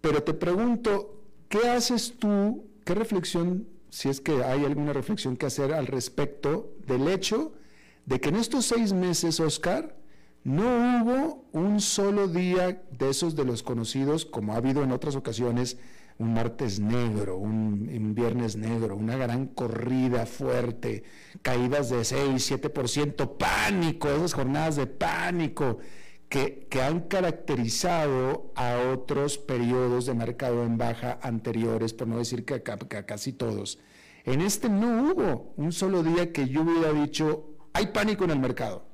Pero 0.01 0.23
te 0.23 0.35
pregunto, 0.35 1.23
¿qué 1.49 1.69
haces 1.69 2.15
tú? 2.19 2.67
¿Qué 2.85 2.95
reflexión, 2.95 3.67
si 3.91 4.09
es 4.09 4.21
que 4.21 4.45
hay 4.45 4.65
alguna 4.65 4.93
reflexión 4.93 5.37
que 5.37 5.47
hacer 5.47 5.73
al 5.73 5.87
respecto 5.87 6.75
del 6.87 7.09
hecho 7.09 7.53
de 8.07 8.21
que 8.21 8.31
en 8.31 8.37
estos 8.37 8.67
seis 8.67 8.93
meses, 8.93 9.39
Oscar, 9.41 9.97
no 10.45 10.65
hubo 11.03 11.45
un 11.53 11.81
solo 11.81 12.29
día 12.29 12.83
de 12.91 13.11
esos 13.11 13.37
de 13.37 13.45
los 13.45 13.63
conocidos, 13.63 14.25
como 14.25 14.55
ha 14.55 14.57
habido 14.57 14.83
en 14.83 14.93
otras 14.93 15.15
ocasiones, 15.15 15.77
un 16.19 16.35
martes 16.35 16.81
negro, 16.81 17.37
un, 17.37 18.15
viernes 18.15 18.57
negro, 18.57 18.97
una 18.97 19.17
gran 19.17 19.47
corrida 19.47 20.27
fuerte, 20.27 21.05
caídas 21.43 21.91
de 21.91 22.05
6, 22.05 22.61
7%, 22.61 23.37
pánico, 23.37 24.09
esas 24.09 24.35
jornadas 24.35 24.77
de 24.77 24.87
pánico 24.87 25.79
que, 26.29 26.67
han 26.83 27.01
caracterizado 27.03 28.53
a 28.57 28.79
otros 28.93 29.39
periodos 29.39 30.07
de 30.07 30.15
mercado 30.15 30.65
en 30.65 30.77
baja 30.77 31.19
anteriores, 31.23 31.95
por 31.95 32.09
no 32.09 32.19
decir 32.19 32.45
que 32.45 32.55
a, 32.55 33.07
casi 33.07 33.33
todos. 33.33 33.79
En 34.25 34.41
este 34.41 34.69
no 34.69 35.13
hubo 35.13 35.55
un 35.57 35.73
solo 35.73 36.03
día 36.03 36.33
que 36.33 36.49
yo 36.49 36.63
hubiera 36.63 36.93
dicho, 36.93 37.57
hay 37.73 37.87
pánico 37.89 38.25
en 38.25 38.31
el 38.31 38.41
mercado. 38.41 38.87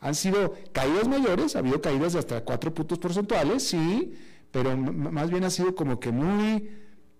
Han 0.00 0.14
sido 0.16 0.54
caídas 0.72 1.06
mayores, 1.06 1.54
ha 1.54 1.60
habido 1.60 1.80
caídas 1.80 2.14
de 2.14 2.18
hasta 2.18 2.42
cuatro 2.42 2.74
puntos 2.74 2.98
porcentuales, 2.98 3.62
sí, 3.62 4.14
pero 4.52 4.76
más 4.76 5.30
bien 5.30 5.44
ha 5.44 5.50
sido 5.50 5.74
como 5.74 5.98
que 5.98 6.12
muy 6.12 6.70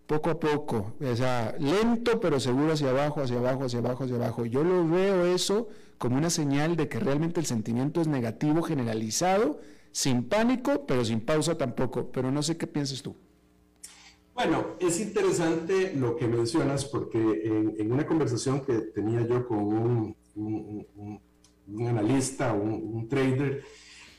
poco 0.06 0.30
a 0.30 0.38
poco, 0.38 0.94
o 1.00 1.16
sea, 1.16 1.56
lento 1.58 2.20
pero 2.20 2.38
seguro 2.38 2.72
hacia 2.72 2.90
abajo, 2.90 3.22
hacia 3.22 3.38
abajo, 3.38 3.64
hacia 3.64 3.78
abajo, 3.80 4.04
hacia 4.04 4.16
abajo. 4.16 4.46
Yo 4.46 4.62
lo 4.62 4.86
veo 4.86 5.24
eso 5.24 5.68
como 5.98 6.16
una 6.16 6.30
señal 6.30 6.76
de 6.76 6.88
que 6.88 7.00
realmente 7.00 7.40
el 7.40 7.46
sentimiento 7.46 8.00
es 8.00 8.08
negativo 8.08 8.62
generalizado, 8.62 9.60
sin 9.92 10.28
pánico, 10.28 10.84
pero 10.86 11.04
sin 11.04 11.20
pausa 11.20 11.56
tampoco. 11.56 12.10
Pero 12.10 12.30
no 12.30 12.42
sé 12.42 12.56
qué 12.56 12.66
piensas 12.66 13.02
tú. 13.02 13.14
Bueno, 14.34 14.76
es 14.80 14.98
interesante 15.00 15.94
lo 15.94 16.16
que 16.16 16.26
mencionas 16.26 16.86
porque 16.86 17.18
en, 17.78 17.92
una 17.92 18.06
conversación 18.06 18.64
que 18.64 18.74
tenía 18.74 19.26
yo 19.26 19.46
con 19.46 19.58
un, 19.58 20.16
analista, 21.86 22.52
un, 22.52 23.06
trader, 23.08 23.62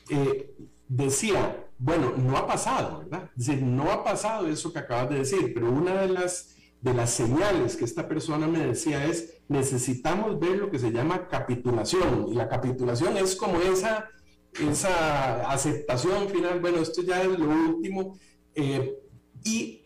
eh, 0.08 0.54
decía, 0.88 1.63
bueno, 1.78 2.14
no 2.16 2.36
ha 2.36 2.46
pasado, 2.46 3.00
¿verdad? 3.00 3.30
Es 3.36 3.62
no 3.62 3.90
ha 3.90 4.04
pasado 4.04 4.46
eso 4.48 4.72
que 4.72 4.78
acabas 4.78 5.10
de 5.10 5.18
decir, 5.18 5.52
pero 5.54 5.70
una 5.70 6.02
de 6.02 6.08
las, 6.08 6.56
de 6.80 6.94
las 6.94 7.10
señales 7.10 7.76
que 7.76 7.84
esta 7.84 8.08
persona 8.08 8.46
me 8.46 8.60
decía 8.66 9.04
es, 9.04 9.42
necesitamos 9.48 10.38
ver 10.38 10.58
lo 10.58 10.70
que 10.70 10.78
se 10.78 10.92
llama 10.92 11.28
capitulación. 11.28 12.28
Y 12.28 12.34
la 12.34 12.48
capitulación 12.48 13.16
es 13.16 13.36
como 13.36 13.58
esa, 13.60 14.08
esa 14.60 15.50
aceptación 15.50 16.28
final, 16.28 16.60
bueno, 16.60 16.78
esto 16.78 17.02
ya 17.02 17.22
es 17.22 17.38
lo 17.38 17.48
último. 17.48 18.18
Eh, 18.54 18.96
y 19.44 19.83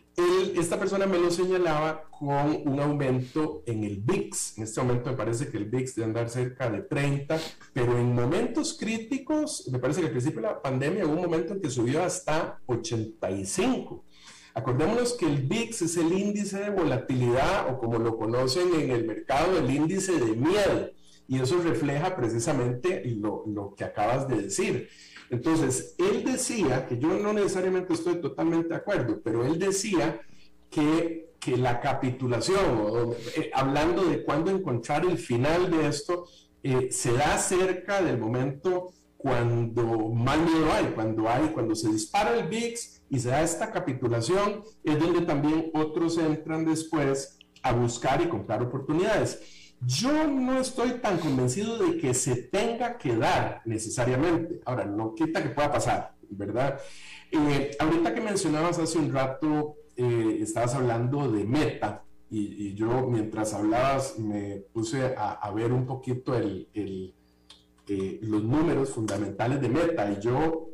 esta 0.55 0.77
persona 0.77 1.05
me 1.05 1.17
lo 1.17 1.31
señalaba 1.31 2.03
con 2.09 2.63
un 2.65 2.79
aumento 2.79 3.63
en 3.65 3.83
el 3.83 3.97
VIX. 3.97 4.57
En 4.57 4.63
este 4.63 4.81
momento 4.81 5.11
me 5.11 5.17
parece 5.17 5.49
que 5.49 5.57
el 5.57 5.65
VIX 5.65 5.95
debe 5.95 6.07
andar 6.07 6.29
cerca 6.29 6.69
de 6.69 6.81
30, 6.81 7.37
pero 7.73 7.97
en 7.97 8.13
momentos 8.13 8.77
críticos, 8.77 9.67
me 9.71 9.79
parece 9.79 10.01
que 10.01 10.07
al 10.07 10.11
principio 10.11 10.41
de 10.41 10.47
la 10.47 10.61
pandemia 10.61 11.05
hubo 11.05 11.13
un 11.13 11.21
momento 11.21 11.53
en 11.53 11.61
que 11.61 11.69
subió 11.69 12.03
hasta 12.03 12.59
85. 12.65 14.05
Acordémonos 14.53 15.13
que 15.13 15.25
el 15.25 15.43
VIX 15.43 15.81
es 15.81 15.97
el 15.97 16.11
índice 16.11 16.59
de 16.59 16.69
volatilidad 16.71 17.69
o 17.71 17.79
como 17.79 17.99
lo 17.99 18.17
conocen 18.17 18.73
en 18.73 18.91
el 18.91 19.05
mercado, 19.05 19.57
el 19.57 19.69
índice 19.69 20.13
de 20.13 20.35
miedo. 20.35 20.91
Y 21.27 21.39
eso 21.39 21.61
refleja 21.61 22.15
precisamente 22.15 23.03
lo, 23.05 23.43
lo 23.45 23.75
que 23.75 23.83
acabas 23.83 24.27
de 24.27 24.41
decir. 24.41 24.89
Entonces, 25.29 25.95
él 25.97 26.23
decía, 26.23 26.87
que 26.87 26.97
yo 26.97 27.09
no 27.19 27.33
necesariamente 27.33 27.93
estoy 27.93 28.19
totalmente 28.19 28.69
de 28.69 28.75
acuerdo, 28.75 29.21
pero 29.23 29.45
él 29.45 29.59
decía 29.59 30.21
que, 30.69 31.33
que 31.39 31.57
la 31.57 31.79
capitulación, 31.79 33.13
eh, 33.35 33.51
hablando 33.53 34.05
de 34.05 34.23
cuándo 34.23 34.51
encontrar 34.51 35.05
el 35.05 35.17
final 35.17 35.69
de 35.69 35.87
esto, 35.87 36.25
eh, 36.63 36.89
se 36.91 37.13
da 37.13 37.37
cerca 37.37 38.01
del 38.01 38.17
momento 38.17 38.91
cuando 39.17 39.83
más 40.09 40.37
miedo 40.39 40.71
hay, 40.71 40.85
cuando 40.95 41.29
hay, 41.29 41.49
cuando 41.49 41.75
se 41.75 41.89
dispara 41.89 42.37
el 42.37 42.47
VIX 42.47 43.01
y 43.09 43.19
se 43.19 43.29
da 43.29 43.43
esta 43.43 43.71
capitulación, 43.71 44.63
es 44.83 44.99
donde 44.99 45.21
también 45.21 45.71
otros 45.73 46.17
entran 46.17 46.65
después 46.65 47.37
a 47.61 47.73
buscar 47.73 48.21
y 48.21 48.29
comprar 48.29 48.63
oportunidades. 48.63 49.58
Yo 49.85 50.27
no 50.27 50.59
estoy 50.59 50.99
tan 51.01 51.19
convencido 51.19 51.77
de 51.77 51.97
que 51.97 52.13
se 52.13 52.35
tenga 52.35 52.97
que 52.97 53.15
dar 53.15 53.61
necesariamente. 53.65 54.59
Ahora, 54.65 54.85
no 54.85 55.15
quita 55.15 55.41
que 55.41 55.49
pueda 55.49 55.71
pasar, 55.71 56.15
¿verdad? 56.29 56.79
Eh, 57.31 57.71
ahorita 57.79 58.13
que 58.13 58.19
mencionabas 58.19 58.77
hace 58.77 58.97
un 58.97 59.13
rato, 59.13 59.77
eh, 59.95 60.39
estabas 60.41 60.75
hablando 60.75 61.31
de 61.31 61.45
meta, 61.45 62.03
y, 62.29 62.75
yo 62.75 63.07
mientras 63.07 63.53
hablabas 63.53 64.19
me 64.19 64.57
puse 64.71 65.15
a, 65.17 65.51
ver 65.51 65.71
un 65.71 65.87
poquito 65.87 66.33
eh, 66.37 67.13
los 68.21 68.43
números 68.43 68.89
fundamentales 68.89 69.61
de 69.61 69.69
meta, 69.69 70.11
y 70.11 70.21
yo 70.21 70.69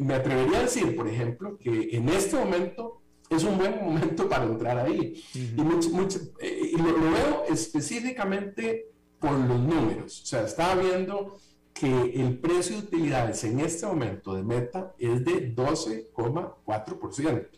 me 0.00 0.14
atrevería 0.14 0.58
a 0.58 0.62
decir, 0.62 0.94
por 0.96 1.08
ejemplo, 1.08 1.56
que 1.58 1.96
en 1.96 2.08
este 2.08 2.36
momento 2.36 3.03
es 3.30 3.44
un 3.44 3.58
buen 3.58 3.82
momento 3.82 4.28
para 4.30 4.44
entrar 4.44 4.78
ahí. 4.78 5.22
y, 5.34 5.38
eh, 5.40 6.72
lo, 6.76 7.10
veo 7.10 7.44
específicamente 7.48 8.90
por 9.18 9.32
los 9.32 9.58
números. 9.58 10.22
O 10.22 10.26
sea, 10.26 10.42
estaba 10.44 10.80
viendo 10.80 11.36
que 11.72 12.12
el 12.14 12.38
precio 12.38 12.76
de 12.76 12.82
utilidades 12.82 13.42
en 13.44 13.60
este 13.60 13.86
momento 13.86 14.34
de 14.34 14.42
meta 14.44 14.94
es 14.98 15.24
de 15.24 15.54
12,4%. 15.54 17.48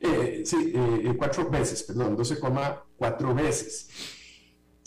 Eh, 0.00 0.42
sí, 0.44 0.72
eh, 0.74 1.14
cuatro 1.16 1.48
veces, 1.50 1.82
perdón, 1.82 2.16
12,4 2.16 3.34
veces. 3.34 3.88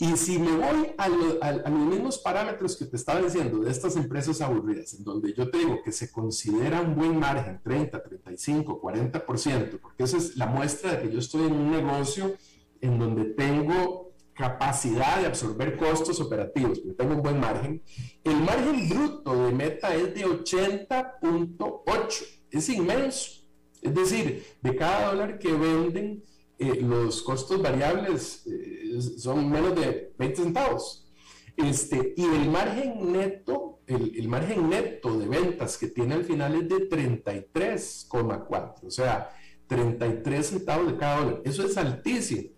Y 0.02 0.16
si 0.16 0.36
me 0.36 0.50
voy 0.56 0.92
a, 0.98 1.08
los 1.08 1.88
mismos 1.88 2.18
parámetros 2.18 2.76
que 2.76 2.86
te 2.86 2.96
estaba 2.96 3.22
diciendo 3.22 3.60
de 3.60 3.70
estas 3.70 3.94
empresas 3.94 4.40
aburridas, 4.40 4.94
en 4.94 5.04
donde 5.04 5.32
yo 5.32 5.48
te 5.48 5.58
digo 5.58 5.80
que 5.84 5.92
se 5.92 6.10
considera 6.10 6.80
un 6.80 6.96
buen 6.96 7.20
margen, 7.20 7.60
30, 7.62 8.02
35, 8.02 8.82
40%, 8.82 9.78
porque 9.80 10.02
esa 10.02 10.16
es 10.16 10.36
la 10.36 10.46
muestra 10.46 10.94
de 10.94 11.02
que 11.02 11.12
yo 11.12 11.20
estoy 11.20 11.46
en 11.46 11.52
un 11.52 11.70
negocio 11.70 12.34
en 12.80 12.98
donde 12.98 13.26
tengo 13.26 14.10
capacidad 14.34 15.20
de 15.20 15.26
absorber 15.26 15.76
costos 15.76 16.20
operativos, 16.20 16.80
porque 16.80 16.96
tengo 16.96 17.14
un 17.14 17.22
buen 17.22 17.38
margen, 17.38 17.80
el 18.24 18.38
margen 18.38 18.88
bruto 18.88 19.44
de 19.44 19.52
meta 19.52 19.94
es 19.94 20.16
de 20.16 20.26
80.8, 20.26 22.24
es 22.50 22.68
inmenso. 22.70 23.30
Es 23.80 23.94
decir, 23.94 24.44
de 24.62 24.74
cada 24.74 25.12
dólar 25.12 25.38
que 25.38 25.52
venden, 25.52 26.24
eh, 26.62 26.80
los 26.80 27.22
costos 27.22 27.60
variables 27.60 28.46
eh, 28.46 29.00
son 29.18 29.50
menos 29.50 29.74
de 29.74 30.12
20 30.18 30.42
centavos. 30.42 31.10
Este, 31.56 32.14
y 32.16 32.24
el 32.24 32.48
margen 32.48 33.12
neto, 33.12 33.80
el, 33.86 34.28
margen 34.28 34.70
neto 34.70 35.18
de 35.18 35.26
ventas 35.28 35.76
que 35.76 35.88
tiene 35.88 36.14
al 36.14 36.24
final 36.24 36.54
es 36.54 36.68
de 36.68 36.88
33,4, 36.88 38.86
o 38.86 38.90
sea, 38.90 39.30
33 39.66 40.46
centavos 40.46 40.92
de 40.92 40.96
cada 40.96 41.20
dólar. 41.20 41.42
Eso 41.44 41.66
es 41.66 41.76
altísimo. 41.76 42.50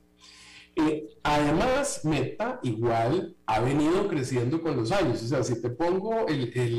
Eh, 0.76 1.08
además, 1.22 2.04
Meta 2.04 2.58
igual 2.62 3.36
ha 3.46 3.60
venido 3.60 4.08
creciendo 4.08 4.60
con 4.60 4.76
los 4.76 4.90
años. 4.92 5.22
O 5.22 5.26
sea, 5.26 5.42
si 5.44 5.62
te 5.62 5.70
pongo 5.70 6.26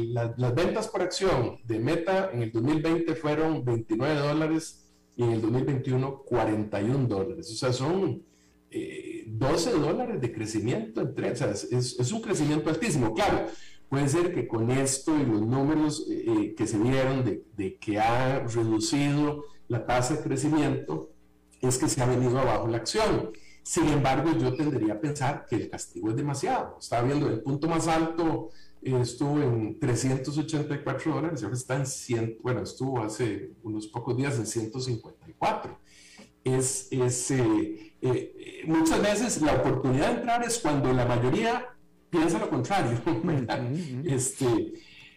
las 0.05 0.55
ventas 0.55 0.89
por 0.89 1.01
acción 1.01 1.57
de 1.63 1.79
Meta 1.79 2.29
en 2.33 2.43
el 2.43 2.51
2020 2.51 3.15
fueron 3.15 3.63
29 3.63 4.15
dólares 4.19 4.84
y 5.15 5.23
en 5.23 5.31
el 5.31 5.41
2021 5.41 6.23
41 6.23 7.07
dólares. 7.07 7.51
O 7.51 7.55
sea, 7.55 7.71
son 7.71 8.23
12 8.71 9.69
eh, 9.69 9.73
dólares 9.73 10.21
de 10.21 10.31
crecimiento 10.31 11.01
entre, 11.01 11.31
o 11.31 11.35
sea, 11.35 11.51
es, 11.51 12.11
un 12.11 12.21
crecimiento 12.21 12.69
altísimo. 12.69 13.13
Claro, 13.13 13.47
puede 13.89 14.09
ser 14.09 14.33
que 14.33 14.47
con 14.47 14.69
esto 14.71 15.15
y 15.17 15.25
los 15.25 15.41
números 15.41 16.05
eh, 16.09 16.25
eh, 16.27 16.55
que 16.55 16.67
se 16.67 16.77
vieron 16.77 17.23
de, 17.23 17.43
de, 17.55 17.77
que 17.77 17.99
ha 17.99 18.39
reducido 18.39 19.45
la 19.67 19.85
tasa 19.85 20.15
de 20.15 20.23
crecimiento, 20.23 21.11
es 21.61 21.77
que 21.77 21.87
se 21.87 22.01
ha 22.01 22.05
venido 22.05 22.37
abajo 22.39 22.67
la 22.67 22.77
acción. 22.77 23.31
Sin 23.63 23.87
embargo, 23.87 24.31
yo 24.37 24.55
tendría 24.55 24.93
a 24.93 24.99
pensar 24.99 25.45
que 25.49 25.55
el 25.55 25.69
castigo 25.69 26.09
es 26.09 26.15
demasiado. 26.15 26.77
Estaba 26.79 27.07
viendo 27.07 27.27
el 27.27 27.41
punto 27.41 27.67
más 27.67 27.87
alto 27.87 28.51
estuvo 28.85 29.41
en 29.41 29.79
384 29.79 31.13
dólares 31.13 31.41
y 31.41 31.45
ahora 31.45 31.57
está 31.57 31.75
en 31.75 31.87
100, 31.87 32.37
bueno, 32.41 32.61
estuvo 32.61 33.01
hace 33.01 33.51
unos 33.63 33.87
pocos 33.87 34.15
días 34.15 34.37
en 34.37 34.45
154. 34.45 35.79
Es, 36.43 36.87
es 36.91 37.31
eh, 37.31 37.95
eh, 38.01 38.63
muchas 38.67 39.01
veces 39.01 39.41
la 39.41 39.55
oportunidad 39.55 40.11
de 40.11 40.15
entrar 40.17 40.43
es 40.43 40.59
cuando 40.59 40.93
la 40.93 41.05
mayoría 41.05 41.65
piensa 42.11 42.37
lo 42.37 42.49
contrario. 42.49 43.01
este, 44.05 44.73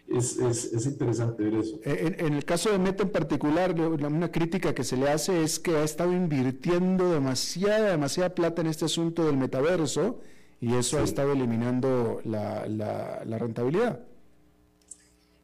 es, 0.07 0.85
interesante 0.87 1.43
ver 1.43 1.53
eso. 1.55 1.79
Eh, 1.83 2.15
en, 2.17 2.33
el 2.33 2.45
caso 2.45 2.71
de 2.71 2.79
Meta 2.79 3.03
en 3.03 3.11
particular, 3.11 3.79
una 3.79 4.31
crítica 4.31 4.73
que 4.73 4.83
se 4.83 4.97
le 4.97 5.09
hace 5.09 5.43
es 5.43 5.59
que 5.59 5.75
ha 5.75 5.83
estado 5.83 6.13
invirtiendo 6.13 7.11
demasiada, 7.11 7.91
demasiada 7.91 8.33
plata 8.33 8.61
en 8.61 8.67
este 8.67 8.85
asunto 8.85 9.25
del 9.25 9.37
metaverso 9.37 10.21
y 10.61 10.75
eso 10.75 10.99
ha 10.99 11.03
estado 11.03 11.33
eliminando 11.33 12.21
la, 12.25 12.65
la, 12.67 13.37
rentabilidad. 13.37 13.99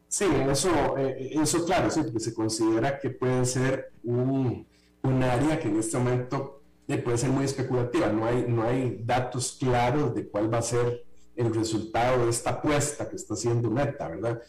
Sí, 0.08 0.26
eso, 0.50 0.98
eh, 0.98 1.32
eso 1.32 1.64
claro, 1.64 1.90
sí, 1.90 2.02
porque 2.02 2.20
se 2.20 2.34
considera 2.34 2.98
que 2.98 3.10
puede 3.10 3.44
ser 3.44 3.92
un, 4.04 4.66
un 5.02 5.22
área 5.22 5.58
que 5.58 5.68
en 5.68 5.78
este 5.78 5.98
momento 5.98 6.62
eh, 6.88 6.98
puede 6.98 7.18
ser 7.18 7.30
muy 7.30 7.44
especulativa, 7.44 8.08
no 8.08 8.26
hay, 8.26 8.44
no 8.48 8.62
hay 8.62 9.00
datos 9.04 9.56
claros 9.58 10.14
de 10.14 10.28
cuál 10.28 10.52
va 10.52 10.58
a 10.58 10.62
ser 10.62 11.04
el 11.34 11.54
resultado 11.54 12.24
de 12.24 12.30
esta 12.30 12.50
apuesta 12.50 13.08
que 13.08 13.16
está 13.16 13.34
haciendo 13.34 13.70
Meta, 13.70 14.08
¿verdad? 14.08 14.40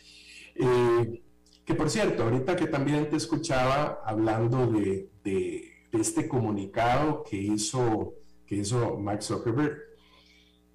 Eh, 0.55 1.21
que 1.65 1.75
por 1.75 1.89
cierto, 1.89 2.23
ahorita 2.23 2.55
que 2.55 2.67
también 2.67 3.09
te 3.09 3.17
escuchaba 3.17 4.01
hablando 4.05 4.67
de, 4.67 5.09
de, 5.23 5.73
este 5.91 6.27
comunicado 6.27 7.23
que 7.23 7.37
hizo, 7.37 8.13
que 8.45 8.57
hizo 8.57 8.99
Mark 8.99 9.23
Zuckerberg, 9.23 9.77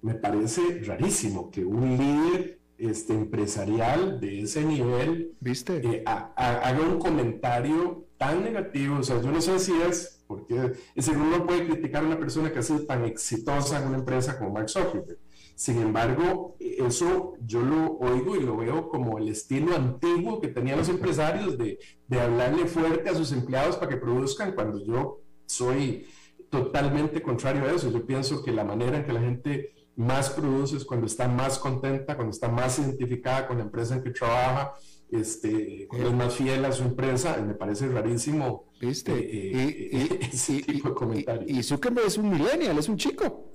me 0.03 0.15
parece 0.15 0.81
rarísimo 0.83 1.49
que 1.49 1.65
un 1.65 1.97
líder 1.97 2.59
este, 2.77 3.13
empresarial 3.13 4.19
de 4.19 4.41
ese 4.41 4.63
nivel 4.63 5.31
¿Viste? 5.39 5.77
Eh, 5.77 6.03
haga 6.05 6.81
un 6.81 6.99
comentario 6.99 8.05
tan 8.17 8.43
negativo. 8.43 8.97
O 8.99 9.03
sea, 9.03 9.21
yo 9.21 9.31
no 9.31 9.41
sé 9.41 9.57
si 9.59 9.71
es 9.81 10.23
porque 10.27 10.55
es 10.95 11.05
decir, 11.05 11.15
uno 11.17 11.45
puede 11.45 11.67
criticar 11.67 12.03
a 12.03 12.07
una 12.07 12.19
persona 12.19 12.51
que 12.51 12.59
ha 12.59 12.63
sido 12.63 12.85
tan 12.85 13.05
exitosa 13.05 13.81
en 13.81 13.87
una 13.87 13.97
empresa 13.97 14.37
como 14.37 14.51
Mark 14.51 14.69
Zuckerberg. 14.69 15.19
Sin 15.55 15.79
embargo, 15.79 16.55
eso 16.59 17.35
yo 17.45 17.61
lo 17.61 17.97
oigo 17.99 18.35
y 18.35 18.41
lo 18.41 18.57
veo 18.57 18.89
como 18.89 19.19
el 19.19 19.29
estilo 19.29 19.75
antiguo 19.75 20.41
que 20.41 20.47
tenían 20.47 20.79
los 20.79 20.89
empresarios 20.89 21.57
de, 21.57 21.77
de 22.07 22.19
hablarle 22.19 22.65
fuerte 22.65 23.09
a 23.09 23.15
sus 23.15 23.31
empleados 23.31 23.77
para 23.77 23.89
que 23.89 23.97
produzcan 23.97 24.53
cuando 24.53 24.83
yo 24.83 25.21
soy 25.45 26.07
totalmente 26.49 27.21
contrario 27.21 27.65
a 27.65 27.71
eso. 27.71 27.91
Yo 27.91 28.05
pienso 28.05 28.43
que 28.43 28.51
la 28.51 28.63
manera 28.63 28.97
en 28.97 29.05
que 29.05 29.13
la 29.13 29.21
gente 29.21 29.73
más 29.95 30.29
produce 30.29 30.77
es 30.77 30.85
cuando 30.85 31.05
está 31.05 31.27
más 31.27 31.59
contenta, 31.59 32.15
cuando 32.15 32.31
está 32.31 32.49
más 32.49 32.79
identificada 32.79 33.47
con 33.47 33.57
la 33.57 33.63
empresa 33.63 33.95
en 33.95 34.03
que 34.03 34.09
trabaja, 34.11 34.73
este, 35.11 35.87
cuando 35.87 36.09
es 36.09 36.15
más 36.15 36.33
fiel 36.33 36.65
a 36.65 36.71
su 36.71 36.83
empresa. 36.83 37.37
Me 37.37 37.53
parece 37.53 37.87
rarísimo 37.87 38.65
¿Viste? 38.87 39.13
Eh, 39.13 39.89
y, 39.91 39.97
eh, 39.97 40.19
ese 40.33 40.61
tipo 40.61 40.89
de 40.89 40.95
comentarios. 40.95 41.49
Y, 41.49 41.63
Zuckerberg 41.63 42.07
es 42.07 42.17
un 42.17 42.29
millennial, 42.29 42.77
es 42.77 42.89
un 42.89 42.97
chico. 42.97 43.49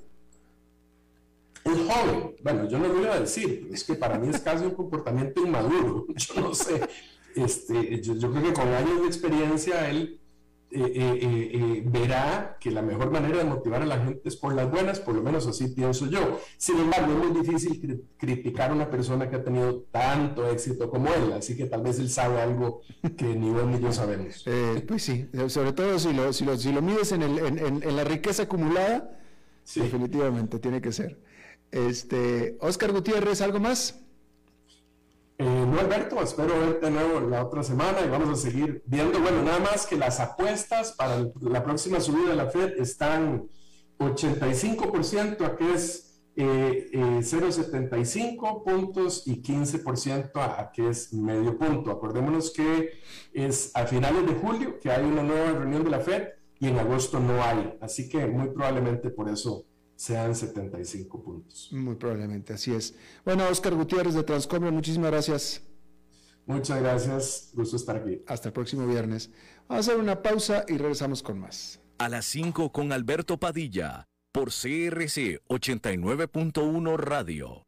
Es 1.65 1.73
joven. 1.73 2.35
Bueno, 2.43 2.69
yo 2.69 2.79
no 2.79 2.89
lo 2.89 2.95
voy 2.95 3.09
a 3.09 3.21
decir, 3.21 3.69
es 3.73 3.85
que 3.85 3.95
para 3.95 4.19
mí 4.19 4.29
es 4.29 4.41
casi 4.41 4.65
un 4.65 4.71
comportamiento 4.75 5.45
inmaduro. 5.45 6.07
Yo 6.17 6.41
no 6.41 6.55
sé. 6.55 6.81
Este, 7.35 8.01
yo, 8.01 8.15
yo 8.15 8.33
creo 8.33 8.43
que 8.43 8.53
con 8.53 8.67
años 8.69 9.03
de 9.03 9.07
experiencia 9.07 9.89
él 9.91 10.19
eh, 10.71 10.83
eh, 10.85 11.51
eh, 11.55 11.83
verá 11.87 12.59
que 12.61 12.71
la 12.71 12.83
mejor 12.83 13.11
manera 13.11 13.39
de 13.39 13.45
motivar 13.45 13.81
a 13.81 13.87
la 13.87 13.99
gente 13.99 14.29
es 14.29 14.37
por 14.37 14.55
las 14.55 14.71
buenas, 14.71 15.01
por 15.01 15.15
lo 15.15 15.23
menos 15.23 15.47
así 15.47 15.69
pienso 15.69 16.07
yo. 16.07 16.41
Sin 16.59 16.79
embargo, 16.79 17.13
es 17.13 17.19
muy 17.19 17.41
difícil 17.41 18.05
criticar 18.19 18.71
a 18.71 18.75
una 18.75 18.91
persona 18.91 19.31
que 19.31 19.37
ha 19.37 19.43
tenido 19.43 19.85
tanto 19.91 20.47
éxito 20.47 20.91
como 20.91 21.09
él, 21.15 21.33
así 21.33 21.57
que 21.57 21.65
tal 21.65 21.83
vez 21.83 21.99
él 21.99 22.11
sabe 22.11 22.43
algo 22.43 22.83
que 23.17 23.25
ni 23.25 23.51
vos 23.51 23.67
ni 23.67 23.81
yo 23.81 23.93
sabemos. 23.93 24.45
pues 24.87 25.03
sí, 25.03 25.27
sobre 25.49 25.73
todo 25.73 25.99
si 25.99 26.13
lo, 26.13 26.33
si 26.35 26.45
lo, 26.45 26.57
si 26.59 26.71
lo 26.71 26.83
mides 26.83 27.13
en, 27.13 27.23
el, 27.23 27.39
en, 27.39 27.83
en, 27.83 27.97
la 27.97 28.05
riqueza 28.05 28.43
acumulada, 28.43 29.19
definitivamente 29.75 30.59
tiene 30.59 30.83
que 30.83 30.93
ser. 30.93 31.19
Este, 31.71 32.59
Oscar 32.61 32.93
Gutiérrez, 32.93 33.41
¿algo 33.41 33.59
más? 33.59 34.01
Eh, 35.41 35.45
no, 35.45 35.79
Alberto, 35.79 36.21
espero 36.21 36.59
verte 36.59 36.87
de 36.87 36.91
nuevo 36.91 37.21
la 37.21 37.45
otra 37.45 37.63
semana 37.63 38.01
y 38.05 38.09
vamos 38.09 38.29
a 38.29 38.43
seguir 38.43 38.83
viendo. 38.87 39.21
Bueno, 39.21 39.41
nada 39.45 39.61
más 39.61 39.87
que 39.87 39.97
las 39.97 40.19
apuestas 40.19 40.93
para 40.93 41.31
la 41.41 41.63
próxima 41.63 42.01
subida 42.01 42.31
de 42.31 42.37
la 42.37 42.47
Fed 42.47 42.73
están 42.81 43.49
85% 43.99 45.45
a 45.45 45.57
que 45.57 45.75
es 45.75 46.25
eh, 46.35 46.91
0,75 46.93 48.17
eh, 48.17 48.63
puntos 48.65 49.29
y 49.29 49.41
15% 49.41 50.31
a, 50.35 50.73
que 50.73 50.89
es 50.89 51.13
medio 51.13 51.57
punto. 51.57 51.93
Acordémonos 51.93 52.51
que 52.51 52.99
es 53.33 53.71
a 53.75 53.87
finales 53.87 54.27
de 54.27 54.35
julio 54.35 54.81
que 54.81 54.91
hay 54.91 55.05
una 55.05 55.23
nueva 55.23 55.53
reunión 55.53 55.85
de 55.85 55.91
la 55.91 56.01
Fed 56.01 56.31
y 56.59 56.67
en 56.67 56.81
agosto 56.81 57.21
no 57.21 57.41
hay. 57.45 57.79
Así 57.81 58.09
que 58.09 58.27
muy 58.27 58.49
probablemente 58.49 59.11
por 59.11 59.29
eso 59.29 59.68
sean 59.99 60.33
75 60.33 61.23
puntos. 61.23 61.69
Muy 61.73 61.97
probablemente, 61.97 62.53
así 62.53 62.73
es. 62.73 62.95
Bueno, 63.25 63.49
Oscar 63.49 63.75
Gutiérrez 63.75 64.15
de 64.15 64.23
Transcomer, 64.23 64.73
muchísimas 64.73 65.11
gracias. 65.11 65.61
Muchas 66.47 66.81
gracias, 66.81 67.51
gusto 67.53 67.77
estar 67.77 67.97
aquí. 67.97 68.23
Hasta 68.29 68.49
el 68.49 68.53
próximo 68.53 68.87
viernes. 68.87 69.31
Vamos 69.69 69.89
a 69.89 69.91
hacer 69.91 70.01
una 70.01 70.23
pausa 70.23 70.65
y 70.69 70.79
regresamos 70.79 71.23
con 71.23 71.41
más. 71.41 71.81
A 71.99 72.09
las 72.09 72.27
5 72.27 72.71
con 72.71 72.93
Alberto 72.93 73.39
Padilla, 73.39 74.07
por 74.33 74.51
CRC 74.51 75.41
89.1 75.49 76.97
Radio. 76.97 77.68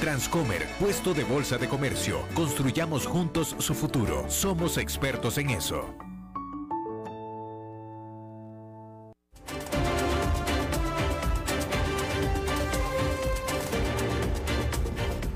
Transcomer, 0.01 0.67
puesto 0.79 1.13
de 1.13 1.23
bolsa 1.23 1.57
de 1.57 1.69
comercio. 1.69 2.19
Construyamos 2.33 3.05
juntos 3.05 3.55
su 3.59 3.73
futuro. 3.73 4.25
Somos 4.29 4.77
expertos 4.77 5.37
en 5.37 5.51
eso. 5.51 5.95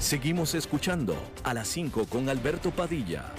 Seguimos 0.09 0.55
escuchando 0.55 1.15
a 1.43 1.53
las 1.53 1.67
5 1.67 2.05
con 2.05 2.29
Alberto 2.29 2.71
Padilla. 2.71 3.31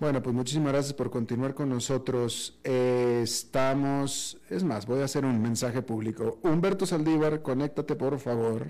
Bueno, 0.00 0.22
pues 0.22 0.34
muchísimas 0.34 0.72
gracias 0.72 0.94
por 0.94 1.10
continuar 1.10 1.52
con 1.52 1.68
nosotros. 1.68 2.58
Estamos, 2.64 4.40
es 4.48 4.64
más, 4.64 4.86
voy 4.86 5.02
a 5.02 5.04
hacer 5.04 5.26
un 5.26 5.42
mensaje 5.42 5.82
público. 5.82 6.38
Humberto 6.44 6.86
Saldívar, 6.86 7.42
conéctate 7.42 7.94
por 7.94 8.18
favor, 8.18 8.68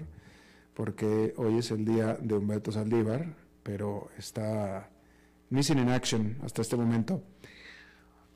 porque 0.74 1.32
hoy 1.37 1.59
es 1.59 1.70
el 1.70 1.84
día 1.84 2.14
de 2.14 2.34
Humberto 2.34 2.72
Saldívar, 2.72 3.37
pero 3.62 4.09
está 4.18 4.91
missing 5.51 5.78
in 5.78 5.91
action 5.91 6.39
hasta 6.43 6.61
este 6.61 6.74
momento. 6.74 7.22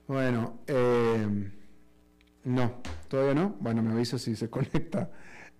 Bueno, 0.06 0.60
eh, 0.68 1.50
no, 2.44 2.82
todavía 3.08 3.34
no. 3.34 3.56
Bueno, 3.58 3.82
me 3.82 3.90
avisa 3.90 4.16
si 4.16 4.36
se 4.36 4.48
conecta. 4.48 5.10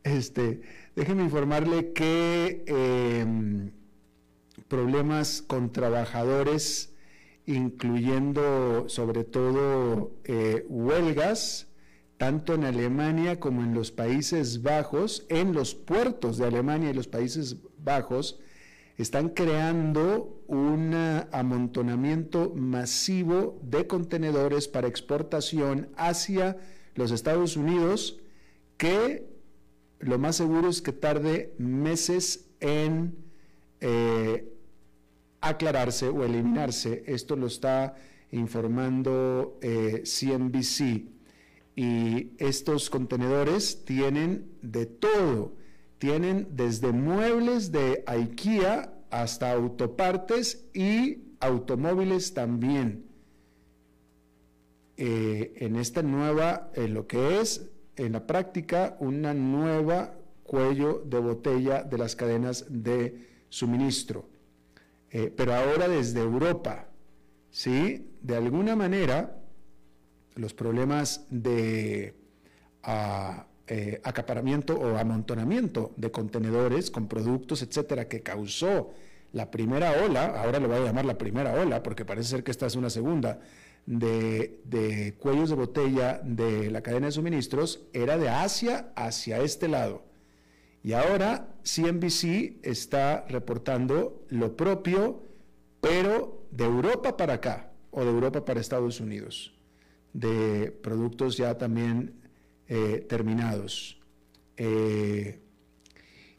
Este, 0.03 0.63
déjeme 0.97 1.25
informarle 1.25 1.93
que 1.93 2.65
em, 2.67 3.71
problemas 4.69 5.43
con 5.43 5.73
trabajadores, 5.73 6.95
incluyendo 7.47 8.89
sobre 8.89 9.25
todo 9.25 10.13
eh, 10.25 10.65
huelgas, 10.69 11.69
tanto 12.17 12.55
en 12.55 12.65
Alemania 12.65 13.41
como 13.41 13.63
en 13.63 13.75
los 13.75 13.91
Países 13.91 14.63
Bajos, 14.63 15.27
en 15.29 15.53
los 15.53 15.75
puertos 15.75 16.39
de 16.39 16.47
Alemania 16.47 16.91
y 16.91 16.95
los 16.95 17.09
Países 17.09 17.57
Bajos, 17.79 18.41
están 18.99 19.31
creando 19.31 20.43
un 20.47 20.95
amontonamiento 21.33 22.53
masivo 22.55 23.59
de 23.63 23.87
contenedores 23.87 24.69
para 24.69 24.89
exportación 24.89 25.89
hacia 25.97 26.59
los 26.95 27.11
Estados 27.11 27.57
Unidos 27.57 28.21
que 28.77 29.30
lo 30.01 30.19
más 30.19 30.37
seguro 30.37 30.69
es 30.69 30.83
que 30.83 30.93
tarde 30.93 31.55
meses 31.59 32.49
en 32.61 33.17
eh, 33.81 34.53
aclararse 35.41 36.09
o 36.09 36.25
eliminarse. 36.25 37.05
Esto 37.07 37.37
lo 37.37 37.47
está 37.47 37.95
informando 38.33 39.59
CNBC. 39.61 40.81
Eh, 40.81 41.07
y 41.77 42.33
estos 42.39 42.91
contenedores 42.91 43.85
tienen 43.85 44.51
de 44.61 44.87
todo. 44.87 45.55
Tienen 45.99 46.49
desde 46.53 46.93
muebles 46.93 47.73
de 47.73 48.03
IKEA 48.07 48.93
hasta 49.11 49.53
autopartes 49.53 50.67
y 50.75 51.35
automóviles 51.41 52.35
también. 52.35 53.07
Eh, 54.97 55.55
en 55.57 55.77
esta 55.77 56.03
nueva, 56.03 56.71
en 56.75 56.93
lo 56.93 57.07
que 57.07 57.41
es 57.41 57.71
en 58.07 58.13
la 58.13 58.27
práctica 58.27 58.97
una 59.01 59.35
nueva 59.35 60.15
cuello 60.43 61.03
de 61.05 61.19
botella 61.19 61.83
de 61.83 61.99
las 61.99 62.17
cadenas 62.17 62.65
de 62.69 63.29
suministro. 63.49 64.29
Eh, 65.11 65.33
pero 65.37 65.55
ahora 65.55 65.87
desde 65.87 66.21
Europa, 66.21 66.87
¿sí? 67.51 68.11
De 68.23 68.37
alguna 68.37 68.75
manera, 68.75 69.37
los 70.35 70.55
problemas 70.55 71.27
de 71.31 72.15
ah, 72.83 73.47
eh, 73.67 74.01
acaparamiento 74.03 74.75
o 74.75 74.97
amontonamiento 74.97 75.93
de 75.97 76.11
contenedores 76.11 76.91
con 76.91 77.07
productos, 77.07 77.63
etcétera, 77.63 78.09
que 78.09 78.23
causó 78.23 78.93
la 79.33 79.51
primera 79.51 79.93
ola, 80.05 80.43
ahora 80.43 80.59
lo 80.59 80.69
voy 80.69 80.79
a 80.79 80.85
llamar 80.85 81.05
la 81.05 81.19
primera 81.19 81.53
ola, 81.53 81.83
porque 81.83 82.05
parece 82.05 82.31
ser 82.31 82.45
que 82.45 82.51
esta 82.51 82.67
es 82.67 82.77
una 82.77 82.91
segunda, 82.91 83.41
de, 83.99 85.14
cuellos 85.18 85.51
de 85.51 85.57
botella 85.57 86.20
de 86.24 86.70
la 86.70 86.82
cadena 86.82 87.07
de 87.07 87.12
suministros, 87.12 87.86
era 87.93 88.18
de 88.18 88.28
Asia 88.28 88.93
hacia 88.97 89.41
este 89.41 89.68
lado. 89.68 90.05
Y 90.82 90.93
ahora 90.93 91.55
CNBC 91.62 92.61
está 92.62 93.26
reportando 93.28 94.24
lo 94.28 94.57
propio, 94.57 95.22
pero 95.80 96.47
de 96.51 96.64
Europa 96.64 97.16
para 97.16 97.34
acá, 97.34 97.72
o 97.91 98.05
de 98.05 98.11
Europa 98.11 98.45
para 98.45 98.61
Estados 98.61 99.01
Unidos 99.01 99.55
de 100.12 100.70
productos 100.82 101.36
ya 101.36 101.57
también 101.57 102.20
eh, 102.66 103.05
terminados. 103.09 104.01
Eh, 104.57 105.41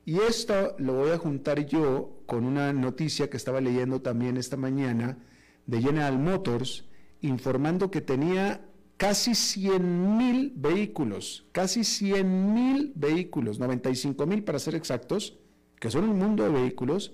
y 0.05 0.19
esto 0.19 0.75
lo 0.79 0.93
voy 0.93 1.11
a 1.11 1.17
juntar 1.17 1.65
yo 1.65 2.21
con 2.25 2.45
una 2.45 2.73
noticia 2.73 3.29
que 3.29 3.37
estaba 3.37 3.61
leyendo 3.61 4.01
también 4.01 4.37
esta 4.37 4.57
mañana 4.57 5.17
de 5.65 5.81
General 5.81 6.17
Motors, 6.17 6.89
informando 7.22 7.91
que 7.91 8.01
tenía 8.01 8.61
casi 8.97 9.34
100 9.34 10.17
mil 10.17 10.53
vehículos, 10.55 11.47
casi 11.51 11.84
100 11.84 12.53
mil 12.53 12.93
vehículos, 12.95 13.59
95 13.59 14.26
mil 14.28 14.43
para 14.43 14.59
ser 14.59 14.76
exactos, 14.76 15.38
que 15.80 15.89
son 15.89 16.03
un 16.03 16.19
mundo 16.19 16.43
de 16.43 16.49
vehículos, 16.49 17.13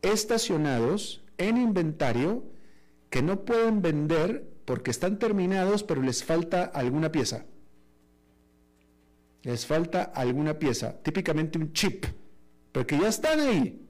estacionados 0.00 1.22
en 1.36 1.56
inventario 1.56 2.44
que 3.10 3.22
no 3.22 3.44
pueden 3.44 3.82
vender 3.82 4.48
porque 4.64 4.90
están 4.90 5.18
terminados, 5.18 5.82
pero 5.82 6.02
les 6.02 6.24
falta 6.24 6.64
alguna 6.64 7.10
pieza. 7.10 7.46
Les 9.42 9.66
falta 9.66 10.02
alguna 10.02 10.58
pieza, 10.58 11.02
típicamente 11.02 11.58
un 11.58 11.72
chip, 11.72 12.04
porque 12.72 12.98
ya 12.98 13.08
están 13.08 13.40
ahí, 13.40 13.87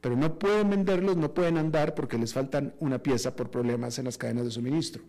pero 0.00 0.16
no 0.16 0.38
pueden 0.38 0.70
venderlos, 0.70 1.16
no 1.16 1.34
pueden 1.34 1.58
andar 1.58 1.94
porque 1.94 2.18
les 2.18 2.32
faltan 2.32 2.74
una 2.78 3.02
pieza 3.02 3.34
por 3.34 3.50
problemas 3.50 3.98
en 3.98 4.04
las 4.04 4.18
cadenas 4.18 4.44
de 4.44 4.50
suministro. 4.50 5.02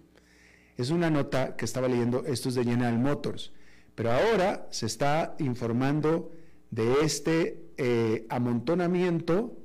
Es 0.77 0.89
una 0.89 1.09
nota 1.09 1.55
que 1.55 1.65
estaba 1.65 1.87
leyendo, 1.87 2.25
esto 2.25 2.49
es 2.49 2.55
de 2.55 2.63
General 2.63 2.97
Motors, 2.97 3.51
pero 3.95 4.11
ahora 4.11 4.67
se 4.71 4.85
está 4.85 5.35
informando 5.39 6.31
de 6.71 7.01
este 7.01 7.69
eh, 7.77 8.25
amontonamiento 8.29 9.57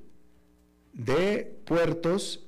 de 0.92 1.60
puertos 1.64 2.46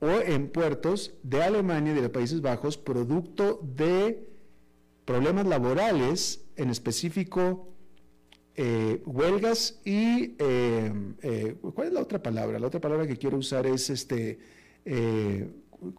o 0.00 0.08
en 0.08 0.48
puertos 0.48 1.14
de 1.22 1.42
Alemania 1.42 1.92
y 1.92 1.96
de 1.96 2.02
los 2.02 2.10
Países 2.10 2.40
Bajos 2.40 2.78
producto 2.78 3.60
de 3.62 4.28
problemas 5.04 5.46
laborales, 5.46 6.44
en 6.56 6.70
específico 6.70 7.68
eh, 8.60 9.02
huelgas 9.06 9.78
y 9.84 10.34
eh, 10.36 10.92
eh, 11.22 11.56
¿cuál 11.76 11.86
es 11.86 11.92
la 11.92 12.00
otra 12.00 12.20
palabra? 12.20 12.58
La 12.58 12.66
otra 12.66 12.80
palabra 12.80 13.06
que 13.06 13.16
quiero 13.16 13.36
usar 13.36 13.68
es 13.68 13.88
este 13.88 14.40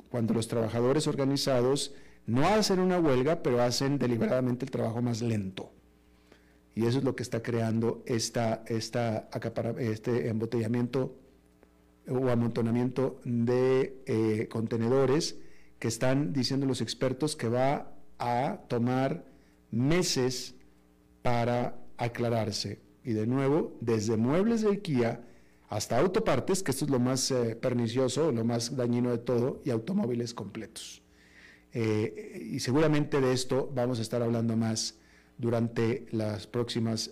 cuando 0.09 0.33
los 0.33 0.49
trabajadores 0.49 1.07
organizados 1.07 1.93
no 2.25 2.45
hacen 2.45 2.79
una 2.79 2.99
huelga, 2.99 3.41
pero 3.41 3.61
hacen 3.61 3.97
deliberadamente 3.97 4.65
el 4.65 4.71
trabajo 4.71 5.01
más 5.01 5.21
lento. 5.21 5.71
Y 6.75 6.85
eso 6.85 6.97
es 6.97 7.05
lo 7.05 7.15
que 7.15 7.23
está 7.23 7.41
creando 7.41 8.03
esta, 8.05 8.65
esta 8.67 9.29
este 9.77 10.27
embotellamiento 10.27 11.15
o 12.09 12.27
amontonamiento 12.27 13.21
de 13.23 14.49
contenedores 14.51 15.37
que 15.79 15.87
están 15.87 16.33
diciendo 16.33 16.65
los 16.65 16.81
expertos 16.81 17.37
que 17.37 17.47
va 17.47 17.93
a 18.17 18.59
tomar 18.67 19.23
meses 19.71 20.55
para 21.21 21.79
aclararse. 21.99 22.79
Y 23.03 23.13
de 23.13 23.27
nuevo, 23.27 23.77
desde 23.81 24.17
muebles 24.17 24.61
de 24.61 24.71
IKEA 24.71 25.25
hasta 25.69 25.99
autopartes, 25.99 26.63
que 26.63 26.71
esto 26.71 26.85
es 26.85 26.91
lo 26.91 26.99
más 26.99 27.29
eh, 27.31 27.55
pernicioso, 27.55 28.31
lo 28.31 28.43
más 28.43 28.75
dañino 28.75 29.11
de 29.11 29.19
todo, 29.19 29.61
y 29.63 29.69
automóviles 29.69 30.33
completos. 30.33 31.01
Eh, 31.71 32.49
y 32.51 32.59
seguramente 32.59 33.21
de 33.21 33.31
esto 33.31 33.71
vamos 33.73 33.99
a 33.99 34.01
estar 34.01 34.23
hablando 34.23 34.57
más 34.57 34.97
durante 35.37 36.07
las 36.11 36.47
próximas 36.47 37.11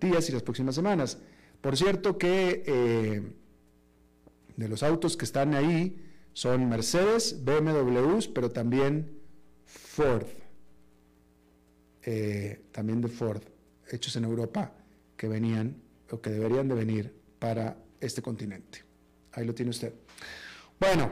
días 0.00 0.28
y 0.28 0.32
las 0.32 0.42
próximas 0.42 0.74
semanas. 0.74 1.18
Por 1.60 1.76
cierto 1.76 2.16
que 2.16 3.32
de 4.56 4.68
los 4.68 4.82
autos 4.82 5.16
que 5.16 5.24
están 5.24 5.54
ahí 5.54 5.96
son 6.32 6.68
Mercedes, 6.68 7.44
BMWs, 7.44 8.28
pero 8.28 8.50
también 8.50 9.20
Ford, 9.64 10.26
eh, 12.02 12.62
también 12.72 13.00
de 13.00 13.08
Ford, 13.08 13.42
hechos 13.90 14.16
en 14.16 14.24
Europa, 14.24 14.72
que 15.16 15.28
venían 15.28 15.76
o 16.10 16.20
que 16.20 16.30
deberían 16.30 16.68
de 16.68 16.74
venir 16.74 17.14
para 17.38 17.76
este 18.00 18.22
continente. 18.22 18.84
Ahí 19.32 19.44
lo 19.44 19.54
tiene 19.54 19.70
usted. 19.70 19.92
Bueno, 20.78 21.10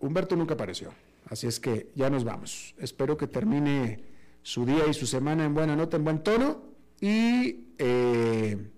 Humberto 0.00 0.36
nunca 0.36 0.54
apareció, 0.54 0.92
así 1.26 1.46
es 1.46 1.60
que 1.60 1.90
ya 1.94 2.10
nos 2.10 2.24
vamos. 2.24 2.74
Espero 2.78 3.16
que 3.16 3.26
termine 3.26 4.04
su 4.42 4.64
día 4.64 4.86
y 4.88 4.94
su 4.94 5.06
semana 5.06 5.44
en 5.44 5.54
buena 5.54 5.76
nota, 5.76 5.96
en 5.96 6.04
buen 6.04 6.22
tono 6.22 6.62
y... 7.00 7.66
Eh, 7.78 8.70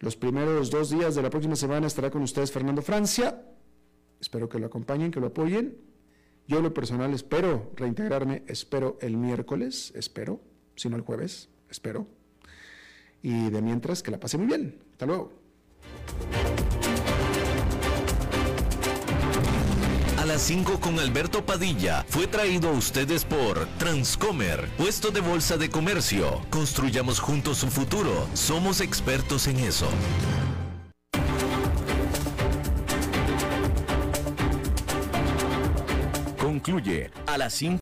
los 0.00 0.16
primeros 0.16 0.70
dos 0.70 0.88
días 0.88 1.14
de 1.14 1.20
la 1.20 1.28
próxima 1.28 1.56
semana 1.56 1.86
estará 1.86 2.10
con 2.10 2.22
ustedes 2.22 2.50
Fernando 2.50 2.80
Francia. 2.80 3.44
Espero 4.18 4.48
que 4.48 4.58
lo 4.58 4.66
acompañen, 4.66 5.10
que 5.10 5.20
lo 5.20 5.26
apoyen. 5.26 5.76
Yo 6.48 6.62
lo 6.62 6.72
personal 6.72 7.12
espero 7.12 7.70
reintegrarme, 7.76 8.42
espero 8.46 8.96
el 9.02 9.18
miércoles, 9.18 9.92
espero, 9.94 10.40
si 10.74 10.88
no 10.88 10.96
el 10.96 11.02
jueves, 11.02 11.50
espero. 11.68 12.08
Y 13.22 13.50
de 13.50 13.62
mientras, 13.62 14.02
que 14.02 14.10
la 14.10 14.18
pase 14.18 14.38
muy 14.38 14.46
bien. 14.46 14.78
Hasta 14.92 15.06
luego. 15.06 15.40
las 20.32 20.42
5 20.42 20.78
con 20.78 21.00
Alberto 21.00 21.44
Padilla 21.44 22.04
fue 22.08 22.28
traído 22.28 22.68
a 22.68 22.72
ustedes 22.72 23.24
por 23.24 23.66
Transcomer, 23.78 24.68
puesto 24.78 25.10
de 25.10 25.20
bolsa 25.20 25.56
de 25.56 25.68
comercio. 25.70 26.40
Construyamos 26.50 27.18
juntos 27.18 27.58
su 27.58 27.66
futuro. 27.66 28.28
Somos 28.34 28.80
expertos 28.80 29.48
en 29.48 29.58
eso. 29.58 29.88
Concluye 36.38 37.10
a 37.26 37.36
las 37.36 37.52
5. 37.54 37.78